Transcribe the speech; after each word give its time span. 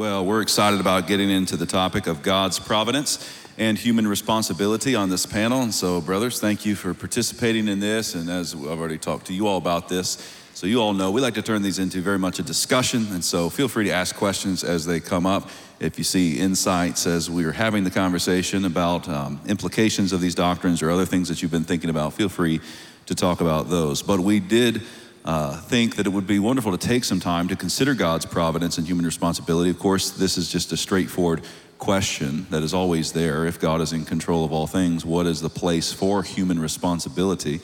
Well, 0.00 0.24
we're 0.24 0.40
excited 0.40 0.80
about 0.80 1.08
getting 1.08 1.28
into 1.28 1.58
the 1.58 1.66
topic 1.66 2.06
of 2.06 2.22
God's 2.22 2.58
providence 2.58 3.18
and 3.58 3.76
human 3.76 4.08
responsibility 4.08 4.94
on 4.94 5.10
this 5.10 5.26
panel. 5.26 5.60
And 5.60 5.74
so, 5.74 6.00
brothers, 6.00 6.40
thank 6.40 6.64
you 6.64 6.74
for 6.74 6.94
participating 6.94 7.68
in 7.68 7.80
this. 7.80 8.14
And 8.14 8.30
as 8.30 8.54
I've 8.54 8.64
already 8.64 8.96
talked 8.96 9.26
to 9.26 9.34
you 9.34 9.46
all 9.46 9.58
about 9.58 9.90
this, 9.90 10.16
so 10.54 10.66
you 10.66 10.80
all 10.80 10.94
know 10.94 11.10
we 11.10 11.20
like 11.20 11.34
to 11.34 11.42
turn 11.42 11.60
these 11.60 11.78
into 11.78 12.00
very 12.00 12.18
much 12.18 12.38
a 12.38 12.42
discussion. 12.42 13.08
And 13.10 13.22
so 13.22 13.50
feel 13.50 13.68
free 13.68 13.84
to 13.84 13.90
ask 13.90 14.16
questions 14.16 14.64
as 14.64 14.86
they 14.86 15.00
come 15.00 15.26
up. 15.26 15.50
If 15.80 15.98
you 15.98 16.04
see 16.04 16.38
insights 16.38 17.06
as 17.06 17.28
we 17.28 17.44
are 17.44 17.52
having 17.52 17.84
the 17.84 17.90
conversation 17.90 18.64
about 18.64 19.06
um, 19.06 19.38
implications 19.48 20.14
of 20.14 20.22
these 20.22 20.34
doctrines 20.34 20.80
or 20.80 20.90
other 20.90 21.04
things 21.04 21.28
that 21.28 21.42
you've 21.42 21.50
been 21.50 21.64
thinking 21.64 21.90
about, 21.90 22.14
feel 22.14 22.30
free 22.30 22.62
to 23.04 23.14
talk 23.14 23.42
about 23.42 23.68
those. 23.68 24.00
But 24.00 24.20
we 24.20 24.40
did 24.40 24.80
uh, 25.24 25.56
think 25.56 25.96
that 25.96 26.06
it 26.06 26.10
would 26.10 26.26
be 26.26 26.38
wonderful 26.38 26.72
to 26.76 26.78
take 26.78 27.04
some 27.04 27.20
time 27.20 27.48
to 27.48 27.56
consider 27.56 27.94
God's 27.94 28.26
providence 28.26 28.78
and 28.78 28.86
human 28.86 29.04
responsibility. 29.04 29.70
Of 29.70 29.78
course, 29.78 30.10
this 30.10 30.38
is 30.38 30.50
just 30.50 30.72
a 30.72 30.76
straightforward 30.76 31.42
question 31.78 32.46
that 32.50 32.62
is 32.62 32.74
always 32.74 33.12
there. 33.12 33.46
If 33.46 33.58
God 33.60 33.80
is 33.80 33.92
in 33.92 34.04
control 34.04 34.44
of 34.44 34.52
all 34.52 34.66
things, 34.66 35.04
what 35.04 35.26
is 35.26 35.40
the 35.40 35.50
place 35.50 35.92
for 35.92 36.22
human 36.22 36.58
responsibility? 36.58 37.60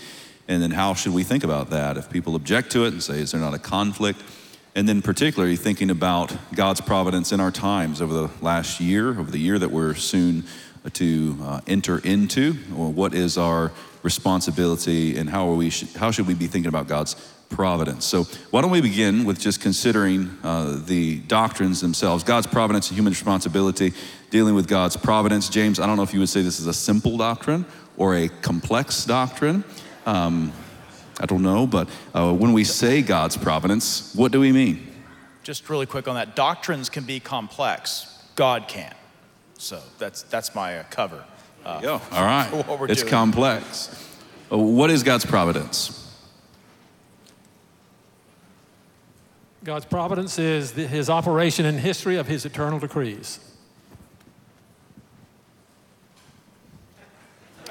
And 0.49 0.63
then 0.63 0.71
how 0.71 0.95
should 0.95 1.13
we 1.13 1.25
think 1.25 1.45
about 1.45 1.71
that? 1.71 1.97
If 1.97 2.11
people 2.11 2.37
object 2.37 2.73
to 2.73 2.85
it 2.85 2.93
and 2.93 3.03
say, 3.03 3.21
is 3.21 3.33
there 3.33 3.41
not 3.41 3.55
a 3.55 3.59
conflict? 3.59 4.23
And 4.75 4.87
then, 4.87 5.01
particularly, 5.01 5.57
thinking 5.57 5.91
about 5.91 6.37
God's 6.55 6.83
providence 6.83 7.33
in 7.33 7.41
our 7.41 7.51
times 7.51 8.03
over 8.03 8.13
the 8.13 8.31
last 8.43 8.79
year, 8.79 9.09
over 9.09 9.31
the 9.31 9.39
year 9.39 9.59
that 9.59 9.71
we're 9.71 9.95
soon 9.95 10.45
to 10.93 11.39
uh, 11.43 11.61
enter 11.67 11.99
into, 12.01 12.57
or 12.77 12.91
what 12.91 13.15
is 13.15 13.39
our 13.39 13.73
responsibility 14.03 15.17
and 15.17 15.31
how, 15.31 15.49
are 15.49 15.55
we 15.55 15.71
sh- 15.71 15.93
how 15.95 16.11
should 16.11 16.27
we 16.27 16.35
be 16.35 16.47
thinking 16.47 16.69
about 16.69 16.89
God's 16.89 17.17
providence? 17.49 18.05
So, 18.05 18.25
why 18.51 18.61
don't 18.61 18.71
we 18.71 18.81
begin 18.81 19.25
with 19.25 19.41
just 19.41 19.61
considering 19.61 20.37
uh, 20.43 20.81
the 20.85 21.21
doctrines 21.21 21.81
themselves 21.81 22.25
God's 22.25 22.47
providence 22.47 22.89
and 22.89 22.97
human 22.97 23.13
responsibility, 23.13 23.93
dealing 24.31 24.55
with 24.55 24.69
God's 24.69 24.97
providence. 24.97 25.49
James, 25.49 25.81
I 25.81 25.87
don't 25.87 25.97
know 25.97 26.03
if 26.03 26.13
you 26.13 26.21
would 26.21 26.29
say 26.29 26.43
this 26.43 26.61
is 26.61 26.67
a 26.67 26.75
simple 26.75 27.17
doctrine 27.17 27.65
or 27.97 28.15
a 28.15 28.29
complex 28.29 29.05
doctrine. 29.05 29.65
Um, 30.05 30.53
I 31.19 31.27
don't 31.27 31.43
know, 31.43 31.67
but 31.67 31.89
uh, 32.15 32.33
when 32.33 32.53
we 32.53 32.65
say 32.65 33.01
God's 33.03 33.37
providence, 33.37 34.15
what 34.15 34.33
do 34.33 34.41
we 34.41 34.53
mean? 34.53 34.87
Just 35.43 35.69
really 35.71 35.87
quick 35.87 36.09
on 36.09 36.15
that. 36.17 36.37
Doctrines 36.37 36.91
can 36.91 37.05
be 37.05 37.21
complex. 37.21 38.23
God 38.35 38.69
can. 38.69 38.95
So 39.59 39.81
that's 39.99 40.23
that's 40.23 40.55
my 40.55 40.79
uh, 40.79 40.85
cover. 40.91 41.25
Uh, 41.65 41.99
All 42.13 42.25
right. 42.25 42.49
it's 42.91 43.01
doing. 43.01 43.11
complex. 43.11 43.89
Uh, 44.53 44.59
what 44.59 44.91
is 44.91 45.03
God's 45.03 45.25
providence? 45.25 46.06
God's 49.65 49.87
providence 49.87 50.39
is 50.39 50.73
the, 50.73 50.87
his 50.87 51.11
operation 51.11 51.65
in 51.65 51.79
history 51.79 52.17
of 52.17 52.27
his 52.27 52.45
eternal 52.45 52.79
decrees. 52.79 53.41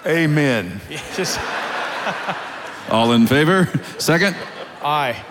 Amen. 0.05 0.81
Just 1.16 1.39
All 2.89 3.14
in 3.14 3.25
favor? 3.25 3.67
Second? 3.97 4.36
Aye. 4.83 5.23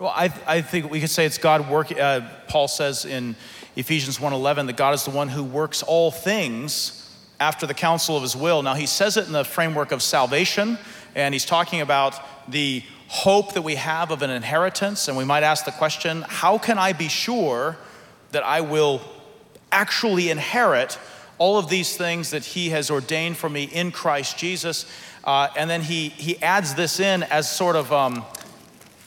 Well, 0.00 0.12
I, 0.12 0.34
I 0.44 0.60
think 0.62 0.90
we 0.90 0.98
could 0.98 1.10
say 1.10 1.24
it's 1.24 1.38
God 1.38 1.70
working. 1.70 2.00
Uh, 2.00 2.28
Paul 2.48 2.66
says 2.66 3.04
in 3.04 3.36
Ephesians 3.76 4.18
1:11 4.18 4.66
that 4.66 4.76
God 4.76 4.94
is 4.94 5.04
the 5.04 5.12
one 5.12 5.28
who 5.28 5.44
works 5.44 5.84
all 5.84 6.10
things 6.10 7.16
after 7.38 7.64
the 7.68 7.74
counsel 7.74 8.16
of 8.16 8.22
his 8.22 8.34
will. 8.34 8.62
Now 8.62 8.74
he 8.74 8.86
says 8.86 9.16
it 9.16 9.28
in 9.28 9.32
the 9.32 9.44
framework 9.44 9.92
of 9.92 10.02
salvation, 10.02 10.76
and 11.14 11.32
he's 11.32 11.44
talking 11.44 11.80
about 11.80 12.18
the 12.48 12.82
hope 13.08 13.54
that 13.54 13.62
we 13.62 13.74
have 13.74 14.10
of 14.10 14.22
an 14.22 14.30
inheritance. 14.30 15.08
And 15.08 15.16
we 15.16 15.24
might 15.24 15.42
ask 15.42 15.64
the 15.64 15.72
question, 15.72 16.24
how 16.28 16.58
can 16.58 16.78
I 16.78 16.92
be 16.92 17.08
sure 17.08 17.76
that 18.30 18.42
I 18.42 18.62
will 18.62 19.02
actually 19.70 20.30
inherit 20.30 20.98
all 21.38 21.58
of 21.58 21.68
these 21.68 21.96
things 21.96 22.30
that 22.30 22.44
he 22.44 22.70
has 22.70 22.90
ordained 22.90 23.36
for 23.36 23.48
me 23.48 23.64
in 23.64 23.90
Christ 23.90 24.38
Jesus. 24.38 24.86
Uh, 25.24 25.48
and 25.56 25.68
then 25.68 25.82
he, 25.82 26.10
he 26.10 26.40
adds 26.42 26.74
this 26.74 27.00
in 27.00 27.22
as 27.24 27.50
sort 27.50 27.74
of 27.74 27.92
um, 27.92 28.24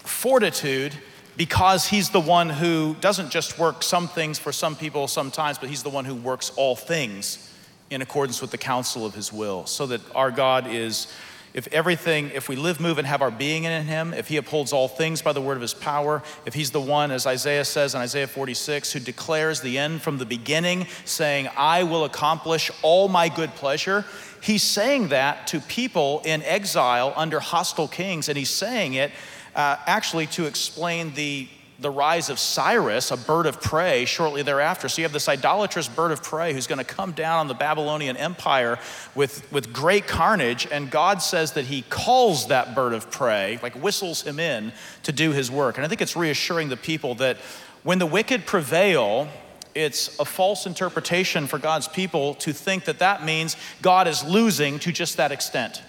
fortitude 0.03 0.93
because 1.37 1.87
he's 1.87 2.09
the 2.09 2.19
one 2.19 2.49
who 2.49 2.95
doesn't 2.99 3.29
just 3.29 3.59
work 3.59 3.83
some 3.83 4.07
things 4.07 4.39
for 4.39 4.51
some 4.51 4.75
people 4.75 5.07
sometimes, 5.07 5.57
but 5.57 5.69
he's 5.69 5.83
the 5.83 5.89
one 5.89 6.05
who 6.05 6.15
works 6.15 6.51
all 6.55 6.75
things 6.75 7.53
in 7.89 8.01
accordance 8.01 8.41
with 8.41 8.51
the 8.51 8.57
counsel 8.57 9.05
of 9.05 9.13
his 9.13 9.31
will. 9.31 9.65
So 9.65 9.85
that 9.87 10.01
our 10.15 10.31
God 10.31 10.67
is 10.67 11.13
if 11.55 11.67
everything, 11.71 12.31
if 12.33 12.49
we 12.49 12.57
live, 12.57 12.81
move, 12.81 12.97
and 12.97 13.07
have 13.07 13.21
our 13.21 13.31
being 13.31 13.63
in 13.63 13.85
Him, 13.85 14.13
if 14.13 14.27
He 14.27 14.35
upholds 14.35 14.73
all 14.73 14.89
things 14.89 15.21
by 15.21 15.31
the 15.31 15.39
word 15.39 15.55
of 15.55 15.61
His 15.61 15.73
power, 15.73 16.21
if 16.45 16.53
He's 16.53 16.71
the 16.71 16.81
one, 16.81 17.11
as 17.11 17.25
Isaiah 17.25 17.63
says 17.63 17.95
in 17.95 18.01
Isaiah 18.01 18.27
46, 18.27 18.91
who 18.91 18.99
declares 18.99 19.61
the 19.61 19.77
end 19.77 20.01
from 20.01 20.17
the 20.17 20.25
beginning, 20.25 20.85
saying, 21.05 21.47
I 21.55 21.83
will 21.83 22.03
accomplish 22.03 22.69
all 22.81 23.07
my 23.07 23.29
good 23.29 23.51
pleasure, 23.55 24.03
He's 24.43 24.63
saying 24.63 25.07
that 25.07 25.47
to 25.47 25.61
people 25.61 26.21
in 26.25 26.43
exile 26.43 27.13
under 27.15 27.39
hostile 27.39 27.87
kings, 27.87 28.27
and 28.27 28.37
He's 28.37 28.49
saying 28.49 28.95
it 28.95 29.13
uh, 29.55 29.77
actually 29.87 30.27
to 30.27 30.47
explain 30.47 31.13
the 31.13 31.47
the 31.79 31.89
rise 31.89 32.29
of 32.29 32.39
Cyrus, 32.39 33.11
a 33.11 33.17
bird 33.17 33.45
of 33.45 33.61
prey, 33.61 34.05
shortly 34.05 34.41
thereafter. 34.41 34.87
So 34.87 35.01
you 35.01 35.03
have 35.03 35.11
this 35.11 35.27
idolatrous 35.27 35.87
bird 35.87 36.11
of 36.11 36.23
prey 36.23 36.53
who's 36.53 36.67
going 36.67 36.79
to 36.79 36.85
come 36.85 37.11
down 37.11 37.39
on 37.39 37.47
the 37.47 37.53
Babylonian 37.53 38.15
Empire 38.15 38.79
with, 39.13 39.51
with 39.51 39.73
great 39.73 40.07
carnage. 40.07 40.67
And 40.71 40.89
God 40.89 41.21
says 41.21 41.53
that 41.53 41.65
He 41.65 41.81
calls 41.89 42.47
that 42.47 42.75
bird 42.75 42.93
of 42.93 43.11
prey, 43.11 43.59
like 43.61 43.73
whistles 43.75 44.21
him 44.21 44.39
in 44.39 44.71
to 45.03 45.11
do 45.11 45.31
His 45.31 45.51
work. 45.51 45.77
And 45.77 45.85
I 45.85 45.89
think 45.89 46.01
it's 46.01 46.15
reassuring 46.15 46.69
the 46.69 46.77
people 46.77 47.15
that 47.15 47.37
when 47.83 47.99
the 47.99 48.05
wicked 48.05 48.45
prevail, 48.45 49.27
it's 49.73 50.17
a 50.19 50.25
false 50.25 50.65
interpretation 50.65 51.45
for 51.45 51.59
God's 51.59 51.89
people 51.89 52.35
to 52.35 52.53
think 52.53 52.85
that 52.85 52.99
that 52.99 53.25
means 53.25 53.57
God 53.81 54.07
is 54.07 54.23
losing 54.23 54.79
to 54.79 54.93
just 54.93 55.17
that 55.17 55.33
extent. 55.33 55.83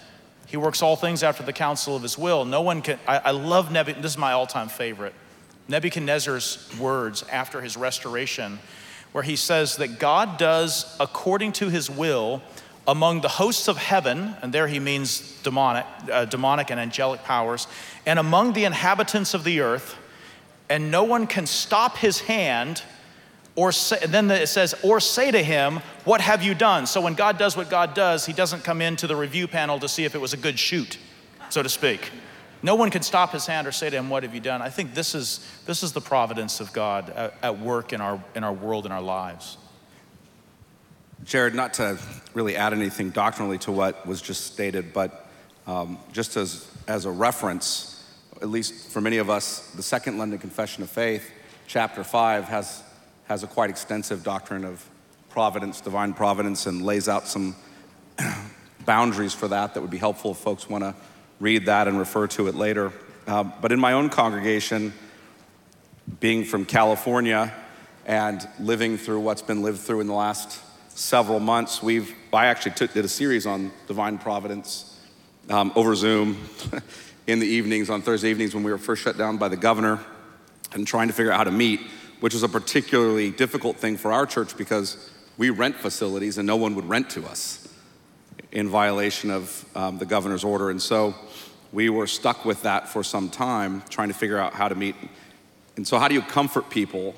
He 0.47 0.57
works 0.57 0.81
all 0.81 0.95
things 0.95 1.23
after 1.23 1.43
the 1.43 1.53
counsel 1.53 1.95
of 1.95 2.03
His 2.03 2.17
will. 2.17 2.43
No 2.43 2.61
one 2.61 2.81
can, 2.81 2.99
I, 3.07 3.17
I 3.17 3.31
love 3.31 3.71
Nebuchadnezzar, 3.71 4.01
this 4.01 4.11
is 4.11 4.17
my 4.17 4.33
all 4.33 4.47
time 4.47 4.67
favorite. 4.67 5.13
Nebuchadnezzar's 5.67 6.69
words 6.79 7.23
after 7.31 7.61
his 7.61 7.75
restoration, 7.77 8.59
where 9.11 9.23
he 9.23 9.35
says 9.35 9.77
that 9.77 9.99
God 9.99 10.37
does 10.37 10.95
according 10.99 11.53
to 11.53 11.69
his 11.69 11.89
will 11.89 12.41
among 12.87 13.21
the 13.21 13.27
hosts 13.27 13.67
of 13.67 13.77
heaven, 13.77 14.35
and 14.41 14.53
there 14.53 14.67
he 14.67 14.79
means 14.79 15.41
demonic, 15.43 15.85
uh, 16.11 16.25
demonic 16.25 16.71
and 16.71 16.79
angelic 16.79 17.23
powers, 17.23 17.67
and 18.05 18.17
among 18.17 18.53
the 18.53 18.63
inhabitants 18.63 19.33
of 19.33 19.43
the 19.43 19.59
earth, 19.59 19.97
and 20.69 20.89
no 20.89 21.03
one 21.03 21.27
can 21.27 21.45
stop 21.45 21.97
his 21.97 22.21
hand 22.21 22.81
or 23.57 23.71
say, 23.71 23.97
then 24.05 24.29
it 24.29 24.47
says, 24.47 24.75
or 24.83 24.99
say 24.99 25.31
to 25.31 25.43
him, 25.43 25.81
What 26.05 26.21
have 26.21 26.43
you 26.43 26.53
done? 26.53 26.85
So 26.85 27.01
when 27.01 27.15
God 27.15 27.37
does 27.37 27.57
what 27.57 27.69
God 27.69 27.93
does, 27.93 28.25
he 28.25 28.31
doesn't 28.31 28.63
come 28.63 28.81
into 28.81 29.07
the 29.07 29.15
review 29.15 29.47
panel 29.47 29.79
to 29.79 29.89
see 29.89 30.05
if 30.05 30.13
it 30.13 30.21
was 30.21 30.33
a 30.33 30.37
good 30.37 30.59
shoot, 30.59 30.97
so 31.49 31.63
to 31.63 31.69
speak. 31.69 32.11
No 32.63 32.75
one 32.75 32.89
can 32.89 33.03
stop 33.03 33.31
his 33.31 33.45
hand 33.45 33.67
or 33.67 33.71
say 33.71 33.89
to 33.89 33.95
him, 33.95 34.09
What 34.09 34.23
have 34.23 34.33
you 34.33 34.41
done? 34.41 34.61
I 34.61 34.69
think 34.69 34.93
this 34.93 35.13
is, 35.13 35.45
this 35.65 35.83
is 35.83 35.93
the 35.93 36.01
providence 36.01 36.59
of 36.59 36.73
God 36.73 37.09
at, 37.11 37.33
at 37.43 37.59
work 37.59 37.93
in 37.93 38.01
our, 38.01 38.23
in 38.35 38.43
our 38.43 38.53
world, 38.53 38.85
in 38.85 38.91
our 38.91 39.01
lives. 39.01 39.57
Jared, 41.23 41.53
not 41.53 41.73
to 41.75 41.99
really 42.33 42.55
add 42.55 42.73
anything 42.73 43.09
doctrinally 43.09 43.57
to 43.59 43.71
what 43.71 44.05
was 44.07 44.21
just 44.21 44.53
stated, 44.53 44.93
but 44.93 45.27
um, 45.67 45.97
just 46.13 46.37
as, 46.37 46.71
as 46.87 47.05
a 47.05 47.11
reference, 47.11 48.03
at 48.41 48.49
least 48.49 48.89
for 48.89 49.01
many 49.01 49.17
of 49.17 49.29
us, 49.29 49.71
the 49.71 49.83
Second 49.83 50.17
London 50.17 50.39
Confession 50.39 50.83
of 50.83 50.89
Faith, 50.89 51.29
chapter 51.67 52.03
5, 52.03 52.45
has, 52.45 52.81
has 53.27 53.43
a 53.43 53.47
quite 53.47 53.69
extensive 53.69 54.23
doctrine 54.23 54.63
of 54.63 54.87
providence, 55.29 55.81
divine 55.81 56.13
providence, 56.13 56.65
and 56.65 56.83
lays 56.83 57.09
out 57.09 57.27
some 57.27 57.55
boundaries 58.85 59.33
for 59.33 59.49
that 59.49 59.73
that 59.73 59.81
would 59.81 59.91
be 59.91 59.97
helpful 59.97 60.31
if 60.31 60.37
folks 60.37 60.69
want 60.69 60.83
to 60.83 60.95
read 61.39 61.65
that 61.65 61.87
and 61.87 61.99
refer 61.99 62.27
to 62.27 62.47
it 62.47 62.55
later. 62.55 62.91
Uh, 63.27 63.43
but 63.43 63.71
in 63.71 63.79
my 63.79 63.93
own 63.93 64.09
congregation, 64.09 64.93
being 66.19 66.43
from 66.43 66.65
California 66.65 67.53
and 68.05 68.47
living 68.59 68.97
through 68.97 69.19
what's 69.19 69.41
been 69.41 69.61
lived 69.61 69.79
through 69.79 69.99
in 69.99 70.07
the 70.07 70.13
last 70.13 70.61
several 70.89 71.39
months, 71.39 71.83
we've 71.83 72.13
I 72.33 72.47
actually 72.47 72.73
took, 72.73 72.93
did 72.93 73.03
a 73.03 73.09
series 73.09 73.45
on 73.45 73.71
divine 73.87 74.17
providence 74.17 74.99
um, 75.49 75.71
over 75.75 75.95
Zoom 75.95 76.37
in 77.27 77.39
the 77.39 77.47
evenings 77.47 77.89
on 77.89 78.01
Thursday 78.01 78.29
evenings 78.29 78.53
when 78.53 78.63
we 78.63 78.71
were 78.71 78.77
first 78.77 79.01
shut 79.01 79.17
down 79.17 79.37
by 79.37 79.47
the 79.47 79.57
governor 79.57 79.99
and 80.73 80.85
trying 80.85 81.07
to 81.07 81.13
figure 81.13 81.31
out 81.31 81.37
how 81.37 81.43
to 81.43 81.51
meet, 81.51 81.81
which 82.19 82.33
was 82.33 82.43
a 82.43 82.49
particularly 82.49 83.31
difficult 83.31 83.77
thing 83.77 83.97
for 83.97 84.11
our 84.11 84.25
church 84.25 84.55
because 84.55 85.09
we 85.37 85.49
rent 85.49 85.75
facilities 85.75 86.37
and 86.37 86.45
no 86.45 86.55
one 86.55 86.75
would 86.75 86.87
rent 86.87 87.09
to 87.11 87.25
us 87.25 87.66
in 88.51 88.69
violation 88.69 89.31
of 89.31 89.65
um, 89.75 89.97
the 89.97 90.05
governor's 90.05 90.43
order. 90.43 90.69
And 90.69 90.81
so 90.81 91.15
we 91.71 91.89
were 91.89 92.07
stuck 92.07 92.45
with 92.45 92.63
that 92.63 92.87
for 92.87 93.03
some 93.03 93.29
time, 93.29 93.83
trying 93.89 94.07
to 94.07 94.13
figure 94.13 94.37
out 94.37 94.53
how 94.53 94.67
to 94.67 94.75
meet. 94.75 94.95
And 95.75 95.87
so, 95.87 95.99
how 95.99 96.07
do 96.07 96.15
you 96.15 96.21
comfort 96.21 96.69
people 96.69 97.13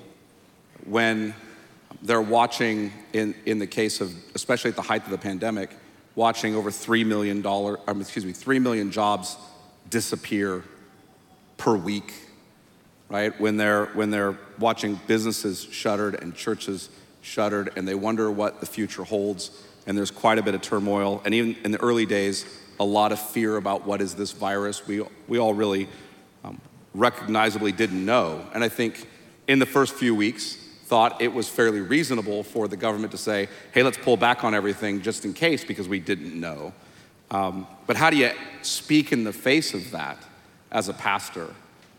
when 0.85 1.33
they're 2.01 2.21
watching, 2.21 2.91
in, 3.13 3.35
in 3.45 3.59
the 3.59 3.67
case 3.67 4.01
of, 4.01 4.13
especially 4.35 4.69
at 4.69 4.75
the 4.75 4.81
height 4.81 5.03
of 5.05 5.11
the 5.11 5.17
pandemic, 5.17 5.69
watching 6.15 6.55
over 6.55 6.71
$3 6.71 7.05
million, 7.05 7.45
um, 7.45 8.01
excuse 8.01 8.25
me, 8.25 8.33
3 8.33 8.59
million 8.59 8.91
jobs 8.91 9.37
disappear 9.89 10.63
per 11.57 11.75
week? 11.75 12.13
right? 13.09 13.39
When 13.39 13.57
they're, 13.57 13.87
when 13.87 14.11
they're 14.11 14.37
watching 14.59 14.99
businesses 15.07 15.67
shuttered 15.71 16.21
and 16.21 16.35
churches 16.35 16.89
shuttered 17.21 17.71
and 17.75 17.87
they 17.87 17.95
wonder 17.95 18.31
what 18.31 18.59
the 18.59 18.65
future 18.65 19.03
holds. 19.03 19.51
And 19.89 19.97
there's 19.97 20.11
quite 20.11 20.37
a 20.37 20.43
bit 20.43 20.53
of 20.53 20.61
turmoil. 20.61 21.19
And 21.25 21.33
even 21.33 21.57
in 21.65 21.71
the 21.71 21.81
early 21.81 22.05
days, 22.05 22.45
a 22.79 22.85
lot 22.85 23.11
of 23.11 23.19
fear 23.19 23.57
about 23.57 23.87
what 23.87 24.01
is 24.01 24.13
this 24.13 24.31
virus. 24.31 24.85
We, 24.87 25.03
we 25.27 25.39
all 25.39 25.55
really 25.55 25.89
um, 26.43 26.61
recognizably 26.93 27.71
didn't 27.71 28.05
know. 28.05 28.45
And 28.53 28.63
I 28.63 28.69
think 28.69 29.07
in 29.47 29.57
the 29.57 29.65
first 29.65 29.95
few 29.95 30.13
weeks, 30.13 30.57
thought 30.83 31.21
it 31.21 31.33
was 31.33 31.49
fairly 31.49 31.81
reasonable 31.81 32.43
for 32.43 32.67
the 32.67 32.77
government 32.77 33.11
to 33.11 33.17
say, 33.17 33.47
hey, 33.73 33.81
let's 33.81 33.97
pull 33.97 34.15
back 34.15 34.43
on 34.43 34.53
everything 34.53 35.01
just 35.01 35.25
in 35.25 35.33
case 35.33 35.63
because 35.63 35.87
we 35.87 35.99
didn't 35.99 36.39
know. 36.39 36.71
Um, 37.31 37.65
but 37.87 37.95
how 37.95 38.11
do 38.11 38.17
you 38.17 38.31
speak 38.61 39.11
in 39.11 39.23
the 39.23 39.33
face 39.33 39.73
of 39.73 39.89
that 39.91 40.17
as 40.71 40.87
a 40.87 40.93
pastor? 40.93 41.47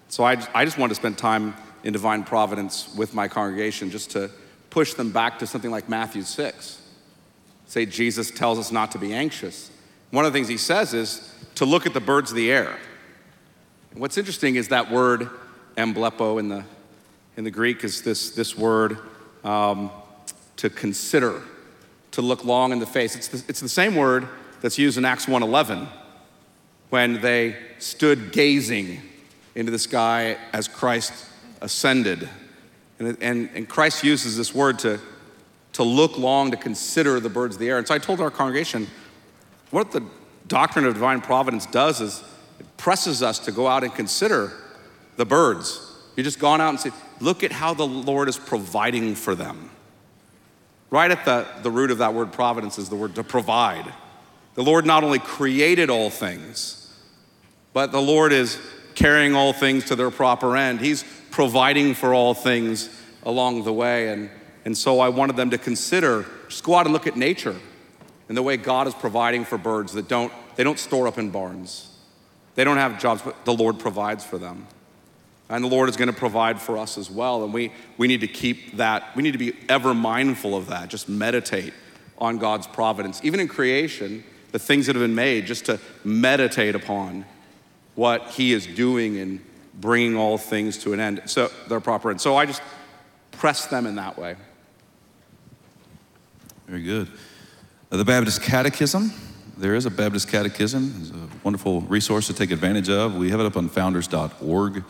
So 0.09 0.25
I, 0.25 0.45
I 0.55 0.65
just 0.65 0.79
wanted 0.79 0.91
to 0.91 1.01
spend 1.01 1.19
time 1.19 1.55
in 1.83 1.93
divine 1.93 2.23
providence 2.23 2.93
with 2.97 3.15
my 3.15 3.27
congregation 3.27 3.91
just 3.91 4.13
to 4.13 4.31
push 4.71 4.95
them 4.95 5.11
back 5.11 5.41
to 5.41 5.47
something 5.47 5.71
like 5.73 5.89
Matthew 5.89 6.23
6. 6.23 6.80
Say, 7.71 7.87
Jesus 7.87 8.33
tells 8.33 8.59
us 8.59 8.73
not 8.73 8.91
to 8.91 8.99
be 8.99 9.15
anxious. 9.15 9.71
One 10.11 10.25
of 10.25 10.33
the 10.33 10.37
things 10.37 10.49
he 10.49 10.57
says 10.57 10.93
is 10.93 11.33
to 11.55 11.65
look 11.65 11.87
at 11.87 11.95
the 11.95 12.01
birds 12.01 12.33
of 12.33 12.37
the 12.37 12.51
air. 12.51 12.77
And 13.93 14.01
what's 14.01 14.19
interesting 14.19 14.57
is 14.57 14.67
that 14.69 14.91
word 14.91 15.31
emblepo 15.77 16.41
in 16.41 16.49
the, 16.49 16.65
in 17.37 17.45
the 17.45 17.51
Greek 17.53 17.85
is 17.85 18.03
this, 18.03 18.33
this 18.33 18.59
word 18.59 18.99
um, 19.45 19.89
to 20.57 20.69
consider, 20.69 21.43
to 22.11 22.23
look 22.23 22.45
long 22.45 22.73
in 22.73 22.81
the 22.81 22.87
face. 22.87 23.15
It's 23.15 23.29
the, 23.29 23.45
it's 23.47 23.61
the 23.61 23.69
same 23.69 23.95
word 23.95 24.27
that's 24.63 24.77
used 24.77 24.99
in 24.99 25.05
Acts 25.05 25.27
1.11 25.27 25.87
when 26.89 27.21
they 27.21 27.55
stood 27.79 28.33
gazing 28.33 29.01
into 29.55 29.71
the 29.71 29.79
sky 29.79 30.39
as 30.53 30.67
Christ 30.67 31.13
ascended. 31.61 32.29
And, 32.99 33.17
and, 33.21 33.49
and 33.55 33.69
Christ 33.69 34.03
uses 34.03 34.37
this 34.37 34.53
word 34.53 34.81
to, 34.81 34.99
to 35.73 35.83
look 35.83 36.19
long, 36.19 36.51
to 36.51 36.57
consider 36.57 37.21
the 37.21 37.29
birds 37.29 37.57
of 37.57 37.61
the 37.61 37.69
air. 37.69 37.79
And 37.79 37.87
so 37.87 37.95
I 37.95 37.99
told 37.99 38.21
our 38.21 38.31
congregation, 38.31 38.89
what 39.71 39.93
the 39.93 40.05
doctrine 40.47 40.85
of 40.85 40.95
divine 40.95 41.21
providence 41.21 41.67
does 41.67 42.01
is 42.01 42.25
it 42.59 42.67
presses 42.77 43.23
us 43.23 43.39
to 43.41 43.53
go 43.53 43.69
out 43.69 43.85
and 43.85 43.95
consider 43.95 44.53
the 45.17 45.25
birds. 45.25 45.87
You 46.17 46.25
just 46.25 46.41
gone 46.41 46.61
out 46.61 46.71
and 46.71 46.81
said, 46.81 46.93
look 47.21 47.45
at 47.45 47.53
how 47.53 47.73
the 47.73 47.87
Lord 47.87 48.29
is 48.29 48.37
providing 48.37 49.15
for 49.15 49.35
them. 49.35 49.71
Right 50.91 51.11
at 51.11 51.25
the, 51.25 51.47
the 51.63 51.71
root 51.71 51.93
of 51.93 51.99
that 51.99 52.15
word 52.15 52.33
providence 52.33 52.79
is 52.79 52.89
the 52.89 52.97
word 52.97 53.15
to 53.15 53.23
provide. 53.23 53.93
The 54.55 54.65
Lord 54.65 54.85
not 54.85 55.05
only 55.05 55.21
created 55.21 55.89
all 55.89 56.11
things, 56.11 56.93
but 57.73 57.93
the 57.93 58.03
Lord 58.03 58.33
is 58.33 58.59
carrying 58.97 59.37
all 59.37 59.53
things 59.53 59.85
to 59.85 59.95
their 59.95 60.11
proper 60.11 60.57
end. 60.57 60.81
He's 60.81 61.05
providing 61.31 61.95
for 61.95 62.13
all 62.13 62.35
things 62.35 62.91
along 63.23 63.63
the 63.63 63.73
way. 63.73 64.09
And, 64.09 64.31
and 64.65 64.77
so 64.77 65.01
I 65.01 65.09
wanted 65.09 65.37
them 65.37 65.51
to 65.51 65.59
consider 65.59 66.27
just 66.49 66.65
go 66.65 66.75
out 66.75 66.87
and 66.87 66.93
look 66.93 67.07
at 67.07 67.17
nature 67.17 67.57
and 68.31 68.37
the 68.37 68.45
way 68.45 68.57
God 68.57 68.87
is 68.87 68.95
providing 68.95 69.45
for 69.45 69.59
birds 69.59 69.93
that 69.95 70.07
don't, 70.07 70.33
they 70.55 70.63
don't 70.63 70.79
store 70.79 71.09
up 71.09 71.19
in 71.19 71.31
barns. 71.31 71.89
They 72.55 72.63
don't 72.63 72.77
have 72.77 73.01
jobs, 73.01 73.23
but 73.23 73.45
the 73.45 73.53
Lord 73.53 73.81
provides 73.81 74.25
for 74.25 74.39
them. 74.39 74.69
And 75.49 75.65
the 75.65 75.69
Lord 75.69 75.89
is 75.89 75.97
going 75.97 76.07
to 76.07 76.17
provide 76.17 76.61
for 76.61 76.79
us 76.79 76.97
as 76.97 77.11
well. 77.11 77.43
And 77.43 77.53
we, 77.53 77.73
we 77.99 78.07
need 78.07 78.21
to 78.21 78.29
keep 78.29 78.77
that, 78.77 79.17
we 79.17 79.25
need 79.25 79.33
to 79.33 79.39
be 79.39 79.57
ever 79.69 79.95
mindful 79.95 80.55
of 80.55 80.69
that. 80.69 80.91
Just 80.91 81.09
meditate 81.09 81.75
on 82.19 82.39
God's 82.39 82.69
providence. 82.69 83.21
Even 83.25 83.41
in 83.41 83.49
creation, 83.49 84.23
the 84.53 84.61
things 84.61 84.87
that 84.87 84.95
have 84.95 85.03
been 85.03 85.17
made, 85.17 85.47
just 85.47 85.65
to 85.65 85.81
meditate 86.05 86.77
upon 86.77 87.25
what 87.97 88.29
He 88.29 88.53
is 88.53 88.65
doing 88.65 89.17
in 89.17 89.45
bringing 89.75 90.15
all 90.17 90.39
things 90.39 90.79
to 90.85 90.93
an 90.93 91.01
end, 91.01 91.23
so 91.27 91.51
their 91.69 91.81
proper 91.81 92.13
end. 92.13 92.21
So 92.21 92.37
I 92.37 92.47
just 92.47 92.63
press 93.33 93.67
them 93.67 93.87
in 93.87 93.97
that 93.97 94.17
way. 94.17 94.37
Very 96.71 96.83
good. 96.83 97.09
Uh, 97.91 97.97
the 97.97 98.05
Baptist 98.05 98.43
Catechism. 98.43 99.11
There 99.59 99.75
is 99.75 99.87
a 99.87 99.91
Baptist 99.91 100.29
Catechism. 100.29 100.95
It's 101.01 101.11
a 101.11 101.29
wonderful 101.43 101.81
resource 101.81 102.29
to 102.29 102.33
take 102.33 102.53
advantage 102.53 102.89
of. 102.89 103.17
We 103.17 103.31
have 103.31 103.41
it 103.41 103.47
up 103.47 103.57
on 103.57 103.69
founders.org. 103.69 104.85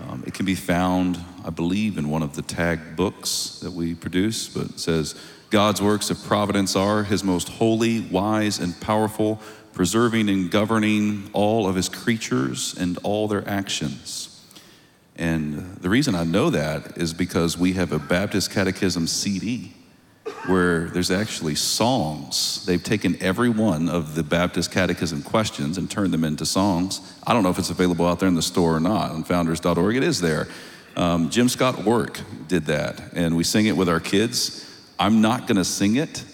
Um, 0.00 0.24
it 0.26 0.34
can 0.34 0.44
be 0.46 0.56
found, 0.56 1.20
I 1.44 1.50
believe, 1.50 1.96
in 1.96 2.10
one 2.10 2.24
of 2.24 2.34
the 2.34 2.42
tag 2.42 2.96
books 2.96 3.60
that 3.62 3.70
we 3.70 3.94
produce, 3.94 4.48
but 4.48 4.70
it 4.70 4.80
says, 4.80 5.14
God's 5.50 5.80
works 5.80 6.10
of 6.10 6.20
providence 6.24 6.74
are 6.74 7.04
his 7.04 7.22
most 7.22 7.50
holy, 7.50 8.00
wise, 8.00 8.58
and 8.58 8.80
powerful, 8.80 9.40
preserving 9.74 10.28
and 10.28 10.50
governing 10.50 11.30
all 11.32 11.68
of 11.68 11.76
his 11.76 11.88
creatures 11.88 12.74
and 12.76 12.98
all 13.04 13.28
their 13.28 13.48
actions. 13.48 14.44
And 15.14 15.76
the 15.76 15.88
reason 15.88 16.16
I 16.16 16.24
know 16.24 16.50
that 16.50 16.98
is 16.98 17.14
because 17.14 17.56
we 17.56 17.74
have 17.74 17.92
a 17.92 18.00
Baptist 18.00 18.50
Catechism 18.50 19.06
CD 19.06 19.74
where 20.46 20.86
there's 20.86 21.10
actually 21.10 21.54
songs. 21.54 22.64
They've 22.66 22.82
taken 22.82 23.20
every 23.20 23.48
one 23.48 23.88
of 23.88 24.14
the 24.14 24.22
Baptist 24.22 24.70
Catechism 24.70 25.22
questions 25.22 25.78
and 25.78 25.90
turned 25.90 26.12
them 26.12 26.24
into 26.24 26.46
songs. 26.46 27.00
I 27.26 27.32
don't 27.32 27.42
know 27.42 27.50
if 27.50 27.58
it's 27.58 27.70
available 27.70 28.06
out 28.06 28.20
there 28.20 28.28
in 28.28 28.34
the 28.34 28.42
store 28.42 28.76
or 28.76 28.80
not. 28.80 29.10
On 29.12 29.24
founders.org, 29.24 29.96
it 29.96 30.02
is 30.02 30.20
there. 30.20 30.48
Um, 30.96 31.30
Jim 31.30 31.48
Scott 31.48 31.76
Orrick 31.76 32.20
did 32.48 32.66
that, 32.66 33.12
and 33.14 33.36
we 33.36 33.44
sing 33.44 33.66
it 33.66 33.76
with 33.76 33.88
our 33.88 34.00
kids. 34.00 34.68
I'm 34.98 35.20
not 35.20 35.46
going 35.46 35.56
to 35.56 35.64
sing 35.64 35.96
it 35.96 36.24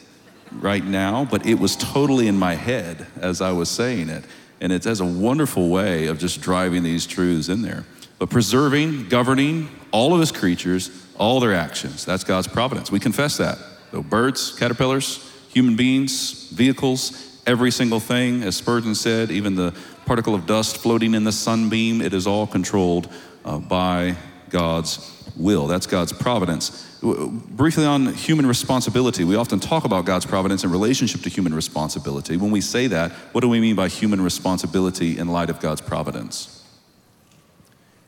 right 0.53 0.85
now, 0.85 1.25
but 1.25 1.47
it 1.47 1.55
was 1.55 1.77
totally 1.77 2.29
in 2.29 2.37
my 2.39 2.55
head 2.55 3.07
as 3.21 3.41
I 3.41 3.53
was 3.53 3.69
saying 3.69 4.09
it. 4.09 4.25
And 4.61 4.73
it 4.73 4.85
has 4.85 5.01
a 5.01 5.07
wonderful 5.07 5.69
way 5.69 6.07
of 6.07 6.19
just 6.19 6.41
driving 6.41 6.83
these 6.83 7.07
truths 7.07 7.49
in 7.49 7.63
there. 7.63 7.85
But 8.19 8.31
preserving, 8.31 9.09
governing 9.09 9.69
all 9.93 10.15
of 10.15 10.21
his 10.21 10.33
creatures, 10.33 10.91
all 11.17 11.39
their 11.39 11.55
actions. 11.55 12.05
That's 12.05 12.25
God's 12.25 12.49
providence. 12.49 12.91
We 12.91 12.99
confess 12.99 13.37
that. 13.37 13.59
So 13.91 14.03
birds, 14.03 14.57
caterpillars, 14.59 15.31
human 15.49 15.77
beings, 15.77 16.49
vehicles, 16.51 17.41
every 17.47 17.71
single 17.71 18.01
thing, 18.01 18.43
as 18.43 18.57
Spurgeon 18.57 18.95
said, 18.95 19.31
even 19.31 19.55
the 19.55 19.75
particle 20.05 20.35
of 20.35 20.47
dust 20.47 20.77
floating 20.77 21.15
in 21.15 21.25
the 21.25 21.33
sunbeam, 21.33 22.01
it 22.01 22.13
is 22.13 22.27
all 22.27 22.47
controlled 22.47 23.09
uh, 23.45 23.59
by 23.59 24.17
God's 24.51 25.15
will. 25.37 25.67
That's 25.67 25.87
God's 25.87 26.13
providence. 26.13 26.85
Briefly 27.01 27.87
on 27.87 28.13
human 28.13 28.45
responsibility, 28.47 29.25
we 29.25 29.37
often 29.37 29.61
talk 29.61 29.85
about 29.85 30.05
God's 30.05 30.27
providence 30.27 30.65
in 30.65 30.71
relationship 30.71 31.23
to 31.23 31.31
human 31.31 31.55
responsibility. 31.55 32.37
When 32.37 32.51
we 32.51 32.61
say 32.61 32.89
that, 32.89 33.13
what 33.33 33.41
do 33.43 33.49
we 33.49 33.61
mean 33.61 33.77
by 33.77 33.89
human 33.89 34.21
responsibility 34.21 35.17
in 35.19 35.29
light 35.29 35.49
of 35.49 35.61
God's 35.61 35.81
providence? 35.81 36.65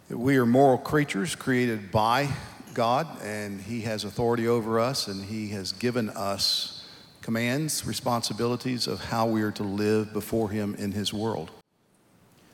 We 0.09 0.37
are 0.39 0.47
moral 0.47 0.79
creatures 0.79 1.37
created 1.37 1.93
by 1.93 2.31
God, 2.75 3.07
and 3.23 3.61
He 3.61 3.83
has 3.83 4.05
authority 4.05 4.47
over 4.47 4.81
us, 4.81 5.09
and 5.09 5.25
He 5.25 5.49
has 5.49 5.73
given 5.73 6.11
us 6.11 6.89
commands, 7.23 7.87
responsibilities 7.87 8.87
of 8.87 9.05
how 9.05 9.27
we 9.27 9.43
are 9.43 9.51
to 9.53 9.63
live 9.63 10.13
before 10.13 10.51
Him 10.51 10.75
in 10.77 10.93
His 10.93 11.13
world. 11.13 11.51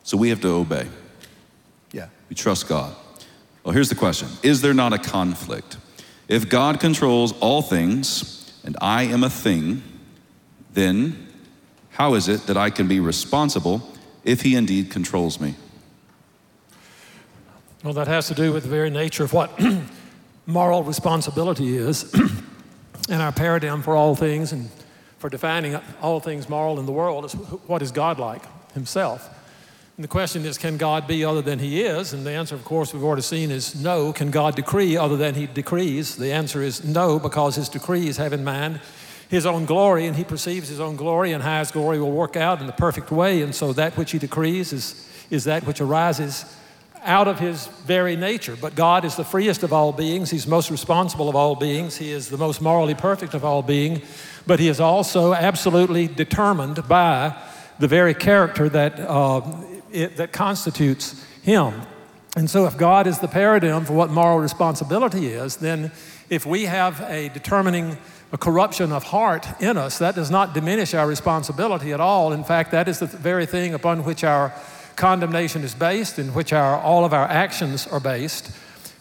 So 0.03 0.17
we 0.17 0.29
have 0.31 0.41
to 0.43 0.49
obey. 0.49 0.89
Yeah. 1.93 2.09
We 2.29 2.37
trust 2.37 2.69
God. 2.69 2.95
Well, 3.65 3.73
here's 3.73 3.89
the 3.89 3.95
question 3.95 4.29
Is 4.43 4.61
there 4.61 4.75
not 4.75 4.93
a 4.93 4.99
conflict? 4.99 5.79
If 6.29 6.49
God 6.49 6.81
controls 6.81 7.33
all 7.41 7.63
things 7.63 8.53
and 8.65 8.77
I 8.81 9.05
am 9.05 9.23
a 9.23 9.31
thing, 9.31 9.83
then 10.73 11.29
how 11.91 12.15
is 12.15 12.29
it 12.29 12.47
that 12.47 12.57
I 12.57 12.71
can 12.71 12.89
be 12.89 13.01
responsible 13.01 13.81
if 14.25 14.43
He 14.43 14.55
indeed 14.55 14.91
controls 14.91 15.41
me? 15.41 15.55
Well, 17.83 17.95
that 17.95 18.09
has 18.09 18.27
to 18.29 18.35
do 18.35 18.53
with 18.53 18.65
the 18.65 18.69
very 18.69 18.91
nature 18.91 19.25
of 19.25 19.33
what 19.33 19.59
moral 20.47 20.83
responsibility 20.85 21.77
is 21.77 22.13
and 23.09 23.21
our 23.21 23.33
paradigm 23.33 23.83
for 23.83 23.97
all 23.97 24.15
things 24.15 24.53
and 24.53 24.71
for 25.19 25.29
defining 25.29 25.79
all 26.01 26.21
things 26.21 26.49
moral 26.49 26.79
in 26.79 26.87
the 26.87 26.93
world 26.93 27.25
is 27.25 27.33
what 27.33 27.83
is 27.83 27.91
God 27.91 28.19
like 28.19 28.43
himself. 28.73 29.29
And 29.97 30.05
the 30.05 30.09
question 30.09 30.45
is, 30.45 30.59
can 30.59 30.77
God 30.77 31.07
be 31.07 31.25
other 31.25 31.41
than 31.41 31.59
he 31.59 31.83
is? 31.83 32.13
And 32.13 32.27
the 32.27 32.33
answer, 32.33 32.55
of 32.55 32.65
course, 32.65 32.93
we've 32.93 33.03
already 33.03 33.23
seen 33.23 33.51
is 33.51 33.83
no. 33.83 34.13
Can 34.13 34.31
God 34.31 34.55
decree 34.55 34.95
other 34.97 35.17
than 35.17 35.35
he 35.35 35.47
decrees? 35.47 36.17
The 36.17 36.33
answer 36.33 36.61
is 36.63 36.85
no, 36.85 37.19
because 37.19 37.57
his 37.57 37.71
decrees 37.71 38.19
have 38.19 38.35
in 38.35 38.45
mind 38.45 38.81
his 39.31 39.47
own 39.47 39.65
glory, 39.65 40.07
and 40.07 40.15
he 40.15 40.23
perceives 40.23 40.69
his 40.69 40.81
own 40.81 40.97
glory, 40.97 41.33
and 41.33 41.43
how 41.43 41.61
his 41.61 41.71
glory 41.71 41.99
will 41.99 42.13
work 42.13 42.37
out 42.37 42.61
in 42.61 42.67
the 42.67 42.73
perfect 42.75 43.11
way. 43.11 43.41
And 43.41 43.55
so 43.55 43.73
that 43.73 43.97
which 43.97 44.13
he 44.13 44.19
decrees 44.19 44.73
is, 44.73 45.11
is 45.31 45.45
that 45.45 45.67
which 45.67 45.81
arises 45.81 46.45
out 47.07 47.29
of 47.29 47.39
his 47.39 47.67
very 47.87 48.17
nature. 48.17 48.57
But 48.61 48.75
God 48.75 49.05
is 49.05 49.17
the 49.17 49.25
freest 49.25 49.63
of 49.63 49.73
all 49.73 49.93
beings. 49.93 50.31
He's 50.31 50.47
most 50.47 50.71
responsible 50.71 51.29
of 51.29 51.37
all 51.37 51.55
beings. 51.55 51.97
He 51.97 52.11
is 52.11 52.29
the 52.29 52.37
most 52.37 52.61
morally 52.61 52.95
perfect 52.95 53.33
of 53.35 53.45
all 53.45 53.63
beings. 53.63 54.01
But 54.47 54.61
he 54.61 54.69
is 54.69 54.81
also 54.81 55.33
absolutely 55.33 56.09
determined 56.09 56.87
by 56.89 57.37
the 57.79 57.89
very 57.89 58.15
character 58.15 58.69
that, 58.69 58.99
uh, 59.01 59.41
it, 59.93 60.17
that 60.17 60.33
constitutes 60.33 61.25
him. 61.43 61.83
And 62.37 62.51
so, 62.51 62.67
if 62.67 62.77
God 62.77 63.07
is 63.07 63.19
the 63.19 63.29
paradigm 63.29 63.87
for 63.87 63.95
what 63.95 64.11
moral 64.11 64.39
responsibility 64.39 65.29
is, 65.29 65.57
then 65.57 65.91
if 66.29 66.45
we 66.45 66.65
have 66.65 67.01
a 67.09 67.31
determining 67.31 67.97
a 68.33 68.39
corruption 68.39 68.93
of 68.93 69.05
heart 69.05 69.47
in 69.61 69.77
us, 69.77 69.99
that 69.99 70.15
does 70.15 70.31
not 70.31 70.53
diminish 70.53 70.93
our 70.95 71.07
responsibility 71.07 71.93
at 71.93 72.01
all. 72.01 72.33
In 72.33 72.45
fact, 72.45 72.73
that 72.73 72.89
is 72.89 72.99
the 72.99 73.07
very 73.07 73.47
thing 73.47 73.73
upon 73.73 74.05
which 74.05 74.25
our 74.25 74.53
condemnation 74.97 75.63
is 75.63 75.75
based, 75.75 76.19
in 76.19 76.35
which 76.35 76.53
our, 76.53 76.79
all 76.81 77.05
of 77.05 77.13
our 77.13 77.27
actions 77.29 77.87
are 77.87 78.01
based, 78.01 78.51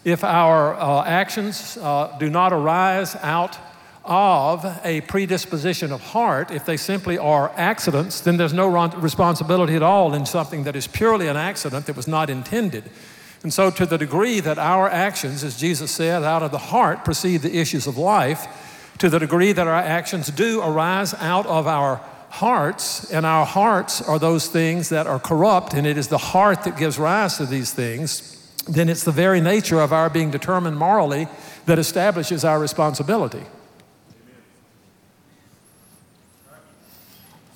if 0.03 0.23
our 0.23 0.75
uh, 0.75 1.03
actions 1.03 1.77
uh, 1.77 2.15
do 2.19 2.29
not 2.29 2.53
arise 2.53 3.15
out 3.17 3.57
of 4.03 4.63
a 4.83 5.01
predisposition 5.01 5.91
of 5.91 5.99
heart, 5.99 6.51
if 6.51 6.63
they 6.63 6.77
simply 6.77 7.17
are 7.17 7.51
accidents, 7.55 8.21
then 8.21 8.37
there's 8.37 8.53
no 8.53 8.67
responsibility 8.97 9.75
at 9.75 9.81
all 9.81 10.13
in 10.13 10.25
something 10.25 10.63
that 10.63 10.75
is 10.75 10.85
purely 10.85 11.27
an 11.27 11.37
accident 11.37 11.87
that 11.87 11.95
was 11.95 12.07
not 12.07 12.29
intended. 12.29 12.83
And 13.41 13.51
so, 13.51 13.71
to 13.71 13.85
the 13.85 13.97
degree 13.97 14.39
that 14.41 14.59
our 14.59 14.89
actions, 14.89 15.43
as 15.43 15.57
Jesus 15.57 15.91
said, 15.91 16.23
out 16.23 16.43
of 16.43 16.51
the 16.51 16.57
heart 16.57 17.03
proceed 17.03 17.41
the 17.41 17.57
issues 17.57 17.87
of 17.87 17.97
life, 17.97 18.47
to 18.99 19.09
the 19.09 19.19
degree 19.19 19.51
that 19.51 19.67
our 19.67 19.73
actions 19.73 20.27
do 20.27 20.61
arise 20.61 21.13
out 21.15 21.45
of 21.47 21.67
our 21.67 21.99
hearts, 22.35 23.09
and 23.11 23.25
our 23.25 23.45
hearts 23.45 24.01
are 24.01 24.19
those 24.19 24.47
things 24.47 24.89
that 24.89 25.07
are 25.07 25.19
corrupt, 25.19 25.73
and 25.73 25.87
it 25.87 25.97
is 25.97 26.09
the 26.09 26.17
heart 26.17 26.63
that 26.65 26.77
gives 26.77 26.99
rise 26.99 27.37
to 27.37 27.45
these 27.45 27.71
things, 27.71 28.53
then 28.67 28.89
it's 28.89 29.03
the 29.03 29.11
very 29.11 29.39
nature 29.39 29.79
of 29.79 29.93
our 29.93 30.09
being 30.09 30.31
determined 30.31 30.77
morally 30.77 31.27
that 31.65 31.79
establishes 31.79 32.43
our 32.43 32.59
responsibility. 32.59 33.43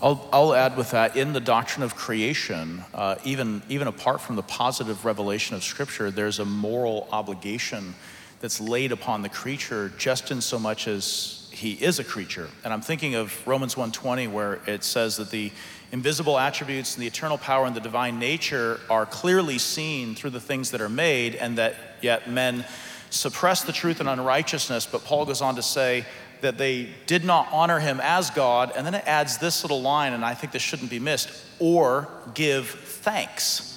I'll, 0.01 0.29
I'll 0.31 0.55
add 0.55 0.77
with 0.77 0.91
that 0.91 1.17
in 1.17 1.33
the 1.33 1.41
doctrine 1.41 1.83
of 1.83 1.97
creation, 1.97 2.85
uh, 2.93 3.15
even, 3.25 3.61
even 3.67 3.89
apart 3.89 4.21
from 4.21 4.37
the 4.37 4.43
positive 4.43 5.03
revelation 5.03 5.57
of 5.57 5.63
Scripture, 5.63 6.09
there's 6.09 6.39
a 6.39 6.45
moral 6.45 7.09
obligation 7.11 7.95
that's 8.39 8.61
laid 8.61 8.93
upon 8.93 9.23
the 9.23 9.29
creature 9.29 9.91
just 9.97 10.31
in 10.31 10.39
so 10.39 10.57
much 10.57 10.87
as 10.87 11.38
he 11.51 11.73
is 11.73 11.99
a 11.99 12.03
creature. 12.03 12.47
And 12.63 12.73
I'm 12.73 12.81
thinking 12.81 13.15
of 13.15 13.45
Romans 13.47 13.75
1:20 13.75 14.27
where 14.27 14.59
it 14.65 14.83
says 14.83 15.17
that 15.17 15.31
the 15.31 15.51
invisible 15.91 16.37
attributes 16.37 16.95
and 16.95 17.03
the 17.03 17.07
eternal 17.07 17.37
power 17.37 17.65
and 17.65 17.75
the 17.75 17.81
divine 17.81 18.19
nature 18.19 18.79
are 18.89 19.05
clearly 19.05 19.57
seen 19.57 20.15
through 20.15 20.29
the 20.29 20.39
things 20.39 20.71
that 20.71 20.81
are 20.81 20.89
made 20.89 21.35
and 21.35 21.57
that 21.57 21.75
yet 22.01 22.29
men 22.29 22.65
suppress 23.09 23.63
the 23.63 23.71
truth 23.71 23.99
in 23.99 24.07
unrighteousness, 24.07 24.85
but 24.85 25.03
Paul 25.03 25.25
goes 25.25 25.41
on 25.41 25.55
to 25.55 25.63
say 25.63 26.05
that 26.41 26.57
they 26.57 26.89
did 27.05 27.25
not 27.25 27.47
honor 27.51 27.79
him 27.79 27.99
as 28.01 28.29
God. 28.29 28.71
And 28.75 28.85
then 28.85 28.93
it 28.93 29.03
adds 29.05 29.37
this 29.37 29.63
little 29.63 29.81
line, 29.81 30.13
and 30.13 30.23
I 30.23 30.33
think 30.33 30.53
this 30.53 30.61
shouldn't 30.61 30.89
be 30.89 30.99
missed 30.99 31.29
or 31.59 32.07
give 32.33 32.69
thanks. 32.69 33.68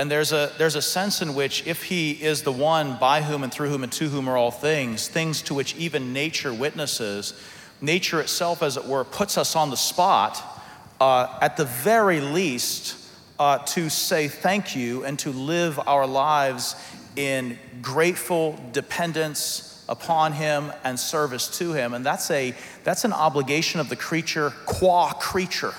And 0.00 0.10
there's 0.10 0.32
a, 0.32 0.50
there's 0.56 0.76
a 0.76 0.82
sense 0.82 1.20
in 1.20 1.34
which, 1.34 1.66
if 1.66 1.82
he 1.82 2.12
is 2.12 2.40
the 2.40 2.50
one 2.50 2.96
by 2.98 3.20
whom 3.20 3.42
and 3.42 3.52
through 3.52 3.68
whom 3.68 3.82
and 3.82 3.92
to 3.92 4.08
whom 4.08 4.30
are 4.30 4.36
all 4.38 4.50
things, 4.50 5.08
things 5.08 5.42
to 5.42 5.52
which 5.52 5.76
even 5.76 6.14
nature 6.14 6.54
witnesses, 6.54 7.34
nature 7.82 8.18
itself, 8.18 8.62
as 8.62 8.78
it 8.78 8.86
were, 8.86 9.04
puts 9.04 9.36
us 9.36 9.54
on 9.54 9.68
the 9.68 9.76
spot, 9.76 10.42
uh, 11.02 11.38
at 11.42 11.58
the 11.58 11.66
very 11.66 12.22
least, 12.22 12.96
uh, 13.38 13.58
to 13.58 13.90
say 13.90 14.26
thank 14.26 14.74
you 14.74 15.04
and 15.04 15.18
to 15.18 15.32
live 15.32 15.78
our 15.86 16.06
lives 16.06 16.76
in 17.16 17.58
grateful 17.82 18.58
dependence 18.72 19.84
upon 19.86 20.32
him 20.32 20.72
and 20.82 20.98
service 20.98 21.58
to 21.58 21.74
him. 21.74 21.92
And 21.92 22.06
that's, 22.06 22.30
a, 22.30 22.54
that's 22.84 23.04
an 23.04 23.12
obligation 23.12 23.80
of 23.80 23.90
the 23.90 23.96
creature 23.96 24.54
qua 24.64 25.12
creature. 25.12 25.74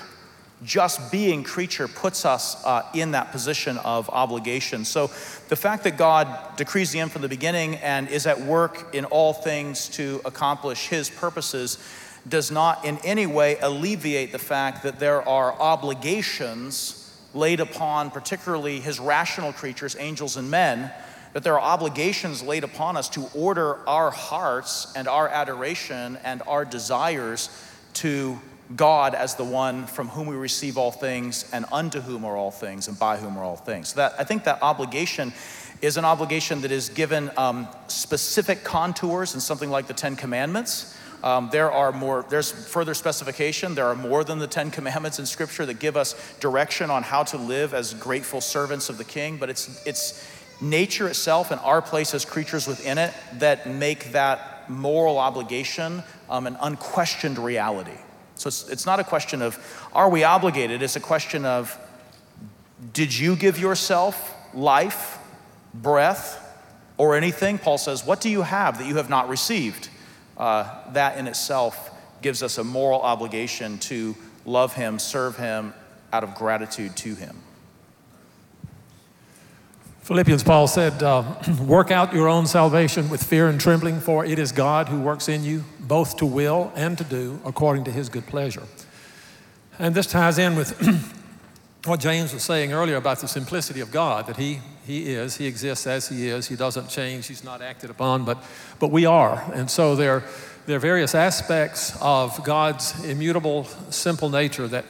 Just 0.64 1.10
being 1.10 1.42
creature 1.42 1.88
puts 1.88 2.24
us 2.24 2.64
uh, 2.64 2.86
in 2.94 3.12
that 3.12 3.32
position 3.32 3.78
of 3.78 4.08
obligation. 4.10 4.84
So 4.84 5.08
the 5.48 5.56
fact 5.56 5.84
that 5.84 5.96
God 5.96 6.56
decrees 6.56 6.92
the 6.92 7.00
end 7.00 7.10
from 7.10 7.22
the 7.22 7.28
beginning 7.28 7.76
and 7.76 8.08
is 8.08 8.26
at 8.26 8.40
work 8.40 8.94
in 8.94 9.04
all 9.06 9.32
things 9.32 9.88
to 9.90 10.20
accomplish 10.24 10.88
his 10.88 11.10
purposes 11.10 11.78
does 12.28 12.50
not 12.50 12.84
in 12.84 12.98
any 12.98 13.26
way 13.26 13.58
alleviate 13.60 14.30
the 14.30 14.38
fact 14.38 14.82
that 14.84 14.98
there 14.98 15.26
are 15.28 15.52
obligations 15.52 16.98
laid 17.34 17.60
upon 17.60 18.10
particularly 18.10 18.78
his 18.78 19.00
rational 19.00 19.52
creatures, 19.52 19.96
angels 19.98 20.36
and 20.36 20.50
men, 20.50 20.92
that 21.32 21.42
there 21.42 21.54
are 21.54 21.60
obligations 21.60 22.42
laid 22.42 22.62
upon 22.62 22.96
us 22.96 23.08
to 23.08 23.26
order 23.34 23.76
our 23.88 24.10
hearts 24.10 24.92
and 24.94 25.08
our 25.08 25.28
adoration 25.28 26.18
and 26.24 26.42
our 26.46 26.64
desires 26.64 27.48
to 27.94 28.38
God 28.76 29.14
as 29.14 29.34
the 29.34 29.44
one 29.44 29.86
from 29.86 30.08
whom 30.08 30.26
we 30.26 30.36
receive 30.36 30.78
all 30.78 30.90
things 30.90 31.48
and 31.52 31.64
unto 31.72 32.00
whom 32.00 32.24
are 32.24 32.36
all 32.36 32.50
things 32.50 32.88
and 32.88 32.98
by 32.98 33.16
whom 33.16 33.36
are 33.36 33.44
all 33.44 33.56
things. 33.56 33.90
So 33.90 33.96
that 33.96 34.14
I 34.18 34.24
think 34.24 34.44
that 34.44 34.62
obligation 34.62 35.32
is 35.82 35.96
an 35.96 36.04
obligation 36.04 36.60
that 36.62 36.70
is 36.70 36.88
given 36.88 37.30
um, 37.36 37.68
specific 37.88 38.64
contours 38.64 39.34
in 39.34 39.40
something 39.40 39.70
like 39.70 39.88
the 39.88 39.94
Ten 39.94 40.16
Commandments. 40.16 40.96
Um, 41.24 41.50
there 41.52 41.70
are 41.70 41.92
more, 41.92 42.24
there's 42.30 42.50
further 42.50 42.94
specification. 42.94 43.74
There 43.74 43.86
are 43.86 43.94
more 43.94 44.24
than 44.24 44.38
the 44.38 44.46
Ten 44.46 44.70
Commandments 44.70 45.18
in 45.18 45.26
Scripture 45.26 45.66
that 45.66 45.78
give 45.78 45.96
us 45.96 46.14
direction 46.38 46.90
on 46.90 47.02
how 47.02 47.24
to 47.24 47.36
live 47.36 47.74
as 47.74 47.94
grateful 47.94 48.40
servants 48.40 48.88
of 48.88 48.98
the 48.98 49.04
King, 49.04 49.36
but 49.36 49.50
it's, 49.50 49.84
it's, 49.86 50.24
nature 50.62 51.08
itself 51.08 51.50
and 51.50 51.60
our 51.60 51.82
place 51.82 52.14
as 52.14 52.24
creatures 52.24 52.66
within 52.66 52.96
it 52.96 53.12
that 53.34 53.68
make 53.68 54.12
that 54.12 54.70
moral 54.70 55.18
obligation 55.18 56.02
um, 56.30 56.46
an 56.46 56.56
unquestioned 56.60 57.38
reality. 57.38 57.98
So 58.42 58.48
it's, 58.48 58.68
it's 58.68 58.86
not 58.86 58.98
a 58.98 59.04
question 59.04 59.40
of 59.40 59.56
are 59.92 60.10
we 60.10 60.24
obligated, 60.24 60.82
it's 60.82 60.96
a 60.96 61.00
question 61.00 61.44
of 61.44 61.78
did 62.92 63.16
you 63.16 63.36
give 63.36 63.56
yourself 63.56 64.34
life, 64.52 65.18
breath, 65.72 66.40
or 66.98 67.16
anything? 67.16 67.56
Paul 67.58 67.78
says, 67.78 68.04
What 68.04 68.20
do 68.20 68.28
you 68.28 68.42
have 68.42 68.78
that 68.78 68.88
you 68.88 68.96
have 68.96 69.08
not 69.08 69.28
received? 69.28 69.88
Uh, 70.36 70.92
that 70.92 71.18
in 71.18 71.28
itself 71.28 71.90
gives 72.20 72.42
us 72.42 72.58
a 72.58 72.64
moral 72.64 73.00
obligation 73.00 73.78
to 73.78 74.16
love 74.44 74.74
Him, 74.74 74.98
serve 74.98 75.36
Him 75.36 75.72
out 76.12 76.24
of 76.24 76.34
gratitude 76.34 76.96
to 76.96 77.14
Him. 77.14 77.36
Philippians, 80.02 80.42
Paul 80.42 80.66
said, 80.66 81.00
uh, 81.00 81.22
Work 81.64 81.92
out 81.92 82.12
your 82.12 82.28
own 82.28 82.46
salvation 82.46 83.08
with 83.08 83.22
fear 83.22 83.48
and 83.48 83.60
trembling, 83.60 84.00
for 84.00 84.24
it 84.24 84.36
is 84.36 84.50
God 84.50 84.88
who 84.88 85.00
works 85.00 85.28
in 85.28 85.44
you, 85.44 85.64
both 85.78 86.16
to 86.16 86.26
will 86.26 86.72
and 86.74 86.98
to 86.98 87.04
do 87.04 87.40
according 87.44 87.84
to 87.84 87.92
his 87.92 88.08
good 88.08 88.26
pleasure. 88.26 88.64
And 89.78 89.94
this 89.94 90.08
ties 90.08 90.38
in 90.38 90.56
with 90.56 90.76
what 91.84 92.00
James 92.00 92.34
was 92.34 92.42
saying 92.42 92.72
earlier 92.72 92.96
about 92.96 93.20
the 93.20 93.28
simplicity 93.28 93.78
of 93.78 93.92
God, 93.92 94.26
that 94.26 94.38
he, 94.38 94.58
he 94.84 95.14
is, 95.14 95.36
he 95.36 95.46
exists 95.46 95.86
as 95.86 96.08
he 96.08 96.26
is, 96.26 96.48
he 96.48 96.56
doesn't 96.56 96.88
change, 96.88 97.28
he's 97.28 97.44
not 97.44 97.62
acted 97.62 97.88
upon, 97.88 98.24
but, 98.24 98.42
but 98.80 98.90
we 98.90 99.06
are. 99.06 99.48
And 99.54 99.70
so 99.70 99.94
there, 99.94 100.24
there 100.66 100.78
are 100.78 100.80
various 100.80 101.14
aspects 101.14 101.96
of 102.00 102.42
God's 102.42 103.04
immutable, 103.04 103.66
simple 103.90 104.30
nature 104.30 104.66
that 104.66 104.84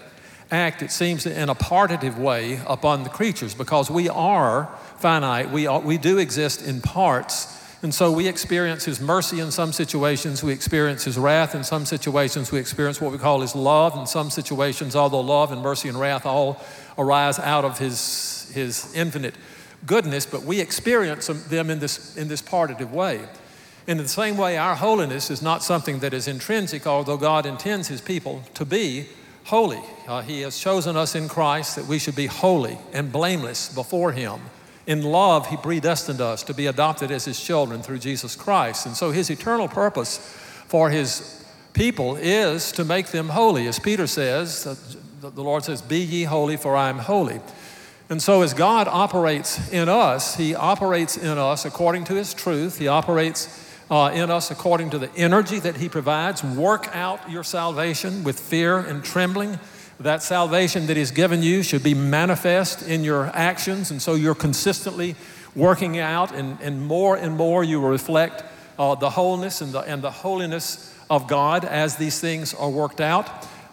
act, 0.51 0.83
it 0.83 0.91
seems, 0.91 1.27
in 1.27 1.49
a 1.49 1.55
partitive 1.55 2.19
way 2.19 2.61
upon 2.67 3.05
the 3.05 3.11
creatures 3.11 3.55
because 3.55 3.91
we 3.91 4.09
are 4.09 4.71
finite. 5.03 5.51
We, 5.51 5.69
we 5.69 5.99
do 5.99 6.19
exist 6.19 6.63
in 6.63 6.81
parts. 6.81 7.59
And 7.83 7.93
so 7.93 8.13
we 8.13 8.29
experience 8.29 8.85
His 8.85 9.01
mercy 9.01 9.41
in 9.41 9.51
some 9.51 9.73
situations, 9.73 10.43
we 10.43 10.53
experience 10.53 11.03
His 11.03 11.19
wrath 11.19 11.55
in 11.57 11.65
some 11.65 11.85
situations, 11.85 12.53
we 12.53 12.61
experience 12.61 13.01
what 13.01 13.11
we 13.11 13.19
call 13.19 13.41
His 13.41 13.57
love 13.57 13.99
in 13.99 14.07
some 14.07 14.31
situations, 14.31 14.95
although 14.95 15.21
love 15.21 15.51
and 15.51 15.61
mercy 15.61 15.89
and 15.89 15.99
wrath 15.99 16.25
all 16.25 16.65
arise 16.97 17.41
out 17.41 17.65
of 17.65 17.79
His, 17.79 18.53
his 18.55 18.95
infinite 18.95 19.35
goodness, 19.85 20.27
but 20.27 20.45
we 20.45 20.61
experience 20.61 21.27
them 21.27 21.71
in 21.71 21.81
this, 21.81 22.17
in 22.17 22.29
this 22.29 22.41
partitive 22.41 22.93
way. 22.93 23.21
And 23.89 23.99
in 23.99 24.05
the 24.05 24.09
same 24.09 24.37
way, 24.37 24.57
our 24.57 24.77
holiness 24.77 25.29
is 25.29 25.43
not 25.43 25.65
something 25.65 25.99
that 25.99 26.15
is 26.15 26.29
intrinsic, 26.29 26.87
although 26.87 27.17
God 27.17 27.47
intends 27.47 27.89
His 27.89 28.01
people 28.01 28.45
to 28.55 28.65
be 28.65 29.09
holy. 29.45 29.83
Uh, 30.07 30.23
he 30.23 30.43
has 30.43 30.57
chosen 30.57 30.97
us 30.97 31.17
in 31.17 31.29
Christ 31.29 31.75
that 31.75 31.87
we 31.87 31.99
should 31.99 32.15
be 32.15 32.27
holy 32.27 32.79
and 32.93 33.11
blameless 33.11 33.75
before 33.75 34.13
Him. 34.13 34.41
In 34.87 35.03
love, 35.03 35.49
He 35.49 35.57
predestined 35.57 36.21
us 36.21 36.43
to 36.45 36.55
be 36.55 36.67
adopted 36.67 37.11
as 37.11 37.25
His 37.25 37.43
children 37.43 37.83
through 37.83 37.99
Jesus 37.99 38.35
Christ. 38.35 38.87
And 38.87 38.97
so 38.97 39.11
His 39.11 39.31
eternal 39.31 39.69
purpose 39.69 40.19
for 40.67 40.91
His 40.91 41.45
people 41.73 42.17
is 42.17 42.73
to 42.73 42.85
make 42.85 43.09
them 43.09 43.29
holy. 43.29 43.67
As 43.67 43.79
Peter 43.79 44.07
says, 44.07 44.65
the 45.21 45.43
Lord 45.43 45.65
says, 45.65 45.83
Be 45.83 46.01
ye 46.01 46.25
holy, 46.25 46.57
for 46.57 46.77
I 46.77 46.89
am 46.89 46.99
holy. 46.99 47.41
And 48.11 48.21
so, 48.21 48.43
as 48.43 48.53
God 48.53 48.89
operates 48.89 49.73
in 49.73 49.89
us, 49.89 50.37
He 50.37 50.55
operates 50.55 51.17
in 51.17 51.39
us 51.39 51.65
according 51.65 52.05
to 52.05 52.15
His 52.15 52.35
truth. 52.35 52.79
He 52.79 52.89
operates 52.89 53.49
uh, 53.91 54.11
in 54.13 54.31
us 54.31 54.51
according 54.51 54.91
to 54.91 54.99
the 54.99 55.15
energy 55.15 55.59
that 55.61 55.77
He 55.77 55.89
provides. 55.89 56.43
Work 56.43 56.89
out 56.95 57.31
your 57.31 57.45
salvation 57.45 58.25
with 58.25 58.39
fear 58.39 58.79
and 58.79 59.05
trembling. 59.05 59.59
That 60.03 60.23
salvation 60.23 60.87
that 60.87 60.97
He's 60.97 61.13
given 61.13 61.43
you 61.43 61.63
should 61.63 61.83
be 61.83 61.95
manifest 61.95 62.83
in 62.83 63.05
your 63.05 63.27
actions, 63.35 63.91
and 63.91 64.03
so 64.03 64.15
you're 64.15 64.35
consistently 64.35 65.15
working 65.55 65.99
out, 65.99 66.33
and, 66.33 66.59
and 66.61 66.83
more 66.83 67.17
and 67.17 67.37
more 67.37 67.63
you 67.63 67.81
will 67.81 67.91
reflect 67.91 68.43
uh, 68.79 68.95
the 68.97 69.11
wholeness 69.11 69.61
and 69.61 69.73
the, 69.73 69.81
and 69.81 70.03
the 70.03 70.11
holiness 70.11 70.93
of 71.09 71.29
God 71.29 71.65
as 71.65 71.97
these 71.97 72.19
things 72.19 72.53
are 72.53 72.71
worked 72.71 73.01
out. 73.01 73.29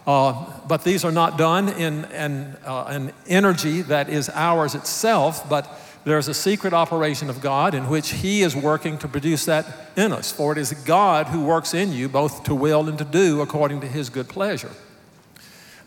Uh, 0.06 0.44
but 0.68 0.84
these 0.84 1.04
are 1.04 1.12
not 1.12 1.36
done 1.36 1.68
in, 1.68 2.04
in 2.06 2.56
uh, 2.64 2.84
an 2.88 3.12
energy 3.26 3.82
that 3.82 4.08
is 4.08 4.28
ours 4.30 4.74
itself, 4.74 5.48
but 5.48 5.80
there's 6.04 6.28
a 6.28 6.34
secret 6.34 6.72
operation 6.72 7.28
of 7.28 7.40
God 7.40 7.74
in 7.74 7.88
which 7.88 8.10
He 8.10 8.42
is 8.42 8.54
working 8.54 8.98
to 8.98 9.08
produce 9.08 9.46
that 9.46 9.66
in 9.96 10.12
us. 10.12 10.30
For 10.30 10.52
it 10.52 10.58
is 10.58 10.72
God 10.72 11.26
who 11.26 11.44
works 11.44 11.74
in 11.74 11.92
you 11.92 12.08
both 12.08 12.44
to 12.44 12.54
will 12.54 12.88
and 12.88 12.98
to 12.98 13.04
do 13.04 13.40
according 13.40 13.80
to 13.80 13.86
His 13.86 14.10
good 14.10 14.28
pleasure. 14.28 14.70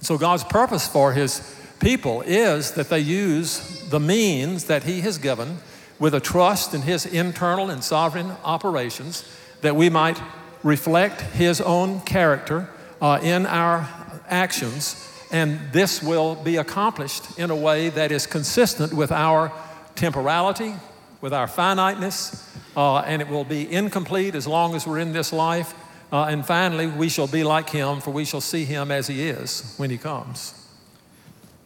So, 0.04 0.18
God's 0.18 0.44
purpose 0.44 0.86
for 0.86 1.14
His 1.14 1.56
people 1.80 2.24
is 2.24 2.72
that 2.74 2.90
they 2.90 3.00
use 3.00 3.88
the 3.90 4.02
means 4.02 4.66
that 4.66 4.84
He 4.84 5.00
has 5.00 5.18
given 5.18 5.60
with 5.98 6.14
a 6.14 6.20
trust 6.20 6.74
in 6.74 6.82
His 6.82 7.06
internal 7.06 7.70
and 7.70 7.82
sovereign 7.82 8.34
operations 8.44 9.24
that 9.62 9.78
we 9.78 9.90
might 9.90 10.22
reflect 10.62 11.22
His 11.22 11.62
own 11.62 12.02
character 12.02 12.70
uh, 13.02 13.20
in 13.24 13.46
our 13.46 13.88
actions. 14.28 15.10
And 15.32 15.72
this 15.72 16.04
will 16.04 16.36
be 16.36 16.58
accomplished 16.58 17.40
in 17.40 17.50
a 17.50 17.56
way 17.56 17.88
that 17.88 18.12
is 18.12 18.28
consistent 18.28 18.92
with 18.92 19.14
our 19.14 19.54
temporality, 19.96 20.74
with 21.22 21.32
our 21.32 21.48
finiteness, 21.48 22.46
uh, 22.76 22.98
and 22.98 23.22
it 23.22 23.30
will 23.30 23.46
be 23.46 23.72
incomplete 23.72 24.36
as 24.36 24.48
long 24.48 24.76
as 24.76 24.86
we're 24.86 25.00
in 25.00 25.14
this 25.14 25.32
life. 25.32 25.74
Uh, 26.14 26.26
and 26.26 26.46
finally, 26.46 26.86
we 26.86 27.10
shall 27.10 27.26
be 27.26 27.44
like 27.44 27.68
him, 27.72 28.00
for 28.00 28.12
we 28.12 28.24
shall 28.24 28.40
see 28.40 28.66
him 28.66 28.92
as 28.92 29.08
he 29.08 29.28
is 29.28 29.74
when 29.78 29.90
he 29.90 29.98
comes. 29.98 30.54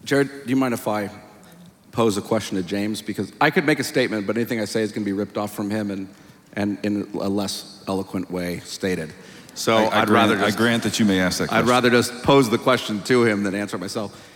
Jared, 0.06 0.30
do 0.46 0.50
you 0.50 0.56
mind 0.56 0.74
if 0.74 0.88
I 0.88 1.10
pose 1.92 2.16
a 2.16 2.22
question 2.22 2.56
to 2.56 2.64
James? 2.64 3.02
Because 3.02 3.30
I 3.42 3.50
could 3.50 3.66
make 3.66 3.80
a 3.80 3.84
statement, 3.84 4.26
but 4.26 4.38
anything 4.38 4.62
I 4.62 4.66
say 4.66 4.84
is 4.84 4.94
going 4.94 5.04
to 5.04 5.06
be 5.06 5.12
ripped 5.12 5.38
off 5.38 5.54
from 5.54 5.70
him 5.70 5.92
and, 5.92 6.08
and 6.54 6.78
in 6.84 7.10
a 7.16 7.28
less 7.28 7.84
eloquent 7.90 8.32
way 8.32 8.60
stated. 8.60 9.12
So 9.54 9.76
I, 9.76 9.80
I 9.80 9.84
would 9.84 9.92
grant, 9.92 10.10
rather 10.12 10.36
just, 10.38 10.56
I 10.56 10.58
grant 10.58 10.84
that 10.84 10.98
you 10.98 11.04
may 11.04 11.20
ask 11.20 11.40
that 11.40 11.50
question. 11.50 11.66
I'd 11.66 11.70
rather 11.70 11.90
just 11.90 12.24
pose 12.24 12.50
the 12.50 12.58
question 12.58 13.02
to 13.04 13.26
him 13.26 13.44
than 13.44 13.54
answer 13.54 13.76
it 13.76 13.82
myself. 13.82 14.32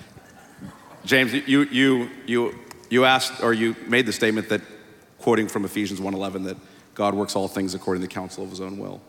James, 1.05 1.31
you, 1.31 1.63
you, 1.63 2.09
you, 2.25 2.59
you 2.89 3.05
asked 3.05 3.41
or 3.41 3.53
you 3.53 3.77
made 3.87 4.05
the 4.05 4.11
statement 4.11 4.49
that, 4.49 4.59
quoting 5.19 5.47
from 5.47 5.63
Ephesians 5.63 6.01
1.11, 6.01 6.43
that 6.43 6.57
God 6.95 7.13
works 7.13 7.37
all 7.37 7.47
things 7.47 7.75
according 7.75 8.01
to 8.01 8.09
the 8.09 8.13
counsel 8.13 8.43
of 8.43 8.49
his 8.49 8.59
own 8.59 8.77
will. 8.77 8.99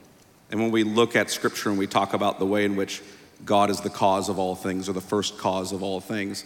And 0.53 0.61
when 0.61 0.71
we 0.71 0.85
look 0.85 1.17
at 1.17 1.31
scripture 1.31 1.71
and 1.71 1.79
we 1.79 1.87
talk 1.87 2.13
about 2.13 2.39
the 2.39 2.45
way 2.47 2.67
in 2.67 2.77
which 2.77 3.03
God 3.45 3.71
is 3.71 3.81
the 3.81 3.91
cause 3.91 4.29
of 4.29 4.39
all 4.39 4.55
things 4.55 4.89
or 4.89 4.93
the 4.93 5.01
first 5.01 5.39
cause 5.39 5.73
of 5.73 5.83
all 5.83 5.99
things, 5.99 6.45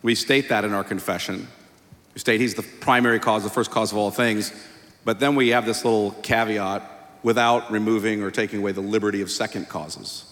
we 0.00 0.14
state 0.14 0.48
that 0.48 0.64
in 0.64 0.72
our 0.72 0.84
confession. 0.84 1.48
We 2.14 2.20
state 2.20 2.40
he's 2.40 2.54
the 2.54 2.62
primary 2.62 3.18
cause, 3.18 3.42
the 3.42 3.50
first 3.50 3.72
cause 3.72 3.90
of 3.90 3.98
all 3.98 4.12
things. 4.12 4.52
But 5.04 5.18
then 5.18 5.34
we 5.34 5.48
have 5.48 5.66
this 5.66 5.84
little 5.84 6.12
caveat 6.22 6.82
without 7.24 7.70
removing 7.70 8.22
or 8.22 8.30
taking 8.30 8.60
away 8.60 8.70
the 8.70 8.80
liberty 8.80 9.22
of 9.22 9.30
second 9.30 9.68
causes. 9.68 10.24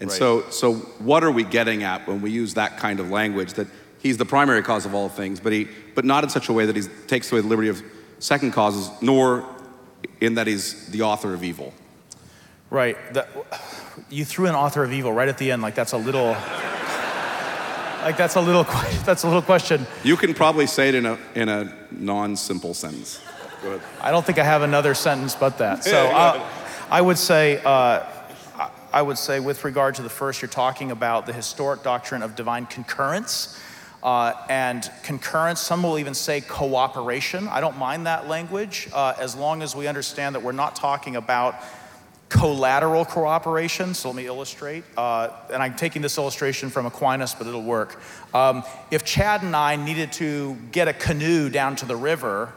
And 0.00 0.10
Right. 0.10 0.18
so, 0.18 0.50
so 0.50 0.74
what 0.98 1.22
are 1.22 1.30
we 1.30 1.44
getting 1.44 1.84
at 1.84 2.08
when 2.08 2.20
we 2.20 2.32
use 2.32 2.54
that 2.54 2.76
kind 2.76 2.98
of 2.98 3.08
language 3.08 3.52
that 3.54 3.68
he's 4.00 4.16
the 4.16 4.24
primary 4.24 4.62
cause 4.62 4.84
of 4.84 4.94
all 4.94 5.08
things, 5.08 5.38
but, 5.38 5.52
he, 5.52 5.68
but 5.94 6.04
not 6.04 6.24
in 6.24 6.30
such 6.30 6.48
a 6.48 6.52
way 6.52 6.66
that 6.66 6.74
he 6.74 6.82
takes 7.06 7.30
away 7.30 7.40
the 7.40 7.46
liberty 7.46 7.68
of 7.68 7.80
second 8.18 8.50
causes, 8.50 8.90
nor 9.00 9.44
in 10.20 10.34
that 10.34 10.48
he's 10.48 10.88
the 10.88 11.02
author 11.02 11.34
of 11.34 11.44
evil? 11.44 11.72
Right. 12.70 12.96
That, 13.14 13.28
you 14.10 14.24
threw 14.24 14.46
an 14.46 14.54
author 14.54 14.84
of 14.84 14.92
evil 14.92 15.12
right 15.12 15.28
at 15.28 15.38
the 15.38 15.50
end, 15.52 15.62
like 15.62 15.74
that's 15.74 15.92
a 15.92 15.98
little. 15.98 16.36
like 18.02 18.16
that's 18.16 18.36
a 18.36 18.40
little. 18.40 18.64
That's 19.04 19.22
a 19.22 19.26
little 19.26 19.40
question. 19.42 19.86
You 20.04 20.18
can 20.18 20.34
probably 20.34 20.66
say 20.66 20.90
it 20.90 20.94
in 20.94 21.06
a, 21.06 21.18
in 21.34 21.48
a 21.48 21.74
non 21.90 22.36
simple 22.36 22.74
sentence. 22.74 23.22
Go 23.62 23.72
ahead. 23.72 23.80
I 24.02 24.10
don't 24.10 24.24
think 24.24 24.38
I 24.38 24.44
have 24.44 24.60
another 24.60 24.92
sentence 24.94 25.34
but 25.34 25.56
that. 25.58 25.82
So 25.84 25.96
uh, 26.08 26.46
I 26.90 27.00
would 27.00 27.16
say, 27.16 27.58
uh, 27.64 28.04
I- 28.54 28.70
I 28.92 29.02
would 29.02 29.16
say, 29.18 29.40
with 29.40 29.64
regard 29.64 29.94
to 29.96 30.02
the 30.02 30.10
first, 30.10 30.42
you're 30.42 30.48
talking 30.50 30.90
about 30.90 31.24
the 31.26 31.32
historic 31.32 31.82
doctrine 31.82 32.22
of 32.22 32.34
divine 32.36 32.66
concurrence. 32.66 33.58
Uh, 34.02 34.32
and 34.48 34.90
concurrence, 35.02 35.60
some 35.60 35.82
will 35.82 35.98
even 35.98 36.14
say 36.14 36.40
cooperation. 36.40 37.48
I 37.48 37.60
don't 37.60 37.76
mind 37.78 38.06
that 38.06 38.28
language 38.28 38.88
uh, 38.92 39.14
as 39.18 39.34
long 39.34 39.62
as 39.62 39.74
we 39.74 39.86
understand 39.86 40.34
that 40.34 40.42
we're 40.42 40.52
not 40.52 40.76
talking 40.76 41.16
about 41.16 41.56
collateral 42.28 43.04
cooperation. 43.04 43.94
So 43.94 44.08
let 44.08 44.16
me 44.16 44.26
illustrate. 44.26 44.84
Uh, 44.96 45.30
and 45.52 45.62
I'm 45.62 45.76
taking 45.76 46.02
this 46.02 46.18
illustration 46.18 46.70
from 46.70 46.86
Aquinas, 46.86 47.34
but 47.34 47.46
it'll 47.46 47.62
work. 47.62 48.00
Um, 48.34 48.64
if 48.90 49.04
Chad 49.04 49.42
and 49.42 49.56
I 49.56 49.76
needed 49.76 50.12
to 50.12 50.56
get 50.72 50.88
a 50.88 50.92
canoe 50.92 51.48
down 51.48 51.76
to 51.76 51.86
the 51.86 51.96
river, 51.96 52.52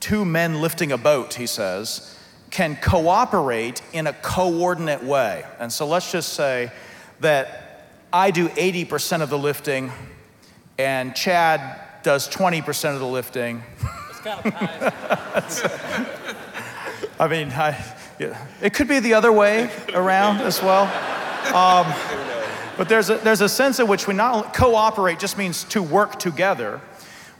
two 0.00 0.24
men 0.24 0.60
lifting 0.60 0.92
a 0.92 0.98
boat, 0.98 1.34
he 1.34 1.46
says, 1.46 2.18
can 2.50 2.76
cooperate 2.76 3.82
in 3.92 4.06
a 4.06 4.12
coordinate 4.12 5.02
way. 5.02 5.44
And 5.58 5.72
so 5.72 5.86
let's 5.86 6.10
just 6.12 6.34
say 6.34 6.70
that 7.20 7.88
I 8.12 8.30
do 8.30 8.48
80% 8.48 9.22
of 9.22 9.30
the 9.30 9.38
lifting 9.38 9.90
and 10.78 11.14
Chad 11.14 11.80
does 12.02 12.28
20% 12.28 12.94
of 12.94 13.00
the 13.00 13.06
lifting. 13.06 13.62
It's 14.10 14.20
kind 14.20 14.46
of 14.46 14.52
nice. 14.52 15.62
I 17.20 17.28
mean, 17.28 17.48
I, 17.50 17.72
it 18.18 18.74
could 18.74 18.88
be 18.88 19.00
the 19.00 19.14
other 19.14 19.32
way 19.32 19.70
around 19.92 20.38
as 20.38 20.62
well. 20.62 20.84
Um, 21.54 21.92
but 22.76 22.88
there's 22.88 23.10
a, 23.10 23.16
there's 23.18 23.40
a 23.40 23.48
sense 23.48 23.78
in 23.78 23.88
which 23.88 24.06
we 24.06 24.14
not 24.14 24.54
cooperate 24.54 25.18
just 25.18 25.38
means 25.38 25.64
to 25.64 25.82
work 25.82 26.18
together. 26.18 26.80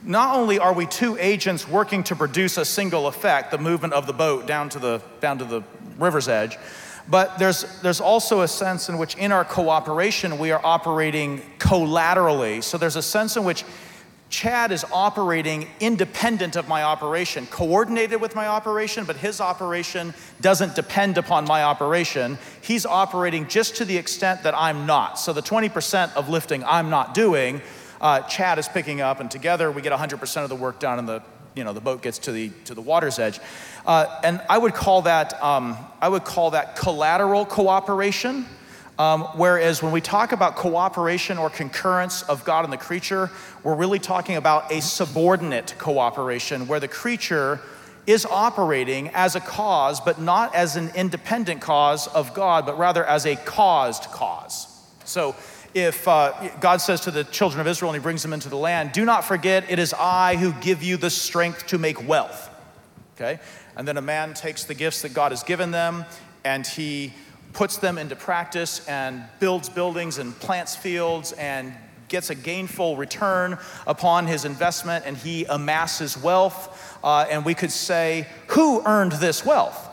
Not 0.03 0.35
only 0.35 0.59
are 0.59 0.73
we 0.73 0.85
two 0.85 1.17
agents 1.19 1.67
working 1.67 2.03
to 2.03 2.15
produce 2.15 2.57
a 2.57 2.65
single 2.65 3.07
effect, 3.07 3.51
the 3.51 3.57
movement 3.57 3.93
of 3.93 4.05
the 4.05 4.13
boat 4.13 4.45
down 4.45 4.69
to 4.69 4.79
the, 4.79 5.01
down 5.19 5.39
to 5.39 5.45
the 5.45 5.63
river's 5.97 6.27
edge, 6.27 6.57
but 7.07 7.37
there's, 7.37 7.81
there's 7.81 8.01
also 8.01 8.41
a 8.41 8.47
sense 8.47 8.89
in 8.89 8.97
which 8.97 9.15
in 9.15 9.31
our 9.31 9.45
cooperation 9.45 10.37
we 10.37 10.51
are 10.51 10.61
operating 10.63 11.41
collaterally. 11.59 12.61
So 12.61 12.77
there's 12.77 12.95
a 12.95 13.01
sense 13.01 13.37
in 13.37 13.43
which 13.43 13.63
Chad 14.29 14.71
is 14.71 14.83
operating 14.91 15.67
independent 15.79 16.55
of 16.55 16.67
my 16.67 16.83
operation, 16.83 17.45
coordinated 17.47 18.19
with 18.19 18.35
my 18.35 18.47
operation, 18.47 19.05
but 19.05 19.15
his 19.15 19.39
operation 19.39 20.13
doesn't 20.41 20.75
depend 20.75 21.17
upon 21.17 21.45
my 21.45 21.63
operation. 21.63 22.37
He's 22.61 22.85
operating 22.85 23.47
just 23.47 23.77
to 23.77 23.85
the 23.85 23.97
extent 23.97 24.43
that 24.43 24.55
I'm 24.55 24.85
not. 24.85 25.19
So 25.19 25.31
the 25.31 25.41
20% 25.41 26.15
of 26.15 26.27
lifting 26.27 26.63
I'm 26.63 26.89
not 26.89 27.13
doing, 27.13 27.61
uh, 28.01 28.21
Chad 28.21 28.59
is 28.59 28.67
picking 28.67 28.99
up, 28.99 29.19
and 29.19 29.29
together 29.29 29.71
we 29.71 29.81
get 29.81 29.93
100% 29.93 30.43
of 30.43 30.49
the 30.49 30.55
work 30.55 30.79
done, 30.79 30.99
and 30.99 31.07
the 31.07 31.21
you 31.55 31.63
know 31.63 31.71
the 31.71 31.81
boat 31.81 32.01
gets 32.01 32.19
to 32.19 32.31
the 32.31 32.51
to 32.65 32.73
the 32.73 32.81
water's 32.81 33.17
edge. 33.17 33.39
Uh, 33.85 34.19
and 34.23 34.41
I 34.49 34.57
would 34.57 34.73
call 34.73 35.03
that 35.03 35.41
um, 35.41 35.77
I 36.01 36.09
would 36.09 36.25
call 36.25 36.51
that 36.51 36.75
collateral 36.75 37.45
cooperation. 37.45 38.45
Um, 38.97 39.23
whereas 39.35 39.83
when 39.83 39.91
we 39.91 39.99
talk 39.99 40.31
about 40.31 40.55
cooperation 40.55 41.37
or 41.37 41.49
concurrence 41.49 42.23
of 42.23 42.45
God 42.45 42.63
and 42.63 42.71
the 42.71 42.77
creature, 42.77 43.29
we're 43.63 43.75
really 43.75 43.99
talking 43.99 44.37
about 44.37 44.71
a 44.71 44.81
subordinate 44.81 45.75
cooperation 45.77 46.67
where 46.67 46.79
the 46.79 46.87
creature 46.87 47.59
is 48.07 48.25
operating 48.25 49.09
as 49.09 49.35
a 49.35 49.41
cause, 49.41 49.99
but 49.99 50.19
not 50.21 50.55
as 50.55 50.75
an 50.75 50.91
independent 50.95 51.59
cause 51.59 52.07
of 52.07 52.33
God, 52.33 52.65
but 52.65 52.77
rather 52.77 53.03
as 53.03 53.25
a 53.25 53.35
caused 53.35 54.03
cause. 54.05 54.67
So 55.03 55.35
if 55.73 56.07
uh, 56.07 56.49
God 56.61 56.77
says 56.77 57.01
to 57.01 57.11
the 57.11 57.25
children 57.25 57.59
of 57.59 57.67
Israel 57.67 57.91
and 57.91 57.99
he 57.99 58.03
brings 58.03 58.21
them 58.21 58.31
into 58.31 58.47
the 58.47 58.57
land, 58.57 58.93
do 58.93 59.03
not 59.03 59.25
forget, 59.25 59.69
it 59.69 59.79
is 59.79 59.93
I 59.93 60.37
who 60.37 60.53
give 60.53 60.83
you 60.83 60.95
the 60.95 61.09
strength 61.09 61.67
to 61.67 61.77
make 61.77 62.07
wealth. 62.07 62.49
Okay? 63.15 63.39
And 63.75 63.85
then 63.85 63.97
a 63.97 64.01
man 64.01 64.33
takes 64.33 64.63
the 64.63 64.73
gifts 64.73 65.01
that 65.01 65.13
God 65.13 65.31
has 65.31 65.43
given 65.43 65.71
them 65.71 66.05
and 66.45 66.65
he 66.65 67.11
puts 67.55 67.77
them 67.77 67.97
into 67.97 68.15
practice 68.15 68.85
and 68.87 69.23
builds 69.39 69.69
buildings 69.69 70.17
and 70.17 70.37
plants 70.39 70.75
fields 70.75 71.31
and 71.31 71.73
gets 72.09 72.29
a 72.29 72.35
gainful 72.35 72.97
return 72.97 73.57
upon 73.87 74.27
his 74.27 74.45
investment 74.45 75.05
and 75.07 75.17
he 75.17 75.45
amasses 75.45 76.21
wealth. 76.21 76.99
Uh, 77.03 77.25
and 77.29 77.45
we 77.45 77.53
could 77.53 77.71
say, 77.71 78.27
Who 78.47 78.83
earned 78.85 79.13
this 79.13 79.45
wealth? 79.45 79.89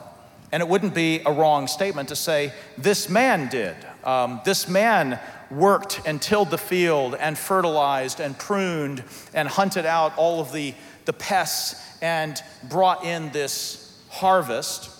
And 0.50 0.60
it 0.60 0.68
wouldn't 0.68 0.94
be 0.94 1.22
a 1.24 1.32
wrong 1.32 1.68
statement 1.68 2.10
to 2.10 2.16
say, 2.16 2.52
This 2.76 3.08
man 3.08 3.48
did. 3.48 3.76
Um, 4.04 4.40
this 4.44 4.68
man 4.68 5.18
worked 5.50 6.00
and 6.04 6.20
tilled 6.20 6.50
the 6.50 6.58
field 6.58 7.14
and 7.14 7.38
fertilized 7.38 8.20
and 8.20 8.36
pruned 8.36 9.04
and 9.32 9.46
hunted 9.48 9.86
out 9.86 10.16
all 10.18 10.40
of 10.40 10.52
the, 10.52 10.74
the 11.04 11.12
pests 11.12 11.80
and 12.02 12.42
brought 12.68 13.04
in 13.04 13.30
this 13.30 13.96
harvest. 14.10 14.90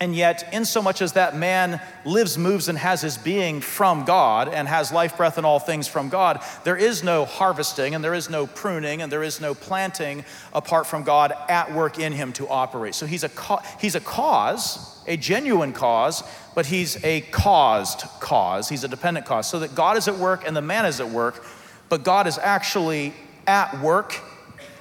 And 0.00 0.14
yet, 0.14 0.48
in 0.52 0.64
so 0.64 0.80
much 0.80 1.02
as 1.02 1.14
that 1.14 1.34
man 1.34 1.80
lives, 2.04 2.38
moves, 2.38 2.68
and 2.68 2.78
has 2.78 3.00
his 3.00 3.18
being 3.18 3.60
from 3.60 4.04
God 4.04 4.46
and 4.48 4.68
has 4.68 4.92
life, 4.92 5.16
breath, 5.16 5.38
and 5.38 5.46
all 5.46 5.58
things 5.58 5.88
from 5.88 6.08
God, 6.08 6.40
there 6.62 6.76
is 6.76 7.02
no 7.02 7.24
harvesting 7.24 7.96
and 7.96 8.04
there 8.04 8.14
is 8.14 8.30
no 8.30 8.46
pruning 8.46 9.02
and 9.02 9.10
there 9.10 9.24
is 9.24 9.40
no 9.40 9.54
planting 9.54 10.24
apart 10.52 10.86
from 10.86 11.02
God 11.02 11.32
at 11.48 11.74
work 11.74 11.98
in 11.98 12.12
him 12.12 12.32
to 12.34 12.48
operate. 12.48 12.94
So 12.94 13.06
he's 13.06 13.24
a, 13.24 13.28
ca- 13.28 13.64
he's 13.80 13.96
a 13.96 14.00
cause, 14.00 15.02
a 15.08 15.16
genuine 15.16 15.72
cause, 15.72 16.22
but 16.54 16.66
he's 16.66 17.02
a 17.04 17.22
caused 17.32 18.02
cause. 18.20 18.68
He's 18.68 18.84
a 18.84 18.88
dependent 18.88 19.26
cause. 19.26 19.50
So 19.50 19.58
that 19.58 19.74
God 19.74 19.96
is 19.96 20.06
at 20.06 20.16
work 20.16 20.46
and 20.46 20.56
the 20.56 20.62
man 20.62 20.86
is 20.86 21.00
at 21.00 21.10
work, 21.10 21.44
but 21.88 22.04
God 22.04 22.28
is 22.28 22.38
actually 22.38 23.14
at 23.48 23.80
work 23.80 24.14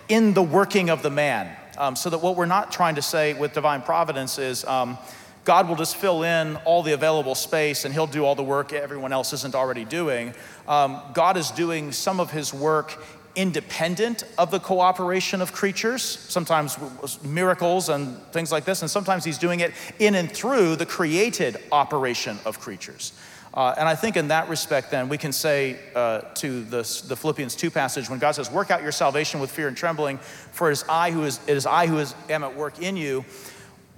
in 0.10 0.36
the 0.36 0.44
working 0.44 0.92
of 0.92 1.02
the 1.02 1.10
man. 1.10 1.57
Um, 1.78 1.96
so 1.96 2.10
that 2.10 2.20
what 2.20 2.36
we're 2.36 2.46
not 2.46 2.72
trying 2.72 2.96
to 2.96 3.02
say 3.02 3.34
with 3.34 3.54
divine 3.54 3.82
providence 3.82 4.40
is 4.40 4.66
um, 4.66 4.98
God 5.46 5.70
will 5.70 5.76
just 5.76 5.96
fill 5.96 6.24
in 6.24 6.58
all 6.66 6.84
the 6.84 6.94
available 6.94 7.36
space 7.36 7.86
and 7.86 7.94
he'll 7.94 8.08
do 8.08 8.26
all 8.26 8.36
the 8.36 8.44
work 8.44 8.74
everyone 8.74 9.14
else 9.14 9.32
isn't 9.34 9.56
already 9.56 9.86
doing. 9.86 10.34
Um, 10.68 11.02
God 11.14 11.38
is 11.38 11.52
doing 11.52 11.92
some 11.92 12.20
of 12.20 12.32
his 12.32 12.54
work 12.54 13.02
independent 13.38 14.24
of 14.40 14.50
the 14.50 14.60
cooperation 14.60 15.42
of 15.42 15.54
creatures, 15.54 16.02
sometimes 16.02 16.78
miracles 17.24 17.88
and 17.88 18.18
things 18.34 18.52
like 18.52 18.66
this, 18.66 18.82
and 18.82 18.90
sometimes 18.90 19.24
he's 19.24 19.38
doing 19.38 19.60
it 19.60 19.72
in 20.00 20.16
and 20.16 20.30
through 20.32 20.76
the 20.76 20.86
created 20.86 21.56
operation 21.72 22.40
of 22.46 22.60
creatures. 22.60 23.14
Uh, 23.58 23.74
and 23.76 23.90
I 23.90 23.96
think 23.96 24.18
in 24.18 24.28
that 24.28 24.50
respect, 24.50 24.92
then, 24.92 25.10
we 25.10 25.18
can 25.18 25.32
say 25.32 25.80
uh, 25.96 26.22
to 26.36 26.64
the, 26.66 26.84
the 27.08 27.16
Philippians 27.16 27.56
2 27.56 27.72
passage, 27.72 28.08
when 28.08 28.20
God 28.20 28.34
says, 28.34 28.52
Work 28.52 28.70
out 28.70 28.84
your 28.84 28.92
salvation 28.92 29.40
with 29.40 29.50
fear 29.50 29.68
and 29.68 29.76
trembling, 29.76 30.20
for 30.52 30.70
it 30.70 30.74
is 30.74 30.86
I 30.88 31.10
who, 31.10 31.24
is, 31.24 31.40
it 31.48 31.58
is 31.58 31.66
I 31.66 31.88
who 31.88 31.98
is, 31.98 32.14
am 32.30 32.44
at 32.44 32.56
work 32.56 32.80
in 32.80 32.96
you. 32.96 33.26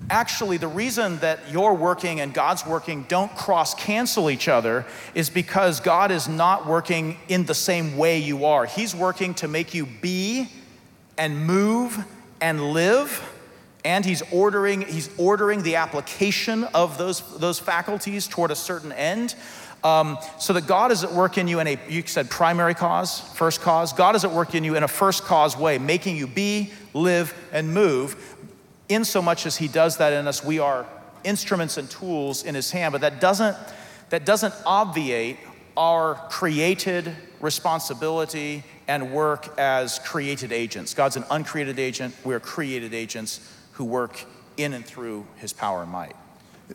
Actually, 0.10 0.56
the 0.56 0.70
reason 0.70 1.20
that 1.20 1.42
you're 1.52 1.74
working 1.74 2.22
and 2.22 2.34
God's 2.34 2.66
working 2.66 3.04
don't 3.10 3.36
cross 3.36 3.76
cancel 3.76 4.30
each 4.30 4.48
other 4.48 4.86
is 5.14 5.30
because 5.30 5.82
God 5.82 6.10
is 6.10 6.30
not 6.30 6.66
working 6.66 7.18
in 7.28 7.46
the 7.46 7.54
same 7.54 7.98
way 7.98 8.18
you 8.18 8.46
are. 8.46 8.66
He's 8.66 8.96
working 8.96 9.34
to 9.36 9.50
make 9.50 9.74
you 9.74 9.86
be 9.86 10.48
and 11.18 11.46
move 11.46 12.02
and 12.40 12.72
live 12.72 13.29
and 13.86 14.04
he's 14.04 14.22
ordering 14.32 14.82
he's 14.82 15.10
ordering 15.18 15.64
the 15.64 15.76
application 15.76 16.66
of 16.74 16.98
those 16.98 17.22
those 17.40 17.60
faculties 17.60 18.28
toward 18.28 18.52
a 18.52 18.56
certain 18.56 18.92
end. 18.92 19.36
Um, 19.82 20.18
so 20.38 20.52
that 20.54 20.68
god 20.68 20.92
is 20.92 21.06
at 21.06 21.14
work 21.14 21.38
in 21.38 21.48
you 21.48 21.62
in 21.62 21.68
a 21.68 21.80
you 21.88 22.06
said 22.06 22.30
primary 22.30 22.74
cause 22.74 23.22
first 23.36 23.62
cause. 23.62 23.94
God 23.94 24.16
is 24.16 24.26
at 24.26 24.32
work 24.32 24.54
in 24.54 24.64
you 24.64 24.76
in 24.76 24.84
a 24.84 24.88
first 24.88 25.24
cause 25.24 25.56
way 25.56 25.78
making 25.78 26.18
you 26.18 26.28
be 26.28 26.72
live 26.94 27.34
and 27.54 27.74
move 27.74 28.36
in 28.90 29.06
so 29.06 29.22
much 29.22 29.46
as 29.46 29.56
he 29.56 29.68
does 29.68 29.98
that 29.98 30.12
in 30.12 30.28
us. 30.28 30.44
We 30.44 30.60
are 30.60 30.86
instruments 31.24 31.78
and 31.78 31.90
tools 31.90 32.44
in 32.44 32.56
his 32.56 32.72
hand 32.72 32.92
but 32.92 33.02
that 33.02 33.22
doesn't 33.22 33.56
that 34.10 34.26
doesn't 34.26 34.54
obviate 34.66 35.38
our 35.78 36.16
created 36.30 37.16
responsibility 37.40 38.64
and 38.90 39.14
work 39.14 39.58
as 39.58 40.00
created 40.00 40.52
agents. 40.52 40.94
God's 40.94 41.16
an 41.16 41.24
uncreated 41.30 41.80
agent. 41.80 42.14
We're 42.26 42.40
created 42.40 42.94
agents 42.94 43.40
who 43.80 43.86
work 43.86 44.26
in 44.58 44.74
and 44.74 44.86
through 44.86 45.26
his 45.38 45.54
power 45.54 45.84
and 45.84 45.90
might. 45.90 46.14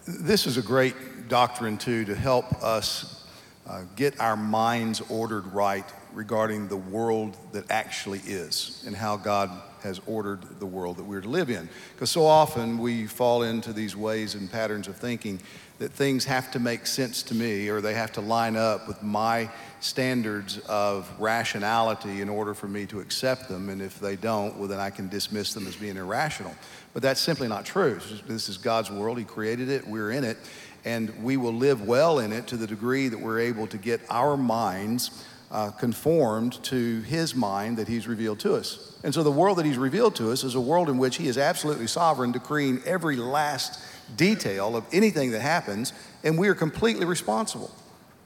This 0.07 0.47
is 0.47 0.57
a 0.57 0.63
great 0.63 1.29
doctrine, 1.29 1.77
too, 1.77 2.07
to 2.07 2.15
help 2.15 2.51
us 2.63 3.27
uh, 3.67 3.83
get 3.95 4.19
our 4.21 4.39
minds 4.39 5.03
ordered 5.11 5.47
right 5.53 5.85
regarding 6.15 6.67
the 6.69 6.79
world 6.79 7.37
that 7.53 7.71
actually 7.71 8.21
is 8.21 8.83
and 8.87 8.97
how 8.97 9.19
God 9.19 9.51
has 9.83 10.01
ordered 10.07 10.59
the 10.61 10.67
world 10.67 10.97
that 10.97 11.05
we're 11.05 11.21
to 11.21 11.29
live 11.29 11.51
in. 11.51 11.69
Because 11.95 12.11
so 12.11 12.25
often 12.25 12.79
we 12.79 13.07
fall 13.07 13.43
into 13.43 13.75
these 13.75 13.95
ways 13.95 14.35
and 14.35 14.51
patterns 14.51 14.89
of 14.89 14.97
thinking 14.97 15.39
that 15.79 15.93
things 15.93 16.25
have 16.25 16.51
to 16.53 16.61
make 16.61 16.87
sense 16.87 17.23
to 17.25 17.35
me 17.35 17.69
or 17.69 17.81
they 17.81 17.95
have 17.95 18.13
to 18.13 18.21
line 18.21 18.57
up 18.57 18.87
with 18.87 19.03
my 19.03 19.51
standards 19.81 20.59
of 20.61 21.11
rationality 21.19 22.21
in 22.21 22.29
order 22.29 22.55
for 22.55 22.69
me 22.69 22.87
to 22.87 23.01
accept 23.01 23.49
them. 23.49 23.69
And 23.69 23.83
if 23.83 23.99
they 23.99 24.17
don't, 24.17 24.57
well, 24.57 24.69
then 24.69 24.79
I 24.79 24.91
can 24.91 25.09
dismiss 25.09 25.53
them 25.53 25.67
as 25.67 25.77
being 25.77 25.97
irrational. 25.97 26.55
But 26.93 27.03
that's 27.03 27.21
simply 27.21 27.49
not 27.49 27.65
true. 27.65 28.01
This 28.27 28.49
is 28.49 28.57
God's 28.57 28.91
world. 28.91 29.19
He 29.19 29.25
created 29.25 29.69
it, 29.69 29.87
we're 29.87 30.13
in 30.13 30.23
it, 30.23 30.39
and 30.85 31.23
we 31.23 31.37
will 31.37 31.53
live 31.53 31.83
well 31.83 32.21
in 32.21 32.33
it 32.33 32.47
to 32.49 32.57
the 32.57 32.67
degree 32.67 33.09
that 33.09 33.19
we're 33.19 33.41
able 33.41 33.67
to 33.67 33.79
get 33.79 34.01
our 34.09 34.37
minds 34.37 35.25
uh, 35.51 35.71
conformed 35.71 36.63
to 36.65 37.01
His 37.03 37.35
mind 37.35 37.77
that 37.79 37.89
He's 37.89 38.07
revealed 38.07 38.41
to 38.41 38.55
us. 38.55 38.99
And 39.05 39.13
so 39.13 39.23
the 39.23 39.31
world 39.31 39.59
that 39.59 39.67
He's 39.67 39.79
revealed 39.79 40.15
to 40.17 40.31
us 40.31 40.45
is 40.45 40.55
a 40.55 40.61
world 40.61 40.89
in 40.89 40.99
which 40.99 41.17
He 41.17 41.29
is 41.29 41.37
absolutely 41.37 41.87
sovereign, 41.87 42.33
decreeing 42.33 42.81
every 42.87 43.17
last 43.17 43.81
detail 44.17 44.77
of 44.77 44.85
anything 44.93 45.31
that 45.33 45.41
happens, 45.41 45.93
and 46.23 46.39
we 46.39 46.49
are 46.49 46.55
completely 46.55 47.05
responsible. 47.05 47.71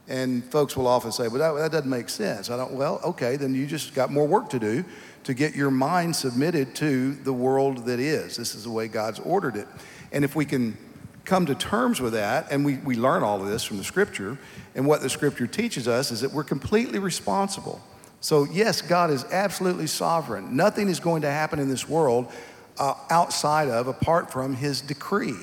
And 0.07 0.43
folks 0.45 0.75
will 0.75 0.87
often 0.87 1.11
say, 1.11 1.27
well, 1.27 1.55
that, 1.55 1.61
that 1.61 1.71
doesn't 1.71 1.89
make 1.89 2.09
sense. 2.09 2.49
I 2.49 2.57
don't, 2.57 2.71
well, 2.71 2.99
okay, 3.03 3.35
then 3.35 3.53
you 3.53 3.67
just 3.67 3.93
got 3.93 4.11
more 4.11 4.27
work 4.27 4.49
to 4.49 4.59
do 4.59 4.83
to 5.25 5.33
get 5.35 5.55
your 5.55 5.69
mind 5.69 6.15
submitted 6.15 6.73
to 6.75 7.13
the 7.13 7.33
world 7.33 7.85
that 7.85 7.99
is. 7.99 8.35
This 8.35 8.55
is 8.55 8.63
the 8.63 8.71
way 8.71 8.87
God's 8.87 9.19
ordered 9.19 9.55
it. 9.55 9.67
And 10.11 10.25
if 10.25 10.35
we 10.35 10.45
can 10.45 10.77
come 11.25 11.45
to 11.45 11.53
terms 11.53 12.01
with 12.01 12.13
that, 12.13 12.47
and 12.49 12.65
we, 12.65 12.77
we 12.77 12.95
learn 12.95 13.21
all 13.21 13.39
of 13.39 13.47
this 13.47 13.63
from 13.63 13.77
the 13.77 13.83
scripture, 13.83 14.39
and 14.73 14.87
what 14.87 15.01
the 15.01 15.09
scripture 15.09 15.45
teaches 15.45 15.87
us 15.87 16.09
is 16.09 16.21
that 16.21 16.31
we're 16.31 16.43
completely 16.43 16.97
responsible. 16.97 17.79
So, 18.19 18.45
yes, 18.45 18.81
God 18.81 19.11
is 19.11 19.25
absolutely 19.25 19.85
sovereign. 19.85 20.55
Nothing 20.55 20.89
is 20.89 20.99
going 20.99 21.21
to 21.21 21.29
happen 21.29 21.59
in 21.59 21.69
this 21.69 21.87
world 21.87 22.31
uh, 22.79 22.95
outside 23.11 23.69
of, 23.69 23.87
apart 23.87 24.31
from 24.31 24.55
his 24.55 24.81
decree. 24.81 25.37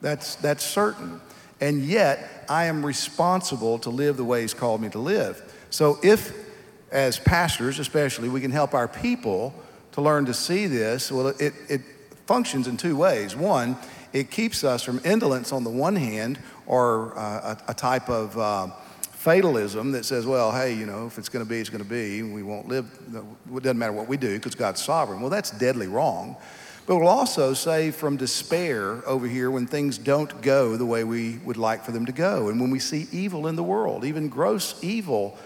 That's, 0.00 0.36
that's 0.36 0.64
certain. 0.64 1.20
And 1.60 1.84
yet, 1.84 2.44
I 2.48 2.66
am 2.66 2.84
responsible 2.84 3.78
to 3.80 3.90
live 3.90 4.16
the 4.16 4.24
way 4.24 4.42
he's 4.42 4.54
called 4.54 4.80
me 4.80 4.88
to 4.90 4.98
live. 4.98 5.42
So, 5.70 5.98
if 6.02 6.32
as 6.92 7.18
pastors, 7.18 7.78
especially, 7.78 8.28
we 8.28 8.40
can 8.40 8.50
help 8.50 8.74
our 8.74 8.88
people 8.88 9.54
to 9.92 10.00
learn 10.00 10.26
to 10.26 10.34
see 10.34 10.66
this. 10.66 11.10
Well, 11.10 11.28
it, 11.28 11.54
it 11.68 11.80
functions 12.26 12.68
in 12.68 12.76
two 12.76 12.96
ways. 12.96 13.34
One, 13.34 13.76
it 14.12 14.30
keeps 14.30 14.64
us 14.64 14.82
from 14.82 15.00
indolence 15.04 15.52
on 15.52 15.64
the 15.64 15.70
one 15.70 15.96
hand, 15.96 16.38
or 16.66 17.16
uh, 17.18 17.56
a, 17.68 17.70
a, 17.70 17.74
type 17.74 18.08
of 18.08 18.36
uh, 18.38 18.68
fatalism 19.00 19.92
that 19.92 20.04
says, 20.04 20.26
well, 20.26 20.52
hey, 20.52 20.74
you 20.74 20.86
know, 20.86 21.06
if 21.06 21.18
it's 21.18 21.28
going 21.28 21.44
to 21.44 21.48
be, 21.48 21.58
it's 21.58 21.70
going 21.70 21.82
to 21.82 21.88
be. 21.88 22.22
We 22.22 22.42
won't 22.42 22.68
live, 22.68 22.86
it 23.54 23.62
doesn't 23.62 23.78
matter 23.78 23.92
what 23.92 24.08
we 24.08 24.16
do 24.16 24.36
because 24.36 24.54
God's 24.54 24.82
sovereign. 24.82 25.20
Well, 25.20 25.30
that's 25.30 25.50
deadly 25.50 25.88
wrong. 25.88 26.36
But 26.86 26.96
we'll 26.96 27.08
also 27.08 27.52
save 27.52 27.96
from 27.96 28.16
despair 28.16 29.02
over 29.06 29.26
here 29.26 29.50
when 29.50 29.66
things 29.66 29.98
don't 29.98 30.40
go 30.40 30.76
the 30.76 30.86
way 30.86 31.02
we 31.02 31.38
would 31.38 31.56
like 31.56 31.84
for 31.84 31.90
them 31.90 32.06
to 32.06 32.12
go. 32.12 32.48
And 32.48 32.60
when 32.60 32.70
we 32.70 32.78
see 32.78 33.08
evil 33.10 33.48
in 33.48 33.56
the 33.56 33.62
world, 33.64 34.04
even 34.04 34.28
gross 34.28 34.82
evil 34.82 35.36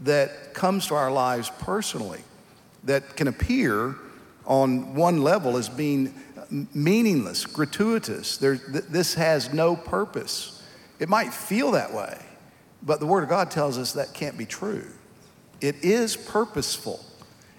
that 0.00 0.54
comes 0.54 0.86
to 0.86 0.94
our 0.94 1.10
lives 1.10 1.50
personally 1.58 2.20
that 2.84 3.16
can 3.16 3.26
appear 3.26 3.96
on 4.46 4.94
one 4.94 5.22
level 5.22 5.56
as 5.56 5.68
being 5.68 6.14
meaningless, 6.72 7.46
gratuitous. 7.46 8.36
There, 8.36 8.56
th- 8.56 8.84
this 8.88 9.14
has 9.14 9.52
no 9.52 9.74
purpose. 9.74 10.62
It 11.00 11.08
might 11.08 11.34
feel 11.34 11.72
that 11.72 11.92
way, 11.92 12.18
but 12.82 13.00
the 13.00 13.06
Word 13.06 13.24
of 13.24 13.30
God 13.30 13.50
tells 13.50 13.78
us 13.78 13.92
that 13.94 14.14
can't 14.14 14.38
be 14.38 14.46
true. 14.46 14.86
It 15.60 15.82
is 15.82 16.16
purposeful. 16.16 17.04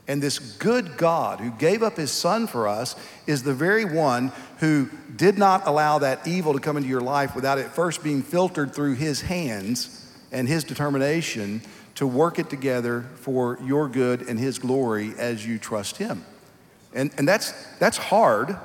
And 0.08 0.22
this 0.22 0.38
good 0.40 0.98
God 0.98 1.40
who 1.40 1.52
gave 1.52 1.82
up 1.82 1.98
his 1.98 2.12
son 2.12 2.46
for 2.46 2.68
us 2.68 2.96
is 3.26 3.42
the 3.44 3.54
very 3.54 3.86
one 3.86 4.32
who 4.60 4.90
did 5.16 5.38
not 5.38 5.66
allow 5.66 6.00
that 6.00 6.28
evil 6.28 6.54
to 6.54 6.60
come 6.60 6.78
into 6.78 6.90
your 6.90 7.02
life 7.02 7.36
without 7.36 7.58
it 7.58 7.68
first 7.72 8.04
being 8.04 8.22
filtered 8.22 8.74
through 8.76 8.96
his 8.96 9.22
hands 9.22 10.14
and 10.32 10.48
his 10.48 10.64
determination 10.64 11.62
to 11.96 12.06
work 12.06 12.40
it 12.40 12.50
together 12.50 13.02
for 13.16 13.58
your 13.64 13.88
good 13.88 14.22
and 14.28 14.38
His 14.38 14.60
glory 14.60 15.14
as 15.18 15.46
you 15.46 15.58
trust 15.58 15.98
Him. 15.98 16.24
And, 16.94 17.12
and 17.18 17.28
that's, 17.28 17.52
that's 17.78 17.98
hard 17.98 18.58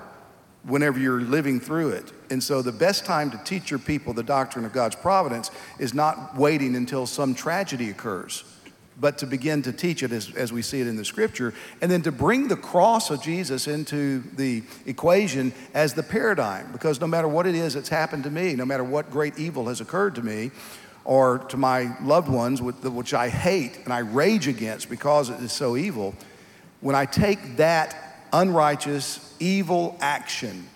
whenever 0.64 0.98
you're 0.98 1.20
living 1.20 1.59
through 1.59 1.90
it. 1.90 2.12
And 2.29 2.42
so 2.42 2.61
the 2.61 2.72
best 2.72 3.05
time 3.05 3.31
to 3.31 3.38
teach 3.38 3.70
your 3.70 3.79
people 3.79 4.12
the 4.12 4.22
doctrine 4.22 4.64
of 4.64 4.72
God's 4.72 4.96
providence 4.96 5.50
is 5.79 5.94
not 5.94 6.37
waiting 6.37 6.76
until 6.76 7.07
some 7.07 7.35
tragedy 7.35 7.90
occurs, 7.90 8.44
but 9.00 9.18
to 9.18 9.26
begin 9.26 9.62
to 9.62 9.72
teach 9.72 10.02
it 10.02 10.12
as, 10.12 10.34
as 10.34 10.52
we 10.52 10.62
see 10.62 10.80
it 10.80 10.86
in 10.86 10.96
the 10.96 11.04
scripture, 11.04 11.54
and 11.80 11.90
then 11.90 12.02
to 12.02 12.12
bring 12.12 12.48
the 12.48 12.56
cross 12.56 13.10
of 13.10 13.22
Jesus 13.22 13.66
into 13.66 14.22
the 14.36 14.62
equation 14.84 15.52
as 15.72 15.94
the 15.94 16.02
paradigm. 16.02 16.70
Because 16.72 17.00
no 17.00 17.06
matter 17.06 17.26
what 17.26 17.46
it 17.46 17.54
is 17.54 17.74
that's 17.74 17.88
happened 17.88 18.24
to 18.24 18.30
me, 18.30 18.54
no 18.54 18.66
matter 18.66 18.84
what 18.84 19.10
great 19.10 19.38
evil 19.38 19.68
has 19.68 19.80
occurred 19.80 20.14
to 20.16 20.22
me, 20.22 20.50
or 21.04 21.38
to 21.38 21.56
my 21.56 21.96
loved 22.02 22.28
ones, 22.28 22.60
which 22.60 23.14
I 23.14 23.30
hate 23.30 23.78
and 23.84 23.92
I 23.92 24.00
rage 24.00 24.46
against 24.46 24.90
because 24.90 25.30
it 25.30 25.40
is 25.40 25.50
so 25.50 25.76
evil, 25.76 26.14
when 26.80 26.94
I 26.94 27.06
take 27.06 27.56
that 27.56 28.26
unrighteous, 28.32 29.34
evil 29.40 29.96
action 30.00 30.68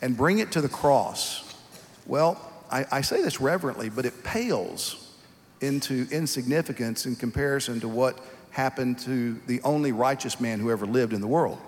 and 0.00 0.16
bring 0.16 0.38
it 0.38 0.52
to 0.52 0.60
the 0.60 0.68
cross, 0.68 1.54
well, 2.06 2.40
I, 2.70 2.86
I 2.90 3.00
say 3.00 3.20
this 3.20 3.40
reverently, 3.40 3.88
but 3.88 4.06
it 4.06 4.22
pales 4.22 5.03
into 5.64 6.06
insignificance 6.10 7.06
in 7.06 7.16
comparison 7.16 7.80
to 7.80 7.88
what 7.88 8.18
happened 8.50 8.98
to 9.00 9.40
the 9.46 9.60
only 9.62 9.92
righteous 9.92 10.40
man 10.40 10.60
who 10.60 10.70
ever 10.70 10.86
lived 10.86 11.12
in 11.12 11.20
the 11.20 11.26
world. 11.26 11.58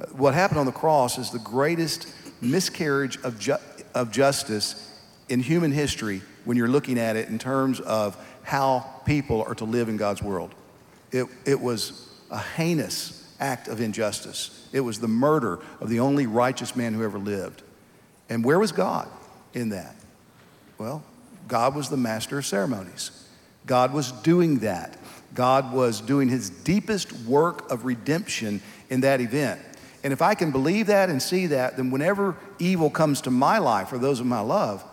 Uh, 0.00 0.06
what 0.06 0.34
happened 0.34 0.58
on 0.58 0.66
the 0.66 0.72
cross 0.72 1.18
is 1.18 1.30
the 1.30 1.38
greatest 1.38 2.12
miscarriage 2.40 3.18
of, 3.22 3.38
ju- 3.38 3.56
of 3.94 4.10
justice 4.10 5.00
in 5.28 5.40
human 5.40 5.72
history 5.72 6.22
when 6.44 6.56
you're 6.56 6.68
looking 6.68 6.98
at 6.98 7.16
it 7.16 7.28
in 7.28 7.38
terms 7.38 7.80
of 7.80 8.16
how 8.42 8.80
people 9.04 9.42
are 9.42 9.54
to 9.54 9.64
live 9.64 9.88
in 9.88 9.96
God's 9.96 10.22
world. 10.22 10.54
It, 11.12 11.26
it 11.44 11.60
was 11.60 12.08
a 12.30 12.38
heinous 12.38 13.34
act 13.38 13.68
of 13.68 13.80
injustice. 13.80 14.68
It 14.72 14.80
was 14.80 14.98
the 15.00 15.08
murder 15.08 15.60
of 15.80 15.88
the 15.88 16.00
only 16.00 16.26
righteous 16.26 16.74
man 16.74 16.94
who 16.94 17.04
ever 17.04 17.18
lived. 17.18 17.62
And 18.28 18.44
where 18.44 18.58
was 18.58 18.72
God 18.72 19.08
in 19.54 19.70
that? 19.70 19.94
Well, 20.78 21.02
God 21.48 21.74
was 21.74 21.88
the 21.88 21.96
master 21.96 22.38
of 22.38 22.46
ceremonies. 22.46 23.25
God 23.66 23.92
was 23.92 24.12
doing 24.12 24.60
that. 24.60 24.98
God 25.34 25.72
was 25.72 26.00
doing 26.00 26.28
his 26.28 26.48
deepest 26.48 27.12
work 27.12 27.70
of 27.70 27.84
redemption 27.84 28.62
in 28.88 29.02
that 29.02 29.20
event. 29.20 29.60
And 30.02 30.12
if 30.12 30.22
I 30.22 30.34
can 30.34 30.52
believe 30.52 30.86
that 30.86 31.10
and 31.10 31.20
see 31.20 31.48
that, 31.48 31.76
then 31.76 31.90
whenever 31.90 32.36
evil 32.58 32.90
comes 32.90 33.20
to 33.22 33.30
my 33.30 33.58
life 33.58 33.92
or 33.92 33.98
those 33.98 34.20
of 34.20 34.26
my 34.26 34.40
love, 34.40 34.84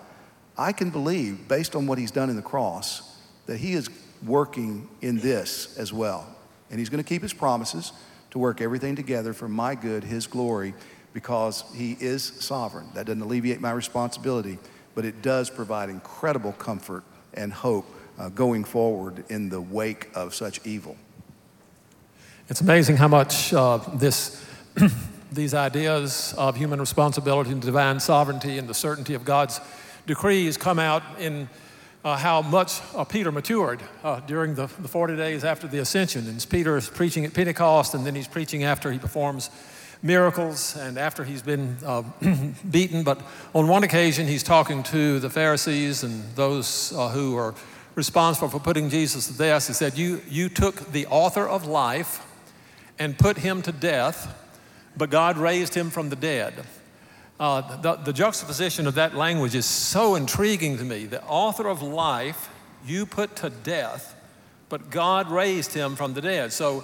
I 0.58 0.72
can 0.72 0.90
believe, 0.90 1.48
based 1.48 1.76
on 1.76 1.88
what 1.88 1.98
he's 1.98 2.12
done 2.12 2.30
in 2.30 2.36
the 2.36 2.42
cross, 2.42 3.18
that 3.46 3.58
he 3.58 3.74
is 3.74 3.90
working 4.26 4.90
in 5.02 5.20
this 5.20 5.78
as 5.78 5.94
well. 5.94 6.28
And 6.70 6.80
he's 6.80 6.90
going 6.90 7.04
to 7.04 7.08
keep 7.08 7.22
his 7.22 7.34
promises 7.34 7.94
to 8.32 8.40
work 8.40 8.62
everything 8.62 8.96
together 8.96 9.34
for 9.34 9.48
my 9.48 9.76
good, 9.76 10.04
his 10.04 10.26
glory, 10.26 10.74
because 11.14 11.64
he 11.76 11.96
is 12.00 12.24
sovereign. 12.24 12.88
That 12.96 13.06
doesn't 13.06 13.22
alleviate 13.22 13.62
my 13.62 13.72
responsibility, 13.72 14.58
but 14.96 15.06
it 15.06 15.22
does 15.22 15.50
provide 15.50 15.90
incredible 15.90 16.54
comfort 16.54 17.04
and 17.36 17.54
hope 17.54 17.86
uh, 18.18 18.30
going 18.30 18.64
forward 18.64 19.24
in 19.30 19.50
the 19.50 19.62
wake 19.62 20.10
of 20.16 20.34
such 20.34 20.66
evil. 20.66 20.96
It's 22.50 22.62
amazing 22.62 22.98
how 22.98 23.08
much 23.08 23.54
uh, 23.54 23.78
this, 23.96 24.46
these 25.32 25.54
ideas 25.54 26.34
of 26.38 26.56
human 26.58 26.80
responsibility 26.80 27.52
and 27.52 27.62
divine 27.62 28.00
sovereignty 28.00 28.58
and 28.58 28.68
the 28.68 28.74
certainty 28.74 29.14
of 29.14 29.26
God's 29.26 29.60
decrees 30.06 30.58
come 30.58 30.80
out 30.80 31.04
in 31.20 31.50
uh, 32.04 32.18
how 32.18 32.42
much 32.42 32.82
uh, 32.96 33.04
Peter 33.06 33.32
matured 33.32 33.82
uh, 34.04 34.20
during 34.22 34.56
the, 34.56 34.68
the 34.80 34.88
40 34.88 35.16
days 35.16 35.44
after 35.44 35.68
the 35.68 35.80
ascension. 35.80 36.28
And 36.28 36.46
Peter 36.50 36.76
is 36.76 36.90
preaching 36.90 37.24
at 37.24 37.34
Pentecost, 37.34 37.94
and 37.94 38.06
then 38.06 38.14
he's 38.14 38.28
preaching 38.28 38.64
after 38.64 38.92
he 38.92 39.00
performs 39.00 39.50
miracles 40.02 40.76
and 40.76 40.98
after 40.98 41.24
he's 41.24 41.42
been 41.42 41.78
uh, 41.86 42.04
beaten. 42.70 43.04
But 43.04 43.22
on 43.56 43.70
one 43.70 43.84
occasion, 43.84 44.28
he's 44.28 44.44
talking 44.44 44.84
to 44.84 45.20
the 45.20 45.30
Pharisees 45.30 46.04
and 46.04 46.24
those 46.36 46.92
uh, 46.94 47.08
who 47.10 47.38
are 47.38 47.56
responsible 47.96 48.50
for 48.50 48.60
putting 48.60 48.90
Jesus 48.90 49.28
to 49.28 49.38
death. 49.38 49.68
He 49.68 49.74
said, 49.74 49.98
you, 49.98 50.22
you 50.30 50.50
took 50.50 50.92
the 50.92 51.06
author 51.08 51.48
of 51.48 51.66
life 51.66 52.26
and 53.00 53.18
put 53.18 53.38
him 53.38 53.62
to 53.64 53.72
death, 53.72 54.34
but 54.98 55.10
God 55.10 55.38
raised 55.38 55.74
him 55.74 55.90
from 55.90 56.10
the 56.10 56.16
dead. 56.16 56.54
Uh, 57.40 57.78
the, 57.82 57.96
the 57.96 58.14
juxtaposition 58.14 58.88
of 58.88 58.96
that 58.96 59.16
language 59.16 59.56
is 59.56 59.66
so 59.66 60.16
intriguing 60.16 60.78
to 60.78 60.84
me. 60.84 61.06
The 61.06 61.24
author 61.24 61.68
of 61.68 61.82
life 61.82 62.50
you 62.86 63.06
put 63.06 63.36
to 63.38 63.50
death, 63.50 64.16
but 64.70 64.90
God 64.90 65.30
raised 65.30 65.74
him 65.74 65.96
from 65.96 66.14
the 66.14 66.22
dead. 66.22 66.54
So, 66.54 66.84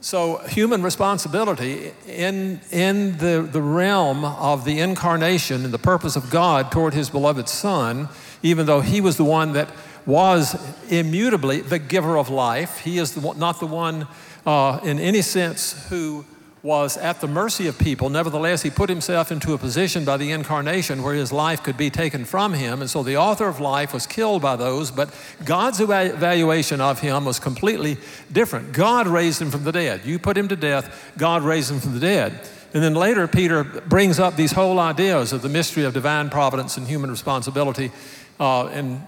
so 0.00 0.38
human 0.48 0.82
responsibility 0.82 1.92
in, 2.06 2.60
in 2.70 3.16
the, 3.18 3.48
the 3.50 3.62
realm 3.62 4.24
of 4.24 4.64
the 4.64 4.80
incarnation 4.80 5.64
and 5.64 5.72
the 5.72 5.78
purpose 5.78 6.16
of 6.16 6.30
God 6.30 6.70
toward 6.70 6.92
his 6.94 7.08
beloved 7.08 7.48
Son, 7.48 8.08
even 8.42 8.66
though 8.66 8.80
he 8.80 9.00
was 9.00 9.16
the 9.16 9.24
one 9.24 9.52
that 9.52 9.70
was 10.06 10.54
immutably 10.90 11.60
the 11.60 11.78
giver 11.78 12.18
of 12.18 12.28
life, 12.28 12.78
he 12.78 12.98
is 12.98 13.14
the, 13.14 13.34
not 13.34 13.60
the 13.60 13.66
one 13.66 14.06
uh, 14.46 14.80
in 14.82 14.98
any 14.98 15.22
sense 15.22 15.88
who 15.88 16.24
was 16.64 16.96
at 16.96 17.20
the 17.20 17.26
mercy 17.26 17.66
of 17.66 17.78
people. 17.78 18.08
Nevertheless, 18.08 18.62
he 18.62 18.70
put 18.70 18.88
himself 18.88 19.30
into 19.30 19.52
a 19.52 19.58
position 19.58 20.06
by 20.06 20.16
the 20.16 20.30
incarnation 20.30 21.02
where 21.02 21.14
his 21.14 21.30
life 21.30 21.62
could 21.62 21.76
be 21.76 21.90
taken 21.90 22.24
from 22.24 22.54
him. 22.54 22.80
And 22.80 22.88
so 22.88 23.02
the 23.02 23.18
author 23.18 23.46
of 23.46 23.60
life 23.60 23.92
was 23.92 24.06
killed 24.06 24.40
by 24.40 24.56
those, 24.56 24.90
but 24.90 25.14
God's 25.44 25.80
evaluation 25.80 26.80
of 26.80 27.00
him 27.00 27.26
was 27.26 27.38
completely 27.38 27.98
different. 28.32 28.72
God 28.72 29.06
raised 29.06 29.42
him 29.42 29.50
from 29.50 29.64
the 29.64 29.72
dead. 29.72 30.06
You 30.06 30.18
put 30.18 30.38
him 30.38 30.48
to 30.48 30.56
death, 30.56 31.12
God 31.18 31.42
raised 31.42 31.70
him 31.70 31.80
from 31.80 31.92
the 31.92 32.00
dead. 32.00 32.32
And 32.72 32.82
then 32.82 32.94
later, 32.94 33.28
Peter 33.28 33.62
brings 33.62 34.18
up 34.18 34.34
these 34.34 34.52
whole 34.52 34.80
ideas 34.80 35.34
of 35.34 35.42
the 35.42 35.50
mystery 35.50 35.84
of 35.84 35.92
divine 35.92 36.30
providence 36.30 36.78
and 36.78 36.88
human 36.88 37.10
responsibility. 37.10 37.92
Uh, 38.40 38.68
in 38.72 39.00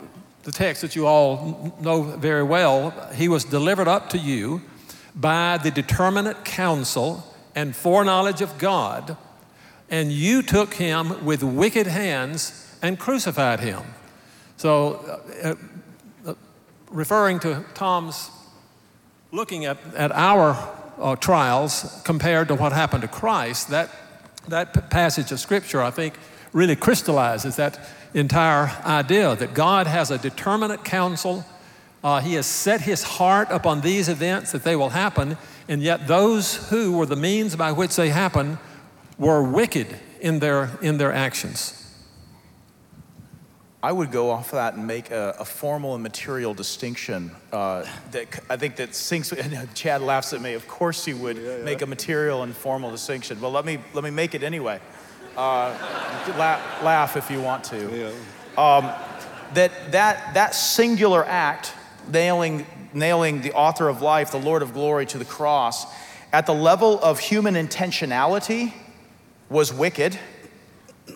the 0.47 0.53
text 0.53 0.81
that 0.81 0.95
you 0.95 1.09
all 1.09 1.77
know 1.81 2.03
very 2.03 2.45
well, 2.45 2.93
he 3.13 3.27
was 3.29 3.45
delivered 3.45 3.89
up 3.89 4.09
to 4.11 4.17
you 4.17 4.63
by 5.13 5.59
the 5.59 5.73
determinate 5.73 6.45
counsel 6.45 7.35
and 7.57 7.75
foreknowledge 7.75 8.41
of 8.41 8.57
God, 8.57 9.17
and 9.91 10.13
you 10.13 10.43
took 10.43 10.75
him 10.75 11.25
with 11.25 11.43
wicked 11.43 11.89
hands 11.89 12.79
and 12.81 12.97
crucified 12.97 13.59
him. 13.59 13.83
So, 14.57 15.21
uh, 15.43 15.57
uh, 16.25 16.35
referring 16.93 17.41
to 17.41 17.65
Tom's 17.75 18.31
looking 19.33 19.65
at, 19.65 19.79
at 19.97 20.13
our 20.13 20.57
uh, 21.01 21.17
trials 21.17 22.01
compared 22.05 22.47
to 22.49 22.55
what 22.55 22.71
happened 22.71 23.03
to 23.03 23.09
Christ, 23.09 23.71
that, 23.71 23.91
that 24.47 24.91
passage 24.91 25.33
of 25.33 25.41
Scripture, 25.41 25.83
I 25.83 25.91
think, 25.91 26.15
really 26.53 26.77
crystallizes 26.77 27.57
that 27.57 27.81
entire 28.21 28.71
idea 28.85 29.37
that 29.37 29.55
God 29.55 29.87
has 29.87 30.11
a 30.11 30.19
determinate 30.19 30.85
counsel. 30.85 31.45
Uh, 32.03 32.21
he 32.21 32.35
has 32.35 32.47
set 32.47 32.81
his 32.81 33.03
heart 33.03 33.49
upon 33.51 33.81
these 33.81 34.09
events 34.09 34.53
that 34.53 34.65
they 34.65 34.77
will 34.77 34.91
happen, 34.91 35.37
and 35.69 35.83
yet 35.83 36.07
those 36.07 36.69
who 36.69 36.97
were 36.97 37.07
the 37.07 37.17
means 37.17 37.57
by 37.57 37.73
which 37.73 37.97
they 37.97 38.09
happened 38.09 38.59
were 39.19 39.43
wicked 39.43 39.99
in 40.21 40.39
their, 40.39 40.71
in 40.81 40.99
their 40.99 41.13
actions. 41.13 41.83
I 43.83 43.93
would 43.93 44.11
go 44.11 44.31
off 44.31 44.51
that 44.51 44.75
and 44.75 44.87
make 44.87 45.11
a, 45.11 45.37
a 45.39 45.45
formal 45.45 45.95
and 45.95 46.03
material 46.03 46.55
distinction 46.55 47.31
uh, 47.53 47.85
that 48.11 48.41
I 48.51 48.57
think 48.57 48.77
that 48.77 48.95
sinks. 48.97 49.33
Chad 49.75 50.01
laughs 50.01 50.33
at 50.33 50.41
me. 50.41 50.55
Of 50.55 50.67
course, 50.67 51.05
he 51.05 51.15
would 51.15 51.37
yeah, 51.37 51.59
yeah. 51.59 51.65
make 51.65 51.83
a 51.83 51.87
material 51.87 52.43
and 52.43 52.53
formal 52.57 52.91
distinction. 52.91 53.41
Well, 53.41 53.53
let 53.53 53.65
me 53.65 53.79
let 53.95 54.03
me 54.03 54.11
make 54.11 54.35
it 54.35 54.43
anyway. 54.43 54.81
Uh, 55.37 55.69
laugh, 56.39 56.83
laugh, 56.83 57.17
if 57.17 57.31
you 57.31 57.41
want 57.41 57.65
to. 57.65 58.13
Yeah. 58.57 58.77
Um, 58.77 58.91
that 59.55 59.93
that 59.93 60.35
that 60.35 60.55
singular 60.55 61.25
act, 61.25 61.73
nailing 62.11 62.67
nailing 62.95 63.43
the 63.43 63.53
author 63.53 63.89
of 63.89 64.01
life, 64.01 64.31
the 64.31 64.41
Lord 64.41 64.63
of 64.63 64.73
glory, 64.73 65.07
to 65.07 65.19
the 65.19 65.25
cross, 65.25 65.87
at 66.33 66.47
the 66.47 66.55
level 66.55 66.99
of 67.03 67.21
human 67.21 67.55
intentionality, 67.55 68.73
was 69.49 69.73
wicked. 69.73 70.19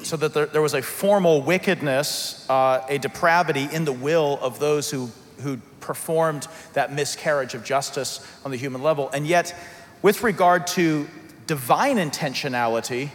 So 0.03 0.17
that 0.19 0.35
there, 0.35 0.47
there 0.47 0.63
was 0.63 0.75
a 0.75 0.83
formal 0.83 1.43
wickedness, 1.43 2.49
uh, 2.49 2.85
a 2.89 2.99
depravity 2.99 3.69
in 3.73 3.85
the 3.85 3.93
will 3.93 4.39
of 4.41 4.61
those 4.61 4.89
who, 4.89 5.11
who 5.43 5.57
performed 5.81 6.47
that 6.75 6.93
miscarriage 6.93 7.55
of 7.55 7.65
justice 7.65 8.25
on 8.45 8.53
the 8.53 8.57
human 8.57 8.83
level. 8.83 9.11
And 9.11 9.27
yet, 9.27 9.53
with 10.01 10.23
regard 10.23 10.69
to 10.69 11.09
divine 11.49 11.97
intentionality, 11.97 13.11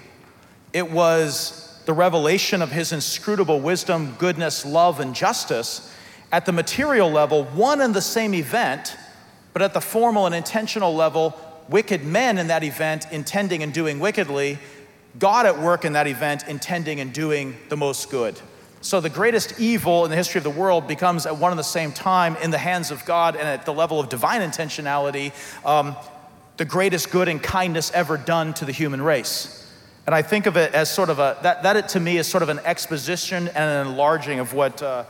it 0.76 0.92
was 0.92 1.74
the 1.86 1.94
revelation 1.94 2.62
of 2.62 2.70
his 2.70 2.92
inscrutable 2.92 3.62
wisdom, 3.62 4.14
goodness, 4.20 4.66
love, 4.66 5.00
and 5.00 5.16
justice 5.16 5.90
at 6.34 6.46
the 6.46 6.52
material 6.52 7.10
level, 7.10 7.46
one 7.46 7.80
and 7.80 7.94
the 7.94 8.02
same 8.02 8.34
event, 8.34 8.98
but 9.54 9.62
at 9.62 9.74
the 9.74 9.80
formal 9.80 10.26
and 10.26 10.36
intentional 10.36 10.94
level, 10.94 11.34
wicked 11.70 12.04
men 12.04 12.38
in 12.38 12.48
that 12.48 12.62
event 12.62 13.06
intending 13.10 13.64
and 13.64 13.74
doing 13.74 14.00
wickedly, 14.00 14.60
God 15.18 15.46
at 15.46 15.58
work 15.58 15.86
in 15.86 15.94
that 15.94 16.08
event 16.08 16.44
intending 16.46 17.00
and 17.00 17.14
doing 17.14 17.56
the 17.70 17.78
most 17.78 18.12
good. 18.12 18.38
So 18.82 19.00
the 19.00 19.10
greatest 19.10 19.58
evil 19.58 20.04
in 20.04 20.12
the 20.12 20.18
history 20.18 20.40
of 20.40 20.44
the 20.44 20.50
world 20.50 20.90
becomes 20.90 21.26
at 21.26 21.38
one 21.38 21.54
and 21.54 21.60
the 21.60 21.64
same 21.64 21.94
time 21.94 22.36
in 22.44 22.52
the 22.52 22.58
hands 22.58 22.92
of 22.92 23.06
God 23.06 23.38
and 23.38 23.48
at 23.48 23.66
the 23.66 23.74
level 23.74 23.98
of 24.02 24.10
divine 24.10 24.42
intentionality, 24.42 25.32
um, 25.66 25.96
the 26.58 26.66
greatest 26.66 27.12
good 27.12 27.30
and 27.30 27.42
kindness 27.42 27.94
ever 27.94 28.18
done 28.18 28.54
to 28.56 28.66
the 28.66 28.74
human 28.74 29.02
race. 29.02 29.65
And 30.06 30.14
I 30.14 30.22
think 30.22 30.46
of 30.46 30.56
it 30.56 30.74
as 30.74 30.92
sort 30.92 31.10
of 31.10 31.20
a, 31.20 31.38
that, 31.42 31.64
that 31.64 31.90
to 31.90 32.00
me 32.00 32.18
is 32.18 32.28
sort 32.28 32.44
of 32.44 32.50
an 32.50 32.60
exposition 32.60 33.48
and 33.48 33.58
an 33.58 33.88
enlarging 33.88 34.40
of 34.40 34.54
what. 34.54 34.82
Uh, 34.82 35.06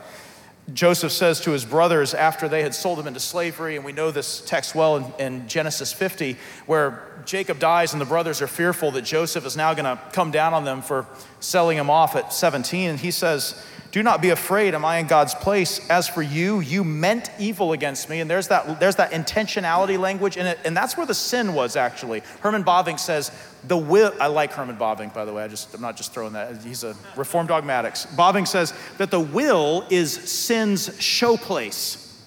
Joseph 0.74 1.12
says 1.12 1.40
to 1.42 1.52
his 1.52 1.64
brothers 1.64 2.12
after 2.12 2.48
they 2.48 2.62
had 2.62 2.74
sold 2.74 2.98
him 2.98 3.06
into 3.06 3.20
slavery, 3.20 3.76
and 3.76 3.84
we 3.84 3.92
know 3.92 4.10
this 4.10 4.40
text 4.40 4.74
well 4.74 4.96
in, 4.96 5.12
in, 5.18 5.48
Genesis 5.48 5.92
50, 5.92 6.36
where 6.66 7.22
Jacob 7.24 7.60
dies 7.60 7.92
and 7.92 8.00
the 8.00 8.06
brothers 8.06 8.42
are 8.42 8.48
fearful 8.48 8.90
that 8.90 9.02
Joseph 9.02 9.46
is 9.46 9.56
now 9.56 9.74
going 9.74 9.84
to 9.84 10.02
come 10.12 10.32
down 10.32 10.54
on 10.54 10.64
them 10.64 10.82
for 10.82 11.06
selling 11.38 11.78
him 11.78 11.88
off 11.88 12.16
at 12.16 12.32
17. 12.32 12.90
And 12.90 12.98
he 12.98 13.12
says, 13.12 13.64
do 13.96 14.02
not 14.02 14.20
be 14.20 14.28
afraid. 14.28 14.74
Am 14.74 14.84
I 14.84 14.98
in 14.98 15.06
God's 15.06 15.34
place? 15.34 15.88
As 15.88 16.06
for 16.06 16.20
you, 16.20 16.60
you 16.60 16.84
meant 16.84 17.30
evil 17.38 17.72
against 17.72 18.10
me. 18.10 18.20
And 18.20 18.28
there's 18.28 18.48
that, 18.48 18.78
there's 18.78 18.96
that 18.96 19.12
intentionality 19.12 19.98
language 19.98 20.36
in 20.36 20.44
it. 20.44 20.58
And 20.66 20.76
that's 20.76 20.98
where 20.98 21.06
the 21.06 21.14
sin 21.14 21.54
was 21.54 21.76
actually. 21.76 22.20
Herman 22.40 22.62
Bavinck 22.62 23.00
says, 23.00 23.30
the 23.64 23.78
will, 23.78 24.12
I 24.20 24.26
like 24.26 24.52
Herman 24.52 24.76
Bavinck, 24.76 25.14
by 25.14 25.24
the 25.24 25.32
way. 25.32 25.42
I 25.42 25.48
just, 25.48 25.72
I'm 25.72 25.80
not 25.80 25.96
just 25.96 26.12
throwing 26.12 26.34
that. 26.34 26.62
He's 26.62 26.84
a 26.84 26.94
reformed 27.16 27.48
dogmatics. 27.48 28.04
Bavinck 28.04 28.48
says 28.48 28.74
that 28.98 29.10
the 29.10 29.18
will 29.18 29.86
is 29.88 30.12
sin's 30.12 30.90
showplace. 30.98 32.20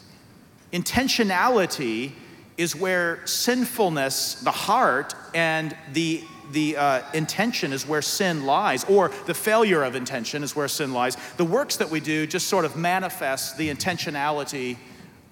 Intentionality 0.73 2.13
is 2.57 2.75
where 2.75 3.23
sinfulness, 3.27 4.41
the 4.41 4.49
heart, 4.49 5.13
and 5.35 5.77
the 5.93 6.23
the 6.51 6.77
uh, 6.77 7.01
intention 7.13 7.73
is 7.73 7.87
where 7.87 8.01
sin 8.01 8.45
lies, 8.45 8.83
or 8.85 9.11
the 9.25 9.33
failure 9.33 9.83
of 9.83 9.95
intention 9.95 10.43
is 10.43 10.55
where 10.55 10.67
sin 10.67 10.93
lies. 10.93 11.17
The 11.37 11.45
works 11.45 11.77
that 11.77 11.89
we 11.89 11.99
do 11.99 12.25
just 12.27 12.47
sort 12.47 12.65
of 12.65 12.75
manifest 12.75 13.57
the 13.57 13.69
intentionality 13.69 14.77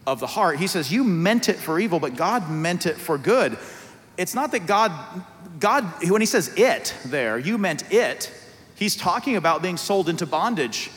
of 0.06 0.20
the 0.20 0.28
heart. 0.28 0.58
He 0.58 0.68
says, 0.68 0.92
You 0.92 1.04
meant 1.04 1.50
it 1.50 1.58
for 1.58 1.80
evil, 1.80 2.00
but 2.00 2.16
God 2.16 2.50
meant 2.50 2.86
it 2.86 2.96
for 2.96 3.18
good. 3.18 3.58
It's 4.18 4.34
not 4.34 4.52
that 4.54 4.66
God, 4.66 4.92
God, 5.60 5.84
when 6.10 6.22
he 6.22 6.26
says 6.26 6.52
it 6.56 6.96
there, 7.06 7.38
you 7.38 7.58
meant 7.58 7.92
it, 7.92 8.32
he's 8.76 8.96
talking 8.96 9.36
about 9.36 9.62
being 9.62 9.78
sold 9.78 10.10
into 10.10 10.26
bondage. 10.26 10.90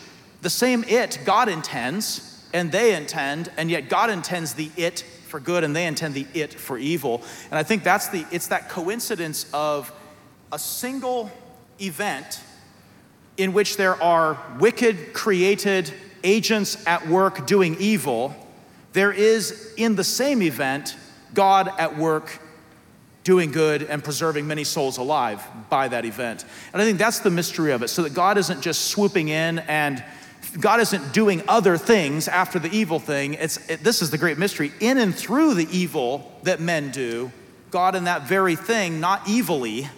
The 0.43 0.51
same 0.51 0.85
it 0.85 1.19
God 1.27 1.49
intends 1.49 2.49
and 2.55 2.73
they 2.73 2.97
intend, 2.97 3.51
and 3.57 3.71
yet 3.71 3.89
God 3.89 4.11
intends 4.11 4.55
the 4.55 4.71
it 4.77 5.01
for 5.01 5.39
good 5.39 5.65
and 5.65 5.75
they 5.75 5.87
intend 5.87 6.15
the 6.15 6.27
it 6.35 6.53
for 6.55 6.77
evil. 6.77 7.23
And 7.51 7.59
I 7.59 7.63
think 7.63 7.85
that's 7.85 8.09
the, 8.09 8.27
it's 8.33 8.49
that 8.49 8.69
coincidence 8.69 9.49
of 9.53 9.93
a 10.53 10.59
single 10.59 11.31
event 11.81 12.41
in 13.37 13.53
which 13.53 13.77
there 13.77 14.01
are 14.03 14.39
wicked, 14.59 15.13
created 15.13 15.93
agents 16.23 16.87
at 16.87 17.07
work 17.09 17.47
doing 17.47 17.77
evil, 17.79 18.35
there 18.93 19.13
is 19.13 19.73
in 19.77 19.97
the 19.97 20.05
same 20.05 20.43
event 20.43 20.97
God 21.33 21.71
at 21.79 21.97
work 21.97 22.41
doing 23.23 23.53
good 23.53 23.83
and 23.83 24.03
preserving 24.03 24.47
many 24.47 24.65
souls 24.65 24.99
alive 24.99 25.43
by 25.69 25.89
that 25.89 26.05
event. 26.05 26.45
And 26.73 26.83
I 26.83 26.85
think 26.85 26.99
that's 26.99 27.21
the 27.21 27.31
mystery 27.31 27.73
of 27.73 27.83
it, 27.83 27.89
so 27.89 28.03
that 28.03 28.15
God 28.15 28.39
isn't 28.39 28.63
just 28.63 28.87
swooping 28.87 29.29
in 29.29 29.61
and 29.61 30.03
God 30.59 30.81
isn't 30.81 31.13
doing 31.13 31.43
other 31.47 31.77
things 31.77 32.27
after 32.27 32.59
the 32.59 32.71
evil 32.75 32.99
thing. 32.99 33.35
It's, 33.35 33.59
it, 33.71 33.85
this 33.85 34.03
is 34.03 34.11
the 34.11 34.19
great 34.19 34.39
mystery. 34.39 34.73
In 34.81 34.99
and 34.99 35.15
through 35.15 35.55
the 35.55 35.69
evil 35.71 36.33
that 36.43 36.61
men 36.61 36.91
do, 36.91 37.31
God, 37.71 37.95
in 37.95 38.05
that 38.05 38.23
very 38.23 38.57
thing, 38.57 39.01
not 39.01 39.29
evilly, 39.29 39.89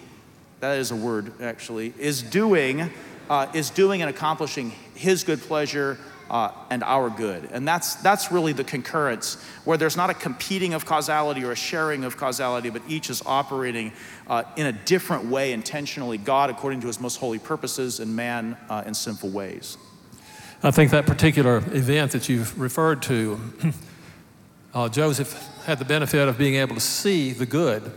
that 0.63 0.79
is 0.79 0.91
a 0.91 0.95
word 0.95 1.41
actually, 1.41 1.93
is 1.99 2.21
doing, 2.21 2.89
uh, 3.29 3.47
is 3.53 3.69
doing 3.69 4.01
and 4.01 4.09
accomplishing 4.09 4.69
His 4.95 5.25
good 5.25 5.41
pleasure 5.41 5.97
uh, 6.29 6.51
and 6.69 6.81
our 6.85 7.09
good. 7.09 7.49
And 7.51 7.67
that's, 7.67 7.95
that's 7.95 8.31
really 8.31 8.53
the 8.53 8.63
concurrence, 8.63 9.43
where 9.65 9.77
there's 9.77 9.97
not 9.97 10.09
a 10.09 10.13
competing 10.13 10.73
of 10.73 10.85
causality 10.85 11.43
or 11.43 11.51
a 11.51 11.55
sharing 11.55 12.05
of 12.05 12.15
causality, 12.15 12.69
but 12.69 12.81
each 12.87 13.09
is 13.09 13.21
operating 13.25 13.91
uh, 14.27 14.43
in 14.55 14.67
a 14.67 14.71
different 14.71 15.25
way 15.25 15.51
intentionally, 15.51 16.17
God 16.17 16.49
according 16.49 16.79
to 16.79 16.87
his 16.87 17.01
most 17.01 17.17
holy 17.17 17.39
purposes, 17.39 17.99
and 17.99 18.15
man 18.15 18.55
uh, 18.69 18.83
in 18.85 18.93
sinful 18.93 19.31
ways. 19.31 19.77
I 20.63 20.71
think 20.71 20.91
that 20.91 21.05
particular 21.05 21.57
event 21.57 22.13
that 22.13 22.29
you've 22.29 22.57
referred 22.57 23.01
to, 23.01 23.37
uh, 24.73 24.87
Joseph 24.87 25.33
had 25.65 25.77
the 25.77 25.85
benefit 25.85 26.29
of 26.29 26.37
being 26.37 26.55
able 26.55 26.75
to 26.75 26.81
see 26.81 27.33
the 27.33 27.45
good 27.45 27.91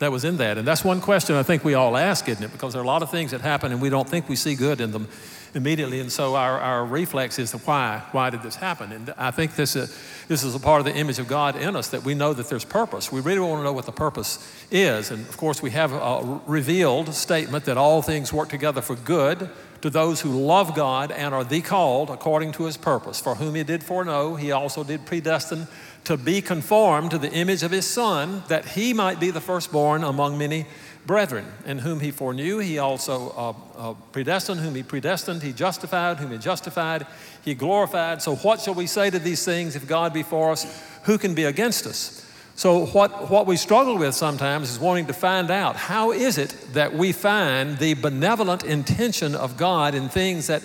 that 0.00 0.10
was 0.10 0.24
in 0.24 0.38
that. 0.38 0.58
And 0.58 0.66
that's 0.66 0.82
one 0.82 1.00
question 1.00 1.36
I 1.36 1.42
think 1.42 1.62
we 1.62 1.74
all 1.74 1.96
ask, 1.96 2.28
isn't 2.28 2.42
it? 2.42 2.52
Because 2.52 2.72
there 2.72 2.80
are 2.80 2.84
a 2.84 2.88
lot 2.88 3.02
of 3.02 3.10
things 3.10 3.30
that 3.30 3.42
happen 3.42 3.70
and 3.70 3.80
we 3.80 3.90
don't 3.90 4.08
think 4.08 4.28
we 4.28 4.36
see 4.36 4.54
good 4.54 4.80
in 4.80 4.92
them 4.92 5.08
immediately. 5.54 6.00
And 6.00 6.10
so 6.10 6.36
our, 6.36 6.58
our 6.58 6.84
reflex 6.84 7.38
is 7.38 7.50
to 7.50 7.58
why? 7.58 8.02
Why 8.12 8.30
did 8.30 8.42
this 8.42 8.56
happen? 8.56 8.92
And 8.92 9.14
I 9.18 9.30
think 9.30 9.56
this, 9.56 9.76
is, 9.76 9.96
this 10.26 10.42
is 10.42 10.54
a 10.54 10.58
part 10.58 10.80
of 10.80 10.86
the 10.86 10.94
image 10.94 11.18
of 11.18 11.28
God 11.28 11.54
in 11.54 11.76
us 11.76 11.88
that 11.88 12.02
we 12.02 12.14
know 12.14 12.32
that 12.32 12.48
there's 12.48 12.64
purpose. 12.64 13.12
We 13.12 13.20
really 13.20 13.40
want 13.40 13.60
to 13.60 13.64
know 13.64 13.72
what 13.72 13.86
the 13.86 13.92
purpose 13.92 14.38
is. 14.70 15.10
And 15.10 15.28
of 15.28 15.36
course, 15.36 15.60
we 15.60 15.70
have 15.70 15.92
a 15.92 16.40
revealed 16.46 17.14
statement 17.14 17.66
that 17.66 17.76
all 17.76 18.00
things 18.00 18.32
work 18.32 18.48
together 18.48 18.80
for 18.80 18.96
good 18.96 19.50
to 19.82 19.90
those 19.90 20.20
who 20.20 20.30
love 20.30 20.74
God 20.74 21.10
and 21.10 21.34
are 21.34 21.44
the 21.44 21.60
called 21.60 22.10
according 22.10 22.52
to 22.52 22.64
his 22.64 22.76
purpose. 22.76 23.20
For 23.20 23.34
whom 23.34 23.54
he 23.54 23.64
did 23.64 23.82
foreknow, 23.82 24.36
he 24.36 24.52
also 24.52 24.84
did 24.84 25.06
predestine 25.06 25.68
to 26.04 26.16
be 26.16 26.40
conformed 26.40 27.10
to 27.10 27.18
the 27.18 27.30
image 27.32 27.62
of 27.62 27.70
his 27.70 27.86
Son, 27.86 28.42
that 28.48 28.64
he 28.64 28.92
might 28.92 29.20
be 29.20 29.30
the 29.30 29.40
firstborn 29.40 30.02
among 30.02 30.38
many 30.38 30.66
brethren. 31.06 31.46
And 31.64 31.80
whom 31.80 32.00
he 32.00 32.10
foreknew, 32.10 32.58
he 32.58 32.78
also 32.78 33.30
uh, 33.76 33.90
uh, 33.90 33.94
predestined. 34.12 34.60
Whom 34.60 34.74
he 34.74 34.82
predestined, 34.82 35.42
he 35.42 35.52
justified. 35.52 36.18
Whom 36.18 36.32
he 36.32 36.38
justified, 36.38 37.06
he 37.44 37.54
glorified. 37.54 38.22
So, 38.22 38.36
what 38.36 38.60
shall 38.60 38.74
we 38.74 38.86
say 38.86 39.10
to 39.10 39.18
these 39.18 39.44
things? 39.44 39.76
If 39.76 39.86
God 39.86 40.12
be 40.12 40.22
for 40.22 40.52
us, 40.52 40.82
who 41.04 41.18
can 41.18 41.34
be 41.34 41.44
against 41.44 41.86
us? 41.86 42.26
So, 42.60 42.86
what, 42.86 43.30
what 43.30 43.46
we 43.46 43.56
struggle 43.56 43.96
with 43.96 44.14
sometimes 44.14 44.70
is 44.70 44.78
wanting 44.78 45.06
to 45.06 45.14
find 45.14 45.50
out 45.50 45.76
how 45.76 46.12
is 46.12 46.36
it 46.36 46.54
that 46.74 46.92
we 46.92 47.12
find 47.12 47.78
the 47.78 47.94
benevolent 47.94 48.64
intention 48.64 49.34
of 49.34 49.56
God 49.56 49.94
in 49.94 50.08
things 50.08 50.48
that, 50.48 50.62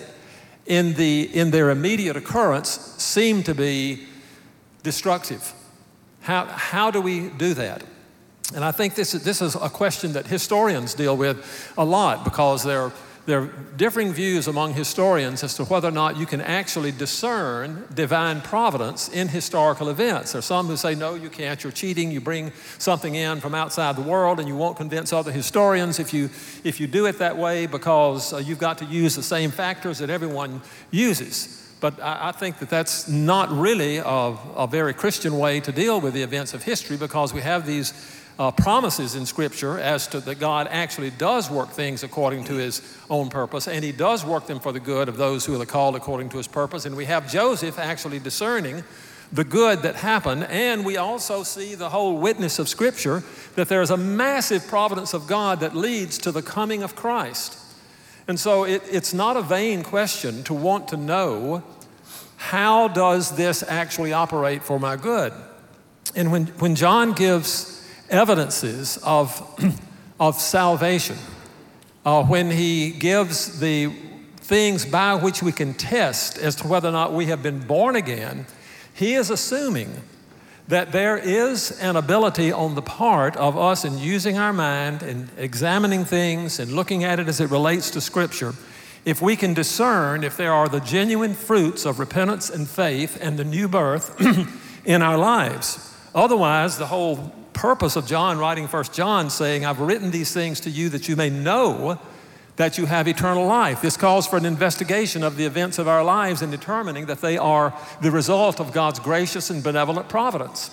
in, 0.66 0.94
the, 0.94 1.30
in 1.34 1.52
their 1.52 1.70
immediate 1.70 2.16
occurrence, 2.16 2.68
seem 2.98 3.42
to 3.44 3.54
be 3.54 4.06
destructive? 4.86 5.52
How, 6.20 6.44
how 6.46 6.92
do 6.92 7.00
we 7.00 7.28
do 7.28 7.54
that? 7.54 7.82
And 8.54 8.64
I 8.64 8.70
think 8.70 8.94
this 8.94 9.14
is, 9.14 9.24
this 9.24 9.42
is 9.42 9.56
a 9.56 9.68
question 9.68 10.12
that 10.12 10.28
historians 10.28 10.94
deal 10.94 11.16
with 11.16 11.74
a 11.76 11.84
lot 11.84 12.24
because 12.24 12.62
they're 12.62 12.92
there 13.26 13.42
are 13.42 13.50
differing 13.76 14.12
views 14.12 14.46
among 14.46 14.74
historians 14.74 15.42
as 15.42 15.54
to 15.54 15.64
whether 15.64 15.88
or 15.88 15.92
not 15.92 16.16
you 16.16 16.26
can 16.26 16.40
actually 16.40 16.92
discern 16.92 17.84
divine 17.92 18.40
providence 18.40 19.08
in 19.08 19.26
historical 19.26 19.88
events. 19.88 20.30
There 20.30 20.38
are 20.38 20.42
some 20.42 20.68
who 20.68 20.76
say, 20.76 20.94
no, 20.94 21.16
you 21.16 21.28
can't. 21.28 21.60
You're 21.64 21.72
cheating. 21.72 22.12
You 22.12 22.20
bring 22.20 22.52
something 22.78 23.16
in 23.16 23.40
from 23.40 23.52
outside 23.52 23.96
the 23.96 24.02
world, 24.02 24.38
and 24.38 24.46
you 24.46 24.54
won't 24.54 24.76
convince 24.76 25.12
other 25.12 25.32
historians 25.32 25.98
if 25.98 26.14
you, 26.14 26.30
if 26.62 26.78
you 26.78 26.86
do 26.86 27.06
it 27.06 27.18
that 27.18 27.36
way 27.36 27.66
because 27.66 28.32
uh, 28.32 28.36
you've 28.36 28.60
got 28.60 28.78
to 28.78 28.84
use 28.84 29.16
the 29.16 29.24
same 29.24 29.50
factors 29.50 29.98
that 29.98 30.08
everyone 30.08 30.62
uses. 30.92 31.65
But 31.80 32.00
I, 32.00 32.28
I 32.28 32.32
think 32.32 32.58
that 32.60 32.70
that's 32.70 33.08
not 33.08 33.50
really 33.50 33.98
a, 33.98 34.04
a 34.04 34.66
very 34.66 34.94
Christian 34.94 35.38
way 35.38 35.60
to 35.60 35.72
deal 35.72 36.00
with 36.00 36.14
the 36.14 36.22
events 36.22 36.54
of 36.54 36.62
history 36.62 36.96
because 36.96 37.34
we 37.34 37.42
have 37.42 37.66
these 37.66 37.92
uh, 38.38 38.50
promises 38.50 39.14
in 39.14 39.24
Scripture 39.24 39.78
as 39.78 40.06
to 40.08 40.20
that 40.20 40.38
God 40.38 40.68
actually 40.70 41.10
does 41.10 41.50
work 41.50 41.70
things 41.70 42.02
according 42.02 42.44
to 42.44 42.54
His 42.54 42.82
own 43.08 43.30
purpose, 43.30 43.66
and 43.66 43.84
He 43.84 43.92
does 43.92 44.24
work 44.24 44.46
them 44.46 44.60
for 44.60 44.72
the 44.72 44.80
good 44.80 45.08
of 45.08 45.16
those 45.16 45.46
who 45.46 45.60
are 45.60 45.66
called 45.66 45.96
according 45.96 46.28
to 46.30 46.36
His 46.36 46.48
purpose. 46.48 46.84
And 46.84 46.96
we 46.96 47.06
have 47.06 47.30
Joseph 47.30 47.78
actually 47.78 48.18
discerning 48.18 48.84
the 49.32 49.44
good 49.44 49.82
that 49.82 49.96
happened, 49.96 50.44
and 50.44 50.84
we 50.84 50.96
also 50.96 51.42
see 51.42 51.74
the 51.74 51.88
whole 51.88 52.18
witness 52.18 52.58
of 52.58 52.68
Scripture 52.68 53.22
that 53.56 53.68
there 53.68 53.82
is 53.82 53.90
a 53.90 53.96
massive 53.96 54.66
providence 54.68 55.14
of 55.14 55.26
God 55.26 55.60
that 55.60 55.74
leads 55.74 56.18
to 56.18 56.30
the 56.30 56.42
coming 56.42 56.82
of 56.82 56.94
Christ. 56.94 57.58
And 58.28 58.38
so 58.38 58.64
it, 58.64 58.82
it's 58.90 59.14
not 59.14 59.36
a 59.36 59.42
vain 59.42 59.82
question 59.82 60.42
to 60.44 60.54
want 60.54 60.88
to 60.88 60.96
know 60.96 61.62
how 62.36 62.88
does 62.88 63.36
this 63.36 63.62
actually 63.62 64.12
operate 64.12 64.62
for 64.62 64.78
my 64.78 64.96
good? 64.96 65.32
And 66.14 66.32
when, 66.32 66.46
when 66.58 66.74
John 66.74 67.12
gives 67.12 67.76
evidences 68.10 68.98
of, 68.98 69.42
of 70.20 70.36
salvation. 70.36 71.16
Uh, 72.04 72.24
when 72.24 72.50
he 72.50 72.90
gives 72.90 73.58
the 73.58 73.92
things 74.36 74.86
by 74.86 75.14
which 75.14 75.42
we 75.42 75.52
can 75.52 75.74
test 75.74 76.38
as 76.38 76.54
to 76.56 76.68
whether 76.68 76.88
or 76.88 76.92
not 76.92 77.12
we 77.12 77.26
have 77.26 77.42
been 77.42 77.58
born 77.58 77.96
again, 77.96 78.46
he 78.94 79.14
is 79.14 79.30
assuming 79.30 80.02
that 80.68 80.90
there 80.90 81.16
is 81.16 81.70
an 81.80 81.96
ability 81.96 82.50
on 82.50 82.74
the 82.74 82.82
part 82.82 83.36
of 83.36 83.56
us 83.56 83.84
in 83.84 83.98
using 83.98 84.36
our 84.36 84.52
mind 84.52 85.02
and 85.02 85.28
examining 85.36 86.04
things 86.04 86.58
and 86.58 86.72
looking 86.72 87.04
at 87.04 87.20
it 87.20 87.28
as 87.28 87.40
it 87.40 87.50
relates 87.50 87.90
to 87.90 88.00
Scripture. 88.00 88.54
If 89.04 89.22
we 89.22 89.36
can 89.36 89.54
discern 89.54 90.24
if 90.24 90.36
there 90.36 90.52
are 90.52 90.68
the 90.68 90.80
genuine 90.80 91.34
fruits 91.34 91.84
of 91.84 92.00
repentance 92.00 92.50
and 92.50 92.68
faith 92.68 93.16
and 93.20 93.38
the 93.38 93.44
new 93.44 93.68
birth 93.68 94.20
in 94.84 95.02
our 95.02 95.16
lives. 95.16 95.94
Otherwise, 96.14 96.78
the 96.78 96.86
whole 96.86 97.32
purpose 97.52 97.94
of 97.94 98.06
John 98.06 98.38
writing 98.38 98.66
First 98.66 98.92
John 98.92 99.30
saying, 99.30 99.64
I've 99.64 99.80
written 99.80 100.10
these 100.10 100.32
things 100.32 100.60
to 100.60 100.70
you 100.70 100.88
that 100.88 101.08
you 101.08 101.14
may 101.14 101.30
know 101.30 102.00
that 102.56 102.78
you 102.78 102.86
have 102.86 103.06
eternal 103.06 103.46
life. 103.46 103.82
This 103.82 103.96
calls 103.96 104.26
for 104.26 104.36
an 104.36 104.46
investigation 104.46 105.22
of 105.22 105.36
the 105.36 105.44
events 105.44 105.78
of 105.78 105.86
our 105.86 106.02
lives 106.02 106.42
and 106.42 106.50
determining 106.50 107.06
that 107.06 107.20
they 107.20 107.36
are 107.36 107.74
the 108.00 108.10
result 108.10 108.60
of 108.60 108.72
God's 108.72 108.98
gracious 108.98 109.50
and 109.50 109.62
benevolent 109.62 110.08
providence 110.08 110.70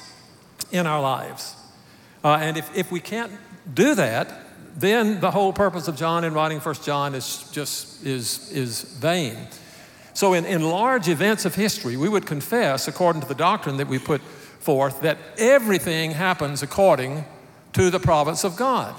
in 0.71 0.87
our 0.87 1.01
lives. 1.01 1.55
Uh, 2.23 2.37
and 2.41 2.57
if, 2.57 2.75
if 2.75 2.91
we 2.91 2.99
can't 2.99 3.31
do 3.73 3.95
that, 3.95 4.31
then 4.75 5.19
the 5.19 5.31
whole 5.31 5.53
purpose 5.53 5.87
of 5.87 5.95
John 5.95 6.23
in 6.23 6.33
writing 6.33 6.59
First 6.59 6.85
John 6.85 7.13
is 7.13 7.49
just 7.51 8.05
is, 8.05 8.51
is 8.51 8.81
vain. 8.81 9.37
So 10.13 10.33
in, 10.33 10.45
in 10.45 10.61
large 10.61 11.09
events 11.09 11.45
of 11.45 11.55
history, 11.55 11.97
we 11.97 12.09
would 12.09 12.25
confess, 12.25 12.87
according 12.87 13.21
to 13.23 13.27
the 13.27 13.35
doctrine 13.35 13.77
that 13.77 13.87
we 13.87 13.99
put 13.99 14.21
forth 14.21 15.01
that 15.01 15.17
everything 15.37 16.11
happens 16.11 16.63
according 16.63 17.25
to 17.73 17.89
the 17.89 17.99
providence 17.99 18.43
of 18.43 18.55
God. 18.55 18.95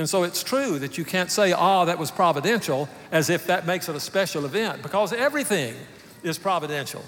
And 0.00 0.08
so 0.08 0.22
it's 0.22 0.42
true 0.42 0.78
that 0.78 0.96
you 0.96 1.04
can't 1.04 1.30
say, 1.30 1.52
ah, 1.52 1.82
oh, 1.82 1.84
that 1.84 1.98
was 1.98 2.10
providential, 2.10 2.88
as 3.12 3.28
if 3.28 3.46
that 3.48 3.66
makes 3.66 3.86
it 3.86 3.94
a 3.94 4.00
special 4.00 4.46
event, 4.46 4.80
because 4.80 5.12
everything 5.12 5.74
is 6.22 6.38
providential. 6.38 7.04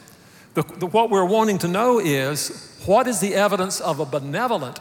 The, 0.53 0.63
the, 0.63 0.87
what 0.87 1.09
we're 1.09 1.25
wanting 1.25 1.57
to 1.61 1.69
know 1.69 1.99
is 1.99 2.79
what 2.85 3.07
is 3.07 3.19
the 3.19 3.35
evidence 3.35 3.81
of 3.81 3.99
a 3.99 4.05
benevolent 4.05 4.79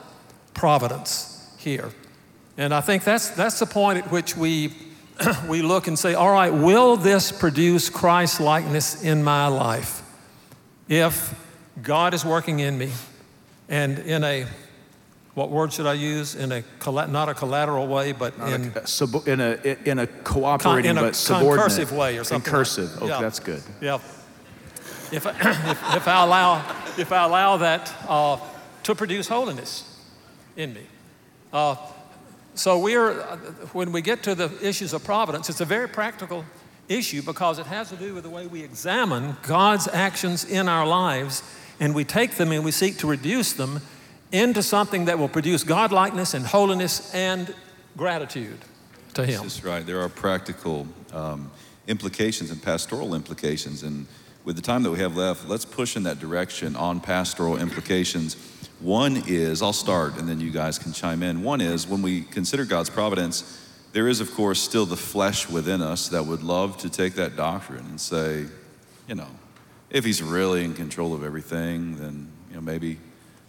providence 0.53 1.49
here? 1.57 1.91
And 2.57 2.73
I 2.73 2.81
think 2.81 3.05
that's, 3.05 3.29
that's 3.29 3.59
the 3.59 3.65
point 3.65 3.99
at 3.99 4.11
which 4.11 4.35
we, 4.35 4.73
we 5.47 5.61
look 5.61 5.87
and 5.87 5.97
say, 5.97 6.13
all 6.13 6.33
right, 6.33 6.53
will 6.53 6.97
this 6.97 7.31
produce 7.31 7.89
Christ 7.89 8.41
likeness 8.41 9.01
in 9.01 9.23
my 9.23 9.47
life? 9.47 10.03
If 10.89 11.33
God 11.81 12.13
is 12.13 12.25
working 12.25 12.59
in 12.59 12.77
me, 12.77 12.91
and 13.69 13.99
in 13.99 14.25
a 14.25 14.47
what 15.33 15.49
word 15.49 15.71
should 15.71 15.87
I 15.87 15.93
use? 15.93 16.35
In 16.35 16.51
a 16.51 16.63
not 17.07 17.29
a 17.29 17.33
collateral 17.33 17.87
way, 17.87 18.11
but 18.11 18.37
not 18.37 18.51
in 18.51 18.71
a, 18.75 18.85
sub, 18.85 19.27
in 19.27 19.39
a 19.39 19.77
in 19.85 19.99
a 19.99 20.07
cooperating 20.07 20.89
con, 20.89 20.97
in 20.97 21.03
a 21.03 21.07
but 21.07 21.15
subordinate 21.15 21.69
concursive 21.69 21.91
way 21.97 22.17
or 22.17 22.23
something. 22.23 22.45
Incursive. 22.45 22.93
Like, 22.93 23.03
okay, 23.03 23.07
yeah. 23.07 23.21
that's 23.21 23.39
good. 23.39 23.63
Yeah. 23.79 23.99
If 25.11 25.27
I, 25.27 25.31
if, 25.31 25.95
if, 25.95 26.07
I 26.07 26.23
allow 26.23 26.57
if 26.97 27.11
I 27.11 27.23
allow 27.23 27.57
that 27.57 27.93
uh, 28.07 28.37
to 28.83 28.95
produce 28.95 29.27
holiness 29.27 29.99
in 30.57 30.73
me. 30.73 30.83
Uh, 31.53 31.75
so 32.53 32.79
we're 32.79 33.13
when 33.71 33.93
we 33.93 34.01
get 34.01 34.23
to 34.23 34.35
the 34.35 34.51
issues 34.61 34.91
of 34.91 35.03
providence, 35.03 35.49
it's 35.49 35.61
a 35.61 35.65
very 35.65 35.87
practical 35.87 36.43
issue 36.89 37.21
because 37.21 37.57
it 37.57 37.65
has 37.67 37.89
to 37.89 37.95
do 37.95 38.13
with 38.13 38.23
the 38.23 38.29
way 38.29 38.47
we 38.47 38.63
examine 38.63 39.37
God's 39.43 39.87
actions 39.87 40.43
in 40.43 40.67
our 40.67 40.85
lives 40.85 41.41
and 41.79 41.95
we 41.95 42.03
take 42.03 42.31
them 42.31 42.51
and 42.51 42.65
we 42.65 42.71
seek 42.71 42.97
to 42.97 43.07
reduce 43.07 43.53
them 43.53 43.81
into 44.31 44.63
something 44.63 45.05
that 45.05 45.19
will 45.19 45.29
produce 45.29 45.63
godlikeness 45.63 46.33
and 46.33 46.45
holiness 46.45 47.13
and 47.13 47.53
gratitude 47.97 48.59
to 49.13 49.25
Him. 49.25 49.43
That's 49.43 49.63
right. 49.63 49.85
There 49.85 50.01
are 50.01 50.09
practical 50.09 50.87
um, 51.13 51.51
implications 51.87 52.51
and 52.51 52.61
pastoral 52.61 53.13
implications. 53.13 53.83
And 53.83 54.07
with 54.45 54.55
the 54.55 54.61
time 54.61 54.83
that 54.83 54.91
we 54.91 54.99
have 54.99 55.15
left, 55.15 55.47
let's 55.47 55.65
push 55.65 55.95
in 55.95 56.03
that 56.03 56.19
direction 56.19 56.75
on 56.75 56.99
pastoral 56.99 57.57
implications. 57.57 58.35
One 58.79 59.23
is, 59.27 59.61
I'll 59.61 59.73
start 59.73 60.17
and 60.17 60.27
then 60.27 60.39
you 60.39 60.51
guys 60.51 60.79
can 60.79 60.93
chime 60.93 61.21
in. 61.21 61.43
One 61.43 61.61
is, 61.61 61.87
when 61.87 62.01
we 62.01 62.21
consider 62.21 62.65
God's 62.65 62.89
providence, 62.89 63.59
there 63.93 64.07
is, 64.07 64.21
of 64.21 64.33
course, 64.33 64.61
still 64.61 64.85
the 64.85 64.97
flesh 64.97 65.49
within 65.49 65.81
us 65.81 66.07
that 66.09 66.25
would 66.25 66.43
love 66.43 66.77
to 66.77 66.89
take 66.89 67.15
that 67.15 67.35
doctrine 67.35 67.85
and 67.85 67.99
say, 67.99 68.45
you 69.07 69.15
know, 69.15 69.27
if 69.89 70.05
he's 70.05 70.23
really 70.23 70.63
in 70.63 70.73
control 70.73 71.13
of 71.13 71.23
everything, 71.23 71.97
then, 71.97 72.31
you 72.49 72.55
know, 72.55 72.61
maybe 72.61 72.97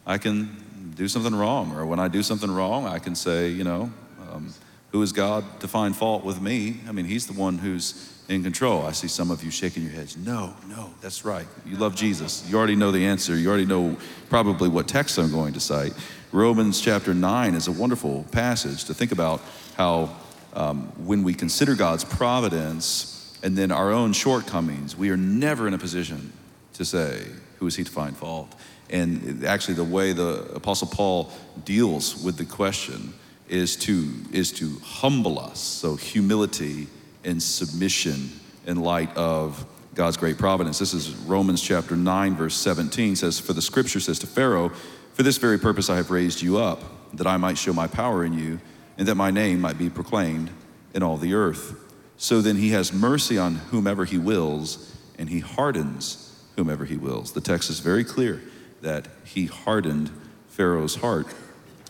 I 0.05 0.19
can 0.19 0.62
do 0.95 1.09
something 1.09 1.35
wrong. 1.35 1.73
Or 1.73 1.87
when 1.87 1.99
I 1.99 2.09
do 2.09 2.23
something 2.23 2.51
wrong, 2.51 2.87
I 2.87 2.99
can 2.99 3.15
say, 3.15 3.49
you 3.49 3.65
know, 3.65 3.93
um, 4.31 4.53
who 4.91 5.03
is 5.03 5.13
God 5.13 5.45
to 5.61 5.69
find 5.69 5.97
fault 5.97 6.25
with 6.25 6.41
me? 6.41 6.81
I 6.89 6.93
mean, 6.93 7.07
he's 7.07 7.27
the 7.27 7.33
one 7.33 7.59
who's 7.59 8.13
in 8.29 8.43
control. 8.43 8.83
I 8.87 8.93
see 8.93 9.09
some 9.09 9.31
of 9.31 9.43
you 9.43 9.51
shaking 9.51 9.83
your 9.83 9.93
heads. 9.93 10.17
No, 10.17 10.55
no, 10.69 10.93
that's 11.01 11.25
right. 11.25 11.47
You 11.67 11.77
love 11.77 11.95
Jesus. 11.95 12.49
You 12.49 12.59
already 12.59 12.77
know 12.77 12.91
the 12.91 13.05
answer. 13.07 13.37
You 13.37 13.49
already 13.49 13.67
know 13.67 13.97
probably 14.29 14.69
what 14.69 14.89
text 14.89 15.19
I'm 15.19 15.31
going 15.31 15.55
to 15.55 15.61
cite. 15.61 15.93
Romans 16.31 16.81
chapter 16.81 17.15
9 17.15 17.55
is 17.55 17.69
a 17.69 17.73
wonderful 17.73 18.25
passage 18.33 18.85
to 18.85 18.95
think 18.95 19.13
about 19.13 19.43
how 19.77 20.15
um, 20.55 20.85
when 21.07 21.23
we 21.23 21.35
consider 21.35 21.75
God's 21.75 22.05
providence 22.05 23.39
and 23.43 23.57
then 23.57 23.73
our 23.73 23.91
own 23.91 24.13
shortcomings, 24.13 24.97
we 24.97 25.11
are 25.11 25.17
never 25.17 25.67
in 25.67 25.75
a 25.75 25.79
position 25.79 26.33
to 26.75 26.85
say, 26.85 27.27
Who 27.59 27.67
is 27.67 27.77
he 27.77 27.85
to 27.85 27.91
find 27.91 28.17
fault? 28.17 28.55
And 28.93 29.45
actually, 29.47 29.75
the 29.75 29.85
way 29.85 30.13
the 30.13 30.43
Apostle 30.55 30.87
Paul 30.87 31.33
deals 31.65 32.23
with 32.23 32.37
the 32.37 32.45
question 32.45 33.15
is 33.49 33.75
to, 33.77 34.13
is 34.33 34.53
to 34.53 34.79
humble 34.85 35.39
us. 35.41 35.59
So, 35.59 35.97
humility 35.97 36.89
and 37.25 37.43
submission 37.43 38.31
in 38.67 38.83
light 38.83 39.15
of 39.17 39.65
God's 39.95 40.19
great 40.19 40.37
providence. 40.37 40.79
This 40.79 40.93
is 40.93 41.11
Romans 41.17 41.63
chapter 41.63 41.97
9, 41.97 42.35
verse 42.35 42.55
17 42.55 43.17
says, 43.17 43.41
For 43.41 43.55
the 43.55 43.63
scripture 43.63 43.99
says 43.99 44.19
to 44.21 44.27
Pharaoh, 44.27 44.69
For 45.15 45.23
this 45.23 45.39
very 45.39 45.59
purpose 45.59 45.89
I 45.89 45.97
have 45.97 46.11
raised 46.11 46.43
you 46.43 46.59
up, 46.59 46.83
that 47.15 47.27
I 47.27 47.39
might 47.39 47.57
show 47.57 47.73
my 47.73 47.87
power 47.87 48.25
in 48.25 48.35
you, 48.35 48.61
and 48.99 49.09
that 49.09 49.15
my 49.15 49.31
name 49.31 49.59
might 49.61 49.79
be 49.79 49.89
proclaimed 49.89 50.51
in 50.95 51.03
all 51.03 51.17
the 51.17 51.33
earth. 51.33 51.75
So 52.19 52.43
then 52.43 52.57
he 52.57 52.71
has 52.71 52.93
mercy 52.93 53.39
on 53.39 53.55
whomever 53.55 54.05
he 54.05 54.19
wills, 54.19 54.95
and 55.19 55.31
he 55.31 55.41
hardens 55.41 56.45
whomever 56.57 56.85
he 56.85 56.99
wills. 56.99 57.33
The 57.33 57.41
text 57.41 57.71
is 57.71 57.81
very 57.81 58.05
clear 58.05 58.43
that 58.83 59.09
he 59.25 59.47
hardened 59.47 60.11
Pharaoh's 60.49 60.97
heart. 60.97 61.27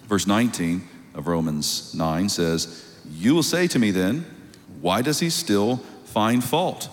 Verse 0.04 0.26
19 0.26 0.86
of 1.14 1.26
Romans 1.26 1.94
9 1.94 2.28
says, 2.28 2.96
You 3.10 3.34
will 3.34 3.42
say 3.42 3.66
to 3.66 3.78
me 3.78 3.90
then, 3.90 4.24
why 4.80 5.02
does 5.02 5.20
he 5.20 5.30
still 5.30 5.76
find 6.04 6.42
fault? 6.42 6.88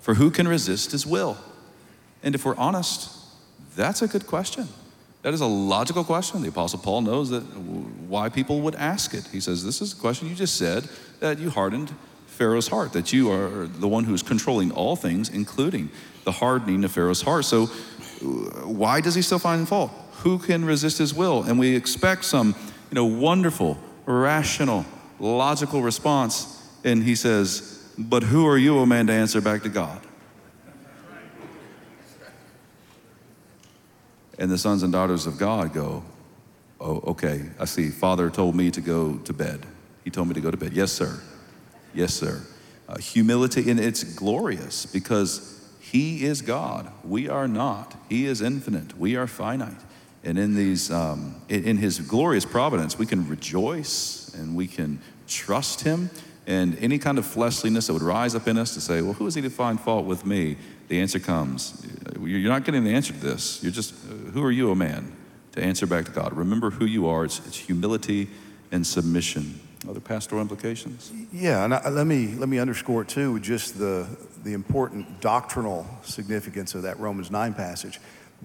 For 0.00 0.14
who 0.14 0.30
can 0.30 0.48
resist 0.48 0.92
his 0.92 1.06
will? 1.06 1.36
And 2.22 2.34
if 2.34 2.44
we're 2.44 2.56
honest, 2.56 3.16
that's 3.76 4.02
a 4.02 4.08
good 4.08 4.26
question. 4.26 4.68
That 5.22 5.34
is 5.34 5.40
a 5.40 5.46
logical 5.46 6.04
question. 6.04 6.42
The 6.42 6.48
Apostle 6.48 6.78
Paul 6.78 7.02
knows 7.02 7.30
that 7.30 7.40
why 7.40 8.28
people 8.28 8.60
would 8.60 8.74
ask 8.74 9.14
it. 9.14 9.26
He 9.32 9.40
says, 9.40 9.64
This 9.64 9.82
is 9.82 9.92
a 9.92 9.96
question 9.96 10.28
you 10.28 10.34
just 10.34 10.56
said 10.56 10.88
that 11.20 11.38
you 11.38 11.50
hardened 11.50 11.94
Pharaoh's 12.26 12.68
heart, 12.68 12.92
that 12.94 13.12
you 13.12 13.30
are 13.30 13.66
the 13.66 13.88
one 13.88 14.04
who's 14.04 14.22
controlling 14.22 14.70
all 14.72 14.96
things, 14.96 15.28
including 15.28 15.90
the 16.24 16.32
hardening 16.32 16.84
of 16.84 16.92
Pharaoh's 16.92 17.22
heart. 17.22 17.44
So, 17.44 17.68
why 18.20 19.00
does 19.00 19.14
he 19.14 19.22
still 19.22 19.38
find 19.38 19.68
fault? 19.68 19.90
Who 20.22 20.38
can 20.38 20.64
resist 20.64 20.98
his 20.98 21.14
will? 21.14 21.42
And 21.42 21.58
we 21.58 21.74
expect 21.74 22.24
some, 22.24 22.54
you 22.90 22.94
know, 22.94 23.06
wonderful, 23.06 23.78
rational, 24.06 24.84
logical 25.18 25.82
response 25.82 26.60
and 26.84 27.02
he 27.02 27.14
says, 27.14 27.92
But 27.98 28.22
who 28.24 28.46
are 28.46 28.58
you, 28.58 28.78
O 28.78 28.86
man, 28.86 29.06
to 29.08 29.12
answer 29.12 29.40
back 29.40 29.62
to 29.62 29.68
God? 29.68 30.00
And 34.38 34.50
the 34.50 34.56
sons 34.56 34.82
and 34.82 34.92
daughters 34.92 35.26
of 35.26 35.38
God 35.38 35.72
go, 35.72 36.02
Oh, 36.80 37.02
okay, 37.08 37.42
I 37.58 37.66
see. 37.66 37.90
Father 37.90 38.30
told 38.30 38.54
me 38.54 38.70
to 38.70 38.80
go 38.80 39.18
to 39.18 39.32
bed. 39.34 39.66
He 40.02 40.10
told 40.10 40.28
me 40.28 40.34
to 40.34 40.40
go 40.40 40.50
to 40.50 40.56
bed. 40.56 40.72
Yes, 40.72 40.90
sir. 40.90 41.20
Yes, 41.92 42.14
sir. 42.14 42.40
Uh, 42.88 42.96
humility, 42.96 43.70
and 43.70 43.78
it's 43.78 44.02
glorious 44.02 44.86
because 44.86 45.59
He 45.80 46.24
is 46.24 46.42
God. 46.42 46.92
We 47.02 47.28
are 47.28 47.48
not. 47.48 47.96
He 48.08 48.26
is 48.26 48.40
infinite. 48.40 48.96
We 48.96 49.16
are 49.16 49.26
finite. 49.26 49.80
And 50.22 50.38
in 50.38 50.54
these, 50.54 50.90
um, 50.90 51.40
in, 51.48 51.78
His 51.78 51.98
glorious 51.98 52.44
providence, 52.44 52.98
we 52.98 53.06
can 53.06 53.26
rejoice 53.26 54.32
and 54.34 54.54
we 54.54 54.66
can 54.66 55.00
trust 55.26 55.80
Him 55.80 56.10
and 56.46 56.76
any 56.80 56.98
kind 56.98 57.16
of 57.16 57.26
fleshliness 57.26 57.86
that 57.86 57.92
would 57.92 58.02
rise 58.02 58.34
up 58.34 58.48
in 58.48 58.58
us 58.58 58.74
to 58.74 58.80
say, 58.80 59.02
well, 59.02 59.12
who 59.12 59.26
is 59.26 59.34
he 59.34 59.42
to 59.42 59.50
find 59.50 59.80
fault 59.80 60.04
with 60.04 60.26
me? 60.26 60.56
The 60.88 61.00
answer 61.00 61.20
comes. 61.20 61.86
You're 62.20 62.50
not 62.50 62.64
getting 62.64 62.82
the 62.82 62.92
answer 62.92 63.12
to 63.12 63.20
this. 63.20 63.62
You're 63.62 63.72
just, 63.72 63.94
who 64.32 64.42
are 64.42 64.50
you, 64.50 64.72
a 64.72 64.74
man, 64.74 65.12
to 65.52 65.62
answer 65.62 65.86
back 65.86 66.06
to 66.06 66.10
God? 66.10 66.32
Remember 66.36 66.70
who 66.70 66.86
you 66.86 67.06
are. 67.06 67.24
It's, 67.24 67.38
it's 67.46 67.56
humility 67.56 68.28
and 68.72 68.84
submission. 68.84 69.60
Other 69.88 70.00
pastoral 70.00 70.42
implications? 70.42 71.10
Yeah, 71.32 71.64
and 71.64 71.74
I, 71.74 71.88
let 71.88 72.06
me 72.06 72.34
let 72.34 72.48
me 72.48 72.58
underscore 72.58 73.04
too 73.04 73.40
just 73.40 73.78
the 73.78 74.06
the 74.44 74.52
important 74.52 75.20
doctrinal 75.20 75.86
significance 76.02 76.74
of 76.74 76.82
that 76.82 77.00
Romans 77.00 77.30
nine 77.30 77.54
passage. 77.54 77.98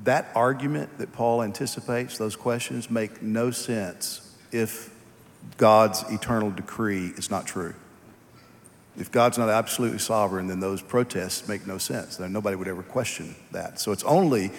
That 0.04 0.28
argument 0.36 0.98
that 0.98 1.12
Paul 1.14 1.44
anticipates, 1.44 2.18
those 2.18 2.36
questions 2.36 2.90
make 2.90 3.22
no 3.22 3.52
sense 3.52 4.36
if 4.52 4.94
God's 5.58 6.04
eternal 6.10 6.52
decree 6.52 7.08
is 7.18 7.30
not 7.30 7.46
true. 7.46 7.76
If 8.98 9.12
God's 9.12 9.38
not 9.38 9.50
absolutely 9.50 10.00
sovereign, 10.00 10.48
then 10.48 10.62
those 10.62 10.82
protests 10.82 11.48
make 11.48 11.68
no 11.68 11.78
sense. 11.78 12.18
Nobody 12.20 12.56
would 12.56 12.68
ever 12.68 12.84
question 12.84 13.36
that. 13.52 13.80
So 13.80 13.92
it's 13.92 14.04
only 14.04 14.52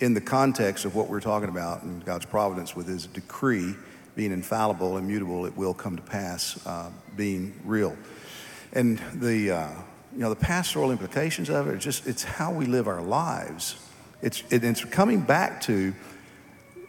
in 0.00 0.14
the 0.14 0.20
context 0.20 0.84
of 0.84 0.94
what 0.94 1.08
we're 1.08 1.20
talking 1.20 1.48
about 1.48 1.82
and 1.82 2.04
God's 2.04 2.24
providence 2.24 2.74
with 2.74 2.86
His 2.86 3.06
decree 3.06 3.74
being 4.14 4.32
infallible, 4.32 4.98
immutable, 4.98 5.46
it 5.46 5.56
will 5.56 5.74
come 5.74 5.96
to 5.96 6.02
pass, 6.02 6.64
uh, 6.66 6.90
being 7.16 7.58
real. 7.64 7.96
And 8.72 8.98
the 9.14 9.50
uh, 9.50 9.70
you 10.12 10.18
know 10.18 10.30
the 10.30 10.36
pastoral 10.36 10.90
implications 10.90 11.48
of 11.50 11.68
it, 11.68 11.74
it's 11.74 11.84
just 11.84 12.06
it's 12.06 12.22
how 12.22 12.52
we 12.52 12.66
live 12.66 12.88
our 12.88 13.02
lives. 13.02 13.76
It's 14.22 14.42
it, 14.50 14.64
it's 14.64 14.84
coming 14.84 15.20
back 15.20 15.60
to 15.62 15.94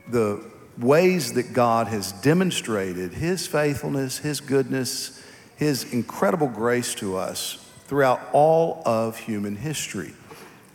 the 0.08 0.44
ways 0.78 1.34
that 1.34 1.54
God 1.54 1.88
has 1.88 2.12
demonstrated 2.12 3.14
His 3.14 3.48
faithfulness, 3.48 4.18
His 4.18 4.40
goodness 4.40 5.24
his 5.64 5.94
incredible 5.94 6.48
grace 6.48 6.96
to 6.96 7.16
us 7.16 7.56
throughout 7.86 8.20
all 8.34 8.82
of 8.86 9.18
human 9.18 9.56
history. 9.56 10.14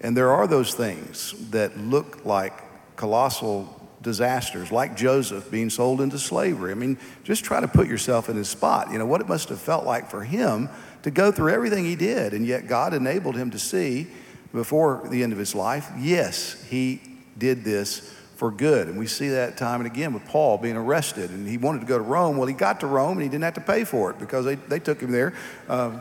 And 0.00 0.16
there 0.16 0.30
are 0.30 0.46
those 0.46 0.74
things 0.74 1.50
that 1.50 1.76
look 1.76 2.24
like 2.24 2.54
colossal 2.96 3.77
disasters, 4.02 4.70
like 4.70 4.96
Joseph 4.96 5.50
being 5.50 5.70
sold 5.70 6.00
into 6.00 6.18
slavery. 6.18 6.70
I 6.70 6.74
mean, 6.74 6.98
just 7.24 7.44
try 7.44 7.60
to 7.60 7.68
put 7.68 7.88
yourself 7.88 8.28
in 8.28 8.36
his 8.36 8.48
spot. 8.48 8.92
You 8.92 8.98
know, 8.98 9.06
what 9.06 9.20
it 9.20 9.28
must 9.28 9.48
have 9.48 9.60
felt 9.60 9.84
like 9.84 10.10
for 10.10 10.22
him 10.22 10.68
to 11.02 11.10
go 11.10 11.32
through 11.32 11.52
everything 11.52 11.84
he 11.84 11.96
did, 11.96 12.32
and 12.32 12.46
yet 12.46 12.66
God 12.66 12.94
enabled 12.94 13.36
him 13.36 13.50
to 13.50 13.58
see 13.58 14.08
before 14.52 15.06
the 15.10 15.22
end 15.22 15.32
of 15.32 15.38
his 15.38 15.54
life, 15.54 15.90
yes, 15.98 16.62
he 16.68 17.00
did 17.36 17.64
this 17.64 18.14
for 18.36 18.50
good. 18.50 18.88
And 18.88 18.98
we 18.98 19.06
see 19.06 19.28
that 19.30 19.56
time 19.56 19.80
and 19.80 19.90
again 19.90 20.14
with 20.14 20.24
Paul 20.26 20.58
being 20.58 20.76
arrested. 20.76 21.30
And 21.30 21.46
he 21.46 21.58
wanted 21.58 21.80
to 21.80 21.86
go 21.86 21.98
to 21.98 22.04
Rome. 22.04 22.36
Well, 22.36 22.46
he 22.46 22.54
got 22.54 22.80
to 22.80 22.86
Rome 22.86 23.18
and 23.18 23.22
he 23.22 23.28
didn't 23.28 23.44
have 23.44 23.54
to 23.54 23.60
pay 23.60 23.84
for 23.84 24.10
it 24.10 24.18
because 24.18 24.44
they, 24.44 24.54
they 24.54 24.78
took 24.78 25.00
him 25.00 25.10
there. 25.10 25.34
Um, 25.68 26.00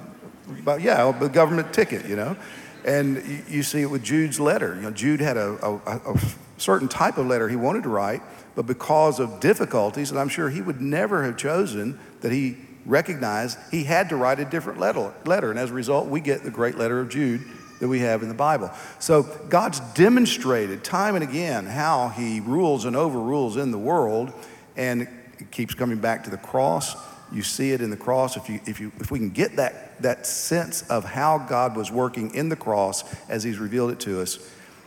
but 0.63 0.81
yeah, 0.81 1.11
the 1.11 1.29
government 1.29 1.73
ticket, 1.73 2.05
you 2.05 2.15
know. 2.15 2.37
And 2.85 3.17
you, 3.27 3.43
you, 3.49 3.63
see 3.63 3.81
it 3.81 3.87
with 3.87 4.03
Jude's 4.03 4.39
letter. 4.39 4.75
You 4.75 4.83
know, 4.83 4.91
Jude 4.91 5.19
had 5.19 5.35
a, 5.35 5.57
a, 5.65 6.13
a 6.13 6.19
certain 6.57 6.87
type 6.87 7.17
of 7.17 7.27
letter 7.27 7.47
he 7.47 7.55
wanted 7.55 7.83
to 7.83 7.89
write, 7.89 8.21
but 8.55 8.65
because 8.65 9.19
of 9.19 9.39
difficulties, 9.39 10.11
and 10.11 10.19
I'm 10.19 10.29
sure 10.29 10.49
he 10.49 10.61
would 10.61 10.81
never 10.81 11.23
have 11.23 11.37
chosen 11.37 11.99
that 12.21 12.31
he 12.31 12.57
recognized 12.85 13.59
he 13.69 13.83
had 13.83 14.09
to 14.09 14.15
write 14.15 14.39
a 14.39 14.45
different 14.45 14.79
letter. 14.79 15.13
letter. 15.25 15.51
And 15.51 15.59
as 15.59 15.69
a 15.69 15.73
result, 15.73 16.07
we 16.07 16.21
get 16.21 16.43
the 16.43 16.51
great 16.51 16.75
letter 16.75 16.99
of 16.99 17.09
Jude 17.09 17.41
that 17.79 17.87
we 17.87 17.99
have 17.99 18.23
in 18.23 18.29
the 18.29 18.33
Bible. 18.33 18.71
So 18.99 19.23
God's 19.49 19.79
demonstrated 19.93 20.83
time 20.83 21.15
and 21.15 21.23
again 21.23 21.65
how 21.65 22.09
he 22.09 22.39
rules 22.39 22.85
and 22.85 22.95
overrules 22.95 23.57
in 23.57 23.71
the 23.71 23.77
world 23.77 24.33
and 24.75 25.03
it 25.03 25.51
keeps 25.51 25.75
coming 25.75 25.99
back 25.99 26.23
to 26.23 26.29
the 26.29 26.37
cross. 26.37 26.95
You 27.31 27.43
see 27.43 27.71
it 27.71 27.81
in 27.81 27.89
the 27.89 27.97
cross. 27.97 28.37
If, 28.37 28.49
you, 28.49 28.59
if, 28.65 28.79
you, 28.79 28.91
if 28.99 29.11
we 29.11 29.19
can 29.19 29.29
get 29.29 29.57
that, 29.57 30.01
that 30.01 30.25
sense 30.25 30.81
of 30.89 31.03
how 31.03 31.37
God 31.37 31.75
was 31.75 31.91
working 31.91 32.33
in 32.33 32.49
the 32.49 32.55
cross 32.55 33.03
as 33.29 33.43
he's 33.43 33.59
revealed 33.59 33.91
it 33.91 33.99
to 34.01 34.21
us, 34.21 34.39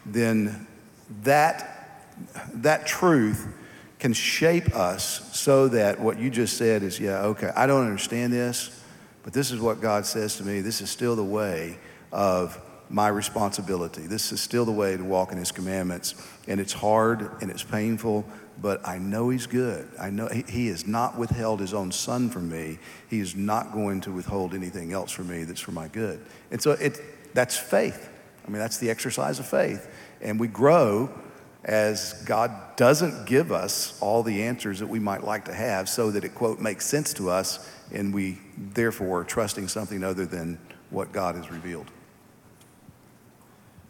then 0.07 0.67
that, 1.23 2.07
that 2.55 2.87
truth 2.87 3.47
can 3.99 4.13
shape 4.13 4.75
us 4.75 5.37
so 5.39 5.69
that 5.69 6.01
what 6.01 6.19
you 6.19 6.31
just 6.31 6.57
said 6.57 6.83
is, 6.83 6.99
yeah, 6.99 7.23
okay, 7.23 7.51
I 7.55 7.67
don't 7.67 7.85
understand 7.85 8.33
this, 8.33 8.83
but 9.23 9.33
this 9.33 9.51
is 9.51 9.61
what 9.61 9.81
God 9.81 10.07
says 10.07 10.37
to 10.37 10.45
me. 10.45 10.61
This 10.61 10.81
is 10.81 10.91
still 10.91 11.15
the 11.15 11.25
way 11.25 11.79
of 12.11 12.59
my 12.89 13.09
responsibility. 13.09 14.03
This 14.03 14.33
is 14.33 14.41
still 14.41 14.65
the 14.65 14.73
way 14.73 14.97
to 14.97 15.05
walk 15.05 15.33
in 15.33 15.39
His 15.39 15.53
commandments. 15.53 16.15
And 16.49 16.61
it's 16.61 16.73
hard 16.73 17.31
and 17.41 17.51
it's 17.51 17.63
painful, 17.63 18.25
but 18.61 18.87
I 18.87 18.99
know 18.99 19.29
He's 19.29 19.47
good. 19.47 19.89
I 19.99 20.11
know 20.11 20.29
He, 20.29 20.45
he 20.49 20.67
has 20.69 20.87
not 20.87 21.17
withheld 21.17 21.61
His 21.61 21.73
own 21.73 21.93
Son 21.93 22.31
from 22.31 22.51
me. 22.51 22.79
He 23.09 23.21
is 23.21 23.37
not 23.37 23.73
going 23.73 24.01
to 24.03 24.13
withhold 24.13 24.55
anything 24.55 24.93
else 24.93 25.13
from 25.13 25.29
me 25.29 25.45
that's 25.45 25.61
for 25.61 25.73
my 25.73 25.89
good. 25.89 26.25
And 26.51 26.61
so 26.61 26.73
it, 26.73 27.01
that's 27.33 27.57
faith. 27.57 28.09
I 28.47 28.51
mean, 28.51 28.59
that's 28.59 28.79
the 28.79 28.91
exercise 28.91 29.39
of 29.39 29.47
faith. 29.47 29.89
And 30.21 30.39
we 30.39 30.49
grow 30.49 31.11
as 31.65 32.15
God 32.25 32.77
doesn't 32.77 33.27
give 33.27 33.53
us 33.53 33.99
all 34.01 34.23
the 34.23 34.43
answers 34.43 34.79
that 34.79 34.87
we 34.87 34.99
might 34.99 35.23
like 35.23 35.45
to 35.47 35.55
have 35.55 35.89
so 35.89 36.11
that 36.11 36.25
it, 36.25 36.35
quote, 36.35 36.59
makes 36.59 36.87
sense 36.87 37.13
to 37.15 37.31
us 37.31 37.71
and 37.93 38.15
we 38.15 38.39
therefore 38.57 39.21
are 39.21 39.25
trusting 39.25 39.69
something 39.69 40.03
other 40.03 40.25
than 40.25 40.59
what 40.91 41.13
God 41.13 41.35
has 41.35 41.51
revealed. 41.51 41.91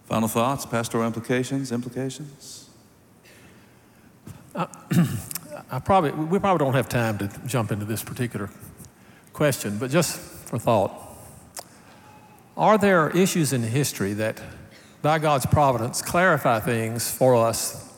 Final 0.06 0.28
thoughts, 0.28 0.66
pastoral 0.66 1.06
implications, 1.06 1.70
implications? 1.70 2.68
Uh, 4.54 4.66
I 5.70 5.78
probably, 5.78 6.10
we 6.10 6.38
probably 6.40 6.64
don't 6.64 6.74
have 6.74 6.88
time 6.88 7.18
to 7.18 7.30
jump 7.46 7.70
into 7.70 7.84
this 7.84 8.02
particular 8.02 8.50
question, 9.32 9.78
but 9.78 9.90
just 9.90 10.18
for 10.18 10.58
thought. 10.58 10.92
Are 12.56 12.76
there 12.76 13.10
issues 13.10 13.52
in 13.52 13.62
history 13.62 14.12
that, 14.14 14.40
by 15.02 15.18
God's 15.18 15.46
providence, 15.46 16.02
clarify 16.02 16.60
things 16.60 17.10
for 17.10 17.34
us 17.34 17.92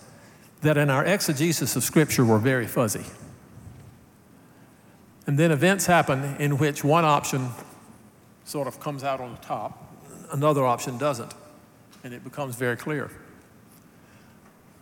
that 0.60 0.76
in 0.76 0.90
our 0.90 1.04
exegesis 1.04 1.74
of 1.74 1.82
Scripture 1.82 2.24
were 2.24 2.38
very 2.38 2.66
fuzzy? 2.66 3.04
And 5.26 5.38
then 5.38 5.50
events 5.50 5.86
happen 5.86 6.36
in 6.38 6.58
which 6.58 6.84
one 6.84 7.04
option 7.04 7.50
sort 8.44 8.66
of 8.66 8.80
comes 8.80 9.04
out 9.04 9.20
on 9.20 9.32
the 9.32 9.40
top, 9.40 9.94
another 10.32 10.64
option 10.64 10.98
doesn't, 10.98 11.32
and 12.04 12.12
it 12.12 12.24
becomes 12.24 12.56
very 12.56 12.76
clear. 12.76 13.10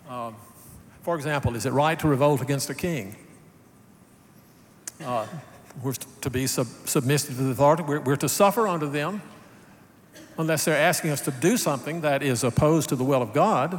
Um, 0.08 0.36
for 1.02 1.14
example, 1.14 1.54
is 1.56 1.66
it 1.66 1.72
right 1.72 1.98
to 1.98 2.08
revolt 2.08 2.40
against 2.40 2.68
a 2.70 2.74
king? 2.74 3.16
Uh, 5.02 5.26
we're 5.82 5.92
to 5.92 6.30
be 6.30 6.46
sub- 6.46 6.66
submissive 6.84 7.36
to 7.36 7.42
the 7.42 7.50
authority. 7.50 7.82
We're, 7.82 8.00
we're 8.00 8.16
to 8.16 8.28
suffer 8.28 8.66
under 8.66 8.86
them 8.86 9.22
unless 10.40 10.64
they're 10.64 10.76
asking 10.76 11.10
us 11.10 11.20
to 11.22 11.30
do 11.30 11.56
something 11.56 12.00
that 12.00 12.22
is 12.22 12.42
opposed 12.42 12.88
to 12.88 12.96
the 12.96 13.04
will 13.04 13.22
of 13.22 13.32
God. 13.32 13.74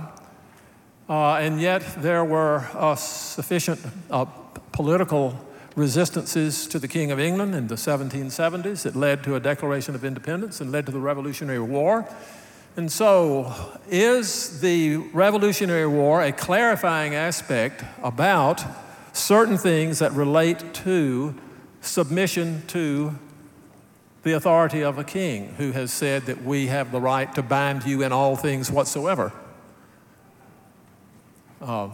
Uh, 1.09 1.35
and 1.35 1.59
yet, 1.59 1.83
there 1.97 2.23
were 2.23 2.67
uh, 2.73 2.95
sufficient 2.95 3.79
uh, 4.09 4.25
political 4.71 5.37
resistances 5.75 6.67
to 6.67 6.79
the 6.79 6.87
King 6.87 7.11
of 7.11 7.19
England 7.19 7.55
in 7.55 7.67
the 7.67 7.75
1770s 7.75 8.83
that 8.83 8.95
led 8.95 9.23
to 9.23 9.35
a 9.35 9.39
Declaration 9.39 9.95
of 9.95 10.05
Independence 10.05 10.61
and 10.61 10.71
led 10.71 10.85
to 10.85 10.91
the 10.91 10.99
Revolutionary 10.99 11.59
War. 11.59 12.07
And 12.77 12.91
so, 12.91 13.53
is 13.89 14.61
the 14.61 14.97
Revolutionary 14.97 15.87
War 15.87 16.23
a 16.23 16.31
clarifying 16.31 17.15
aspect 17.15 17.83
about 18.01 18.63
certain 19.11 19.57
things 19.57 19.99
that 19.99 20.13
relate 20.13 20.73
to 20.75 21.35
submission 21.81 22.63
to 22.67 23.15
the 24.23 24.33
authority 24.33 24.83
of 24.83 24.97
a 24.97 25.03
king 25.03 25.53
who 25.57 25.71
has 25.71 25.91
said 25.91 26.23
that 26.23 26.43
we 26.43 26.67
have 26.67 26.91
the 26.91 27.01
right 27.01 27.33
to 27.35 27.41
bind 27.41 27.85
you 27.85 28.03
in 28.03 28.11
all 28.11 28.35
things 28.35 28.71
whatsoever? 28.71 29.31
Uh, 31.59 31.89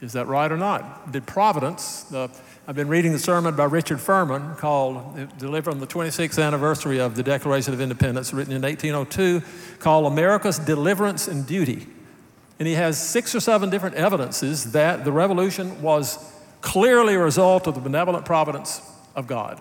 is 0.00 0.12
that 0.12 0.26
right 0.26 0.50
or 0.50 0.56
not? 0.56 1.10
Did 1.12 1.26
Providence, 1.26 2.02
the, 2.04 2.30
I've 2.66 2.76
been 2.76 2.88
reading 2.88 3.12
the 3.12 3.18
sermon 3.18 3.56
by 3.56 3.64
Richard 3.64 4.00
Furman 4.00 4.54
called, 4.56 5.38
delivered 5.38 5.70
on 5.70 5.80
the 5.80 5.86
26th 5.86 6.42
anniversary 6.42 7.00
of 7.00 7.16
the 7.16 7.22
Declaration 7.22 7.72
of 7.72 7.80
Independence, 7.80 8.32
written 8.32 8.52
in 8.52 8.62
1802, 8.62 9.42
called 9.78 10.12
America's 10.12 10.58
Deliverance 10.58 11.28
and 11.28 11.46
Duty. 11.46 11.86
And 12.58 12.68
he 12.68 12.74
has 12.74 13.00
six 13.00 13.34
or 13.34 13.40
seven 13.40 13.70
different 13.70 13.96
evidences 13.96 14.72
that 14.72 15.04
the 15.04 15.12
revolution 15.12 15.80
was 15.82 16.18
clearly 16.60 17.14
a 17.14 17.18
result 17.18 17.66
of 17.66 17.74
the 17.74 17.80
benevolent 17.80 18.24
providence 18.24 18.82
of 19.14 19.26
God. 19.26 19.60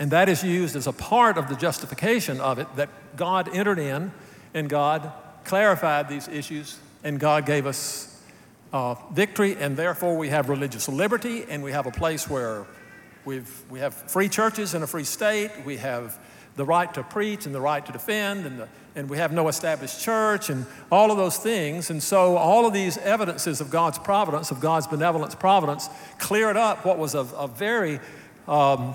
And 0.00 0.10
that 0.12 0.28
is 0.28 0.42
used 0.42 0.74
as 0.74 0.86
a 0.86 0.92
part 0.92 1.36
of 1.38 1.48
the 1.48 1.54
justification 1.54 2.40
of 2.40 2.58
it 2.58 2.66
that 2.76 2.88
God 3.16 3.54
entered 3.54 3.78
in 3.78 4.10
and 4.54 4.68
God 4.68 5.12
clarified 5.44 6.08
these 6.08 6.26
issues 6.26 6.78
and 7.04 7.20
God 7.20 7.44
gave 7.46 7.66
us 7.66 8.10
uh, 8.72 8.94
victory, 9.12 9.56
and 9.58 9.76
therefore 9.76 10.16
we 10.16 10.28
have 10.28 10.48
religious 10.48 10.88
liberty, 10.88 11.44
and 11.48 11.62
we 11.62 11.72
have 11.72 11.86
a 11.86 11.90
place 11.90 12.30
where 12.30 12.66
we've, 13.24 13.62
we 13.68 13.80
have 13.80 13.94
free 13.94 14.28
churches 14.28 14.74
in 14.74 14.82
a 14.82 14.86
free 14.86 15.04
state, 15.04 15.50
we 15.64 15.76
have 15.76 16.18
the 16.56 16.64
right 16.64 16.92
to 16.94 17.02
preach 17.02 17.46
and 17.46 17.54
the 17.54 17.60
right 17.60 17.84
to 17.84 17.92
defend, 17.92 18.46
and, 18.46 18.60
the, 18.60 18.68
and 18.94 19.08
we 19.08 19.16
have 19.16 19.32
no 19.32 19.48
established 19.48 20.00
church, 20.00 20.50
and 20.50 20.66
all 20.90 21.10
of 21.10 21.16
those 21.16 21.36
things. 21.36 21.90
And 21.90 22.02
so, 22.02 22.36
all 22.36 22.66
of 22.66 22.72
these 22.72 22.98
evidences 22.98 23.60
of 23.60 23.70
God's 23.70 23.98
providence, 23.98 24.50
of 24.50 24.60
God's 24.60 24.86
benevolence, 24.86 25.34
providence, 25.34 25.88
cleared 26.18 26.56
up 26.56 26.84
what 26.84 26.98
was 26.98 27.14
a, 27.14 27.20
a 27.20 27.48
very 27.48 27.98
um, 28.46 28.94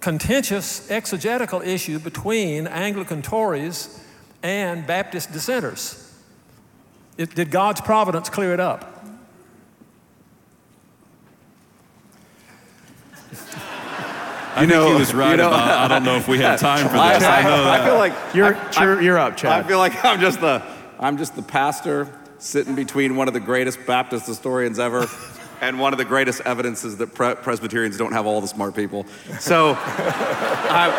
contentious 0.00 0.90
exegetical 0.90 1.60
issue 1.62 1.98
between 1.98 2.66
Anglican 2.66 3.22
Tories 3.22 4.02
and 4.42 4.86
Baptist 4.86 5.32
dissenters. 5.32 6.06
It, 7.18 7.34
did 7.34 7.50
God's 7.50 7.82
providence 7.82 8.30
clear 8.30 8.54
it 8.54 8.60
up? 8.60 9.04
I 14.56 14.64
know, 14.64 14.92
he 14.92 14.98
was 14.98 15.12
right 15.12 15.32
you 15.32 15.36
know, 15.36 15.48
about, 15.48 15.68
I 15.68 15.88
don't 15.88 16.04
know 16.04 16.16
if 16.16 16.26
we 16.28 16.38
have 16.38 16.58
time 16.68 16.86
for 16.86 16.94
this. 16.94 17.22
I, 17.22 17.40
I 17.40 17.42
know 17.42 17.64
that. 17.64 17.80
I 17.80 17.84
feel 17.84 17.98
like 17.98 18.14
you're, 18.34 18.56
I, 18.56 18.84
you're, 18.84 19.02
you're 19.02 19.18
up, 19.18 19.36
Chad. 19.36 19.52
I 19.52 19.68
feel 19.68 19.78
like 19.78 20.02
I'm 20.04 20.20
just 20.20 20.40
the, 20.40 20.62
I'm 20.98 21.18
just 21.18 21.36
the 21.36 21.42
pastor 21.42 22.08
sitting 22.38 22.74
between 22.74 23.16
one 23.16 23.28
of 23.28 23.34
the 23.34 23.40
greatest 23.40 23.84
Baptist 23.86 24.26
historians 24.26 24.78
ever 24.78 25.06
and 25.60 25.78
one 25.78 25.92
of 25.92 25.98
the 25.98 26.04
greatest 26.04 26.40
evidences 26.42 26.96
that 26.98 27.14
pre- 27.14 27.34
Presbyterians 27.34 27.96
don't 27.96 28.12
have 28.12 28.26
all 28.26 28.40
the 28.40 28.48
smart 28.48 28.74
people. 28.74 29.06
So 29.38 29.70
I'm, 29.78 30.92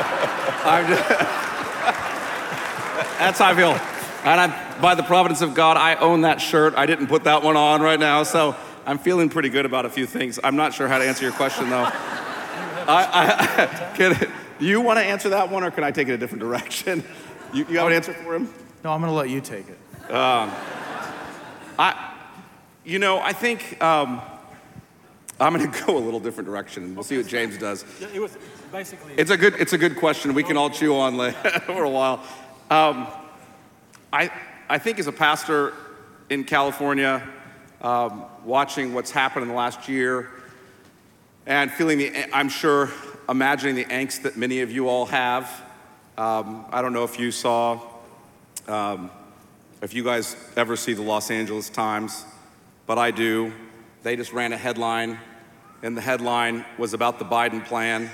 I'm 0.66 0.88
just, 0.88 1.10
that's 3.20 3.40
how 3.40 3.52
I 3.52 3.56
feel. 3.56 3.80
And 4.24 4.40
I'm, 4.40 4.82
by 4.82 4.96
the 4.96 5.04
providence 5.04 5.42
of 5.42 5.56
God, 5.56 5.78
I 5.78 5.96
own 5.96 6.22
that 6.22 6.40
shirt. 6.40 6.76
I 6.76 6.86
didn't 6.86 7.08
put 7.08 7.24
that 7.24 7.42
one 7.42 7.58
on 7.58 7.82
right 7.82 8.00
now. 8.00 8.24
So 8.24 8.56
I'm 8.86 9.00
feeling 9.00 9.30
pretty 9.30 9.50
good 9.50 9.66
about 9.66 9.86
a 9.86 9.90
few 9.90 10.06
things. 10.06 10.40
I'm 10.44 10.56
not 10.56 10.74
sure 10.74 10.88
how 10.88 11.00
to 11.00 11.06
answer 11.06 11.24
your 11.24 11.34
question, 11.34 11.70
though. 11.70 11.90
I, 12.88 12.88
I, 12.88 13.94
can, 13.96 14.32
do 14.60 14.66
you 14.66 14.82
want 14.82 15.00
to 15.00 15.06
answer 15.06 15.30
that 15.30 15.50
one, 15.50 15.64
or 15.64 15.72
can 15.72 15.84
I 15.84 15.92
take 15.92 16.08
it 16.08 16.14
a 16.14 16.18
different 16.18 16.42
direction? 16.42 17.04
You, 17.54 17.66
you 17.68 17.80
have 17.80 17.88
an 17.88 17.94
answer 17.94 18.14
for 18.14 18.36
him? 18.36 18.54
No, 18.84 18.92
I'm 18.92 19.02
going 19.02 19.12
to 19.12 19.16
let 19.16 19.30
you 19.30 19.42
take 19.42 19.66
it. 19.68 20.12
Um, 20.12 20.52
I, 21.78 22.14
you 22.84 23.00
know, 23.00 23.20
I 23.20 23.34
think 23.34 23.82
um, 23.82 24.22
I'm 25.42 25.58
going 25.58 25.72
to 25.72 25.86
go 25.86 25.98
a 25.98 26.00
little 26.00 26.20
different 26.20 26.48
direction, 26.48 26.84
and 26.84 26.96
we'll 26.96 27.04
see 27.04 27.18
what 27.18 27.28
James 27.28 27.58
does. 27.58 27.84
It 28.14 28.22
was 28.22 28.38
basically. 28.72 29.14
It's 29.18 29.32
a 29.32 29.38
good, 29.38 29.56
it's 29.60 29.74
a 29.74 29.78
good 29.78 29.98
question. 29.98 30.34
We 30.34 30.44
can 30.44 30.56
all 30.56 30.70
chew 30.70 30.96
on 30.96 31.18
for 31.66 31.84
a 31.84 31.90
while. 31.90 32.24
Um, 32.70 33.08
I, 34.14 34.32
I 34.70 34.78
think 34.78 35.00
as 35.00 35.08
a 35.08 35.12
pastor 35.12 35.74
in 36.30 36.44
California, 36.44 37.28
um, 37.82 38.26
watching 38.46 38.94
what's 38.94 39.12
happened 39.12 39.44
in 39.44 39.50
the 39.50 39.56
last 39.56 39.90
year, 39.90 40.30
and 41.48 41.72
feeling 41.72 41.98
the, 41.98 42.36
I'm 42.36 42.50
sure, 42.50 42.92
imagining 43.28 43.76
the 43.76 43.86
angst 43.86 44.22
that 44.22 44.38
many 44.38 44.62
of 44.62 44.72
you 44.72 44.88
all 44.88 45.08
have. 45.08 45.46
Um, 46.18 46.66
I 46.70 46.82
don't 46.82 46.94
know 46.94 47.04
if 47.04 47.20
you 47.20 47.32
saw, 47.32 47.82
um, 48.68 49.10
if 49.82 49.94
you 49.94 50.04
guys 50.04 50.36
ever 50.56 50.76
see 50.76 50.94
the 50.94 51.02
Los 51.02 51.32
Angeles 51.32 51.70
Times, 51.70 52.26
but 52.86 53.00
I 53.00 53.10
do. 53.10 53.52
They 54.04 54.16
just 54.16 54.34
ran 54.34 54.54
a 54.54 54.58
headline, 54.58 55.20
and 55.84 55.98
the 55.98 56.02
headline 56.02 56.66
was 56.78 56.94
about 56.94 57.20
the 57.20 57.26
Biden 57.26 57.66
plan, 57.66 58.10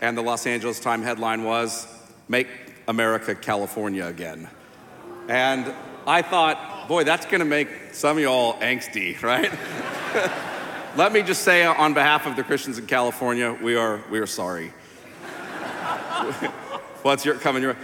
and 0.00 0.16
the 0.16 0.22
Los 0.22 0.46
Angeles 0.46 0.80
Times 0.80 1.04
headline 1.04 1.44
was, 1.44 1.86
Make 2.28 2.48
America 2.88 3.34
California 3.34 4.06
Again. 4.06 4.48
And 5.28 5.72
I 6.06 6.22
thought, 6.22 6.88
boy, 6.88 7.04
that's 7.04 7.26
gonna 7.26 7.44
make 7.44 7.68
some 7.92 8.16
of 8.16 8.22
y'all 8.22 8.54
angsty, 8.54 9.20
right? 9.22 9.52
Let 10.96 11.12
me 11.12 11.22
just 11.22 11.42
say 11.42 11.64
on 11.64 11.94
behalf 11.94 12.26
of 12.26 12.36
the 12.36 12.42
Christians 12.42 12.78
in 12.78 12.86
California, 12.86 13.56
we 13.62 13.76
are, 13.76 14.02
we 14.10 14.18
are 14.18 14.26
sorry. 14.26 14.68
What's 17.02 17.24
your 17.24 17.34
coming 17.36 17.62
your 17.62 17.76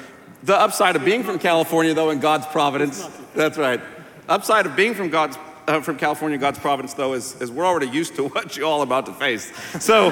the 0.43 0.59
upside 0.59 0.97
of 0.97 1.05
being 1.05 1.25
from 1.25 1.39
California, 1.39 1.95
though, 1.95 2.11
in 2.11 2.21
God's 2.21 2.47
providence. 2.47 3.05
That's 3.35 3.59
right. 3.59 3.81
Upside 4.29 4.67
of 4.67 4.77
being 4.77 4.95
from 4.95 5.11
God's 5.11 5.37
uh, 5.69 5.81
from 5.81 5.97
California, 5.97 6.39
God's 6.39 6.59
providence, 6.59 6.95
though, 6.95 7.13
is, 7.13 7.41
is 7.41 7.51
we're 7.51 7.67
already 7.67 7.89
used 7.89 8.17
to 8.17 8.27
what 8.29 8.57
you 8.57 8.65
all 8.65 8.83
about 8.83 9.07
to 9.07 9.13
face. 9.13 9.53
So, 9.79 10.07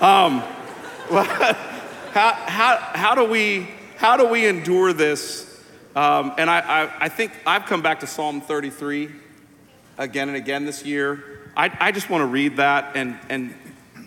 um, 0.00 0.40
how, 2.12 2.32
how, 2.32 2.76
how 2.94 3.14
do 3.14 3.24
we 3.24 3.68
how 3.96 4.16
do 4.16 4.26
we 4.26 4.46
endure 4.46 4.92
this 4.92 5.54
um, 5.96 6.32
and 6.38 6.50
I, 6.50 6.58
I, 6.58 7.04
I, 7.04 7.08
think 7.08 7.30
I've 7.46 7.66
come 7.66 7.80
back 7.80 8.00
to 8.00 8.08
Psalm 8.08 8.40
33 8.40 9.12
again 9.96 10.26
and 10.26 10.36
again 10.36 10.64
this 10.66 10.84
year. 10.84 11.22
I, 11.56 11.70
I 11.78 11.92
just 11.92 12.10
want 12.10 12.22
to 12.22 12.26
read 12.26 12.56
that 12.56 12.96
and, 12.96 13.16
and 13.28 13.54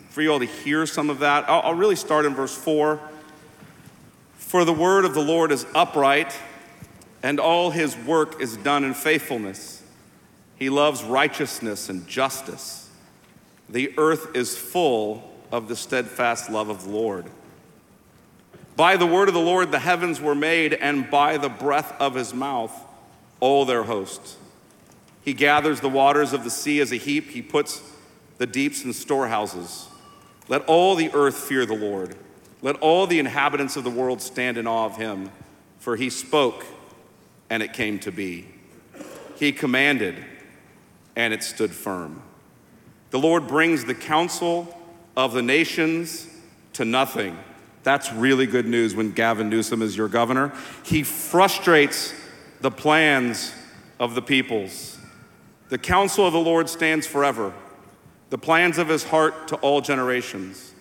for 0.09 0.21
you 0.21 0.33
all 0.33 0.39
to 0.39 0.45
hear 0.45 0.85
some 0.85 1.09
of 1.09 1.19
that. 1.19 1.49
I'll, 1.49 1.61
I'll 1.61 1.73
really 1.73 1.95
start 1.95 2.25
in 2.25 2.35
verse 2.35 2.53
4. 2.53 2.99
For 4.35 4.65
the 4.65 4.73
word 4.73 5.05
of 5.05 5.13
the 5.13 5.21
Lord 5.21 5.53
is 5.53 5.65
upright, 5.73 6.37
and 7.23 7.39
all 7.39 7.71
his 7.71 7.95
work 7.97 8.41
is 8.41 8.57
done 8.57 8.83
in 8.83 8.93
faithfulness. 8.93 9.83
He 10.55 10.69
loves 10.69 11.03
righteousness 11.03 11.89
and 11.89 12.07
justice. 12.07 12.89
The 13.69 13.93
earth 13.97 14.35
is 14.35 14.57
full 14.57 15.31
of 15.51 15.67
the 15.67 15.75
steadfast 15.75 16.49
love 16.49 16.69
of 16.69 16.83
the 16.83 16.89
Lord. 16.89 17.25
By 18.75 18.95
the 18.95 19.07
word 19.07 19.27
of 19.27 19.33
the 19.33 19.39
Lord 19.39 19.71
the 19.71 19.79
heavens 19.79 20.21
were 20.21 20.35
made, 20.35 20.73
and 20.73 21.09
by 21.09 21.37
the 21.37 21.49
breath 21.49 21.99
of 21.99 22.15
his 22.15 22.33
mouth 22.33 22.73
all 23.39 23.65
their 23.65 23.83
hosts. 23.83 24.37
He 25.23 25.33
gathers 25.33 25.81
the 25.81 25.89
waters 25.89 26.31
of 26.31 26.43
the 26.43 26.49
sea 26.49 26.79
as 26.79 26.91
a 26.91 26.97
heap, 26.97 27.31
he 27.31 27.41
puts 27.41 27.81
the 28.37 28.45
deeps 28.45 28.83
in 28.83 28.93
storehouses. 28.93 29.87
Let 30.47 30.63
all 30.65 30.95
the 30.95 31.11
earth 31.13 31.35
fear 31.35 31.65
the 31.65 31.75
Lord. 31.75 32.15
Let 32.61 32.77
all 32.77 33.07
the 33.07 33.19
inhabitants 33.19 33.75
of 33.75 33.83
the 33.83 33.89
world 33.89 34.21
stand 34.21 34.57
in 34.57 34.67
awe 34.67 34.85
of 34.85 34.97
him, 34.97 35.31
for 35.79 35.95
he 35.95 36.09
spoke, 36.09 36.65
and 37.49 37.63
it 37.63 37.73
came 37.73 37.99
to 37.99 38.11
be. 38.11 38.47
He 39.35 39.51
commanded, 39.51 40.15
and 41.15 41.33
it 41.33 41.43
stood 41.43 41.71
firm. 41.71 42.21
The 43.09 43.19
Lord 43.19 43.47
brings 43.47 43.85
the 43.85 43.95
counsel 43.95 44.75
of 45.15 45.33
the 45.33 45.41
nations 45.41 46.27
to 46.73 46.85
nothing. 46.85 47.37
That's 47.83 48.11
really 48.11 48.45
good 48.45 48.65
news 48.65 48.95
when 48.95 49.11
Gavin 49.11 49.49
Newsom 49.49 49.81
is 49.81 49.95
your 49.95 50.09
governor. 50.09 50.53
He 50.83 51.03
frustrates 51.03 52.13
the 52.61 52.71
plans 52.71 53.53
of 53.99 54.13
the 54.13 54.21
peoples. 54.21 54.97
The 55.69 55.77
counsel 55.77 56.25
of 56.25 56.33
the 56.33 56.39
Lord 56.39 56.69
stands 56.69 57.07
forever, 57.07 57.53
the 58.29 58.37
plans 58.37 58.77
of 58.77 58.89
his 58.89 59.03
heart 59.03 59.47
to 59.49 59.55
all 59.57 59.81
generations. 59.81 60.73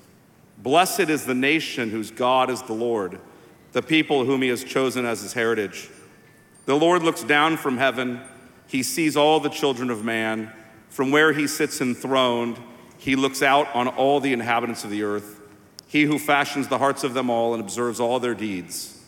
Blessed 0.59 1.01
is 1.01 1.27
the 1.27 1.35
nation 1.35 1.91
whose 1.91 2.11
God 2.11 2.51
is 2.51 2.63
the 2.63 2.73
Lord, 2.73 3.21
the 3.73 3.83
people 3.83 4.25
whom 4.25 4.43
he 4.43 4.49
has 4.49 4.65
chosen 4.65 5.05
as 5.05 5.23
his 5.23 5.33
heritage. 5.33 5.91
The 6.67 6.77
Lord 6.77 7.03
looks 7.03 7.23
down 7.23 7.57
from 7.57 7.79
heaven, 7.79 8.21
he 8.67 8.83
sees 8.83 9.17
all 9.17 9.41
the 9.41 9.49
children 9.49 9.89
of 9.91 10.05
man. 10.05 10.53
From 10.91 11.11
where 11.11 11.33
he 11.33 11.47
sits 11.47 11.81
enthroned, 11.81 12.59
he 12.99 13.17
looks 13.17 13.43
out 13.43 13.73
on 13.75 13.87
all 13.87 14.19
the 14.19 14.33
inhabitants 14.33 14.83
of 14.83 14.91
the 14.91 15.03
earth, 15.03 15.41
he 15.87 16.03
who 16.03 16.19
fashions 16.19 16.69
the 16.69 16.79
hearts 16.79 17.05
of 17.05 17.15
them 17.15 17.31
all 17.31 17.55
and 17.55 17.63
observes 17.63 18.01
all 18.01 18.19
their 18.19 18.35
deeds. 18.35 19.01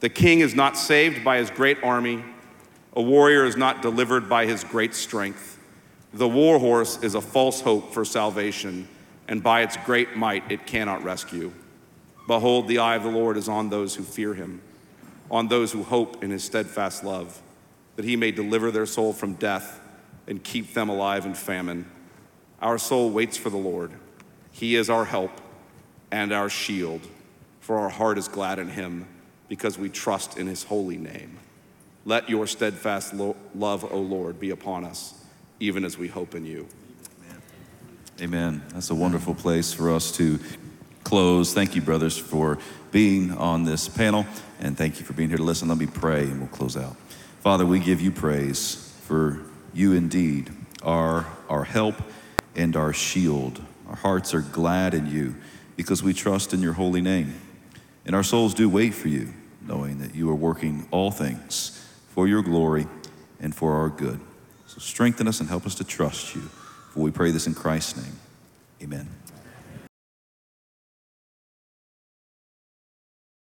The 0.00 0.08
king 0.08 0.40
is 0.40 0.54
not 0.54 0.76
saved 0.76 1.24
by 1.24 1.38
his 1.38 1.50
great 1.50 1.82
army, 1.82 2.22
a 2.94 3.02
warrior 3.02 3.44
is 3.44 3.56
not 3.56 3.82
delivered 3.82 4.28
by 4.28 4.46
his 4.46 4.64
great 4.64 4.94
strength. 4.94 5.58
The 6.12 6.28
war 6.28 6.58
horse 6.58 7.02
is 7.02 7.14
a 7.14 7.20
false 7.20 7.60
hope 7.60 7.92
for 7.92 8.04
salvation, 8.04 8.88
and 9.28 9.42
by 9.42 9.62
its 9.62 9.76
great 9.78 10.16
might 10.16 10.50
it 10.50 10.66
cannot 10.66 11.04
rescue. 11.04 11.52
Behold, 12.26 12.68
the 12.68 12.78
eye 12.78 12.96
of 12.96 13.02
the 13.02 13.10
Lord 13.10 13.36
is 13.36 13.48
on 13.48 13.70
those 13.70 13.94
who 13.94 14.02
fear 14.02 14.34
him, 14.34 14.60
on 15.30 15.48
those 15.48 15.72
who 15.72 15.82
hope 15.82 16.22
in 16.22 16.30
his 16.30 16.44
steadfast 16.44 17.04
love, 17.04 17.42
that 17.96 18.04
he 18.04 18.16
may 18.16 18.30
deliver 18.30 18.70
their 18.70 18.86
soul 18.86 19.12
from 19.12 19.34
death 19.34 19.80
and 20.26 20.42
keep 20.42 20.74
them 20.74 20.88
alive 20.88 21.26
in 21.26 21.34
famine. 21.34 21.90
Our 22.60 22.78
soul 22.78 23.10
waits 23.10 23.36
for 23.36 23.50
the 23.50 23.56
Lord. 23.56 23.92
He 24.52 24.74
is 24.74 24.90
our 24.90 25.04
help 25.04 25.32
and 26.10 26.32
our 26.32 26.48
shield, 26.48 27.06
for 27.60 27.78
our 27.78 27.88
heart 27.88 28.18
is 28.18 28.28
glad 28.28 28.58
in 28.58 28.68
him 28.68 29.06
because 29.48 29.78
we 29.78 29.88
trust 29.88 30.38
in 30.38 30.46
his 30.46 30.64
holy 30.64 30.96
name. 30.96 31.38
Let 32.04 32.28
your 32.28 32.46
steadfast 32.46 33.14
lo- 33.14 33.36
love, 33.54 33.90
O 33.92 33.98
Lord, 33.98 34.40
be 34.40 34.50
upon 34.50 34.84
us, 34.84 35.14
even 35.60 35.84
as 35.84 35.98
we 35.98 36.08
hope 36.08 36.34
in 36.34 36.44
you. 36.44 36.66
Amen. 38.20 38.62
That's 38.70 38.90
a 38.90 38.94
wonderful 38.94 39.34
place 39.34 39.72
for 39.72 39.92
us 39.92 40.10
to 40.12 40.40
close. 41.04 41.54
Thank 41.54 41.76
you, 41.76 41.82
brothers, 41.82 42.18
for 42.18 42.58
being 42.90 43.32
on 43.32 43.64
this 43.64 43.88
panel, 43.88 44.26
and 44.60 44.76
thank 44.76 44.98
you 44.98 45.06
for 45.06 45.12
being 45.12 45.28
here 45.28 45.38
to 45.38 45.44
listen. 45.44 45.68
Let 45.68 45.78
me 45.78 45.86
pray, 45.86 46.22
and 46.22 46.40
we'll 46.40 46.48
close 46.48 46.76
out. 46.76 46.96
Father, 47.40 47.64
we 47.64 47.78
give 47.78 48.00
you 48.00 48.10
praise 48.10 48.94
for 49.02 49.42
you 49.72 49.92
indeed 49.92 50.50
are 50.82 51.26
our 51.48 51.64
help 51.64 51.94
and 52.54 52.76
our 52.76 52.92
shield. 52.92 53.60
Our 53.88 53.96
hearts 53.96 54.34
are 54.34 54.40
glad 54.40 54.94
in 54.94 55.06
you 55.06 55.34
because 55.76 56.02
we 56.02 56.12
trust 56.12 56.52
in 56.52 56.60
your 56.60 56.74
holy 56.74 57.00
name. 57.00 57.40
And 58.04 58.14
our 58.14 58.22
souls 58.22 58.54
do 58.54 58.68
wait 58.68 58.94
for 58.94 59.08
you, 59.08 59.32
knowing 59.66 59.98
that 60.00 60.14
you 60.14 60.28
are 60.30 60.34
working 60.34 60.88
all 60.90 61.10
things 61.10 61.86
for 62.08 62.26
your 62.26 62.42
glory 62.42 62.86
and 63.40 63.54
for 63.54 63.74
our 63.74 63.88
good. 63.88 64.20
So 64.66 64.78
strengthen 64.78 65.28
us 65.28 65.40
and 65.40 65.48
help 65.48 65.66
us 65.66 65.74
to 65.76 65.84
trust 65.84 66.34
you. 66.34 66.42
For 66.42 67.00
we 67.00 67.10
pray 67.10 67.30
this 67.30 67.46
in 67.46 67.54
Christ's 67.54 68.02
name. 68.02 68.18
Amen. 68.82 69.17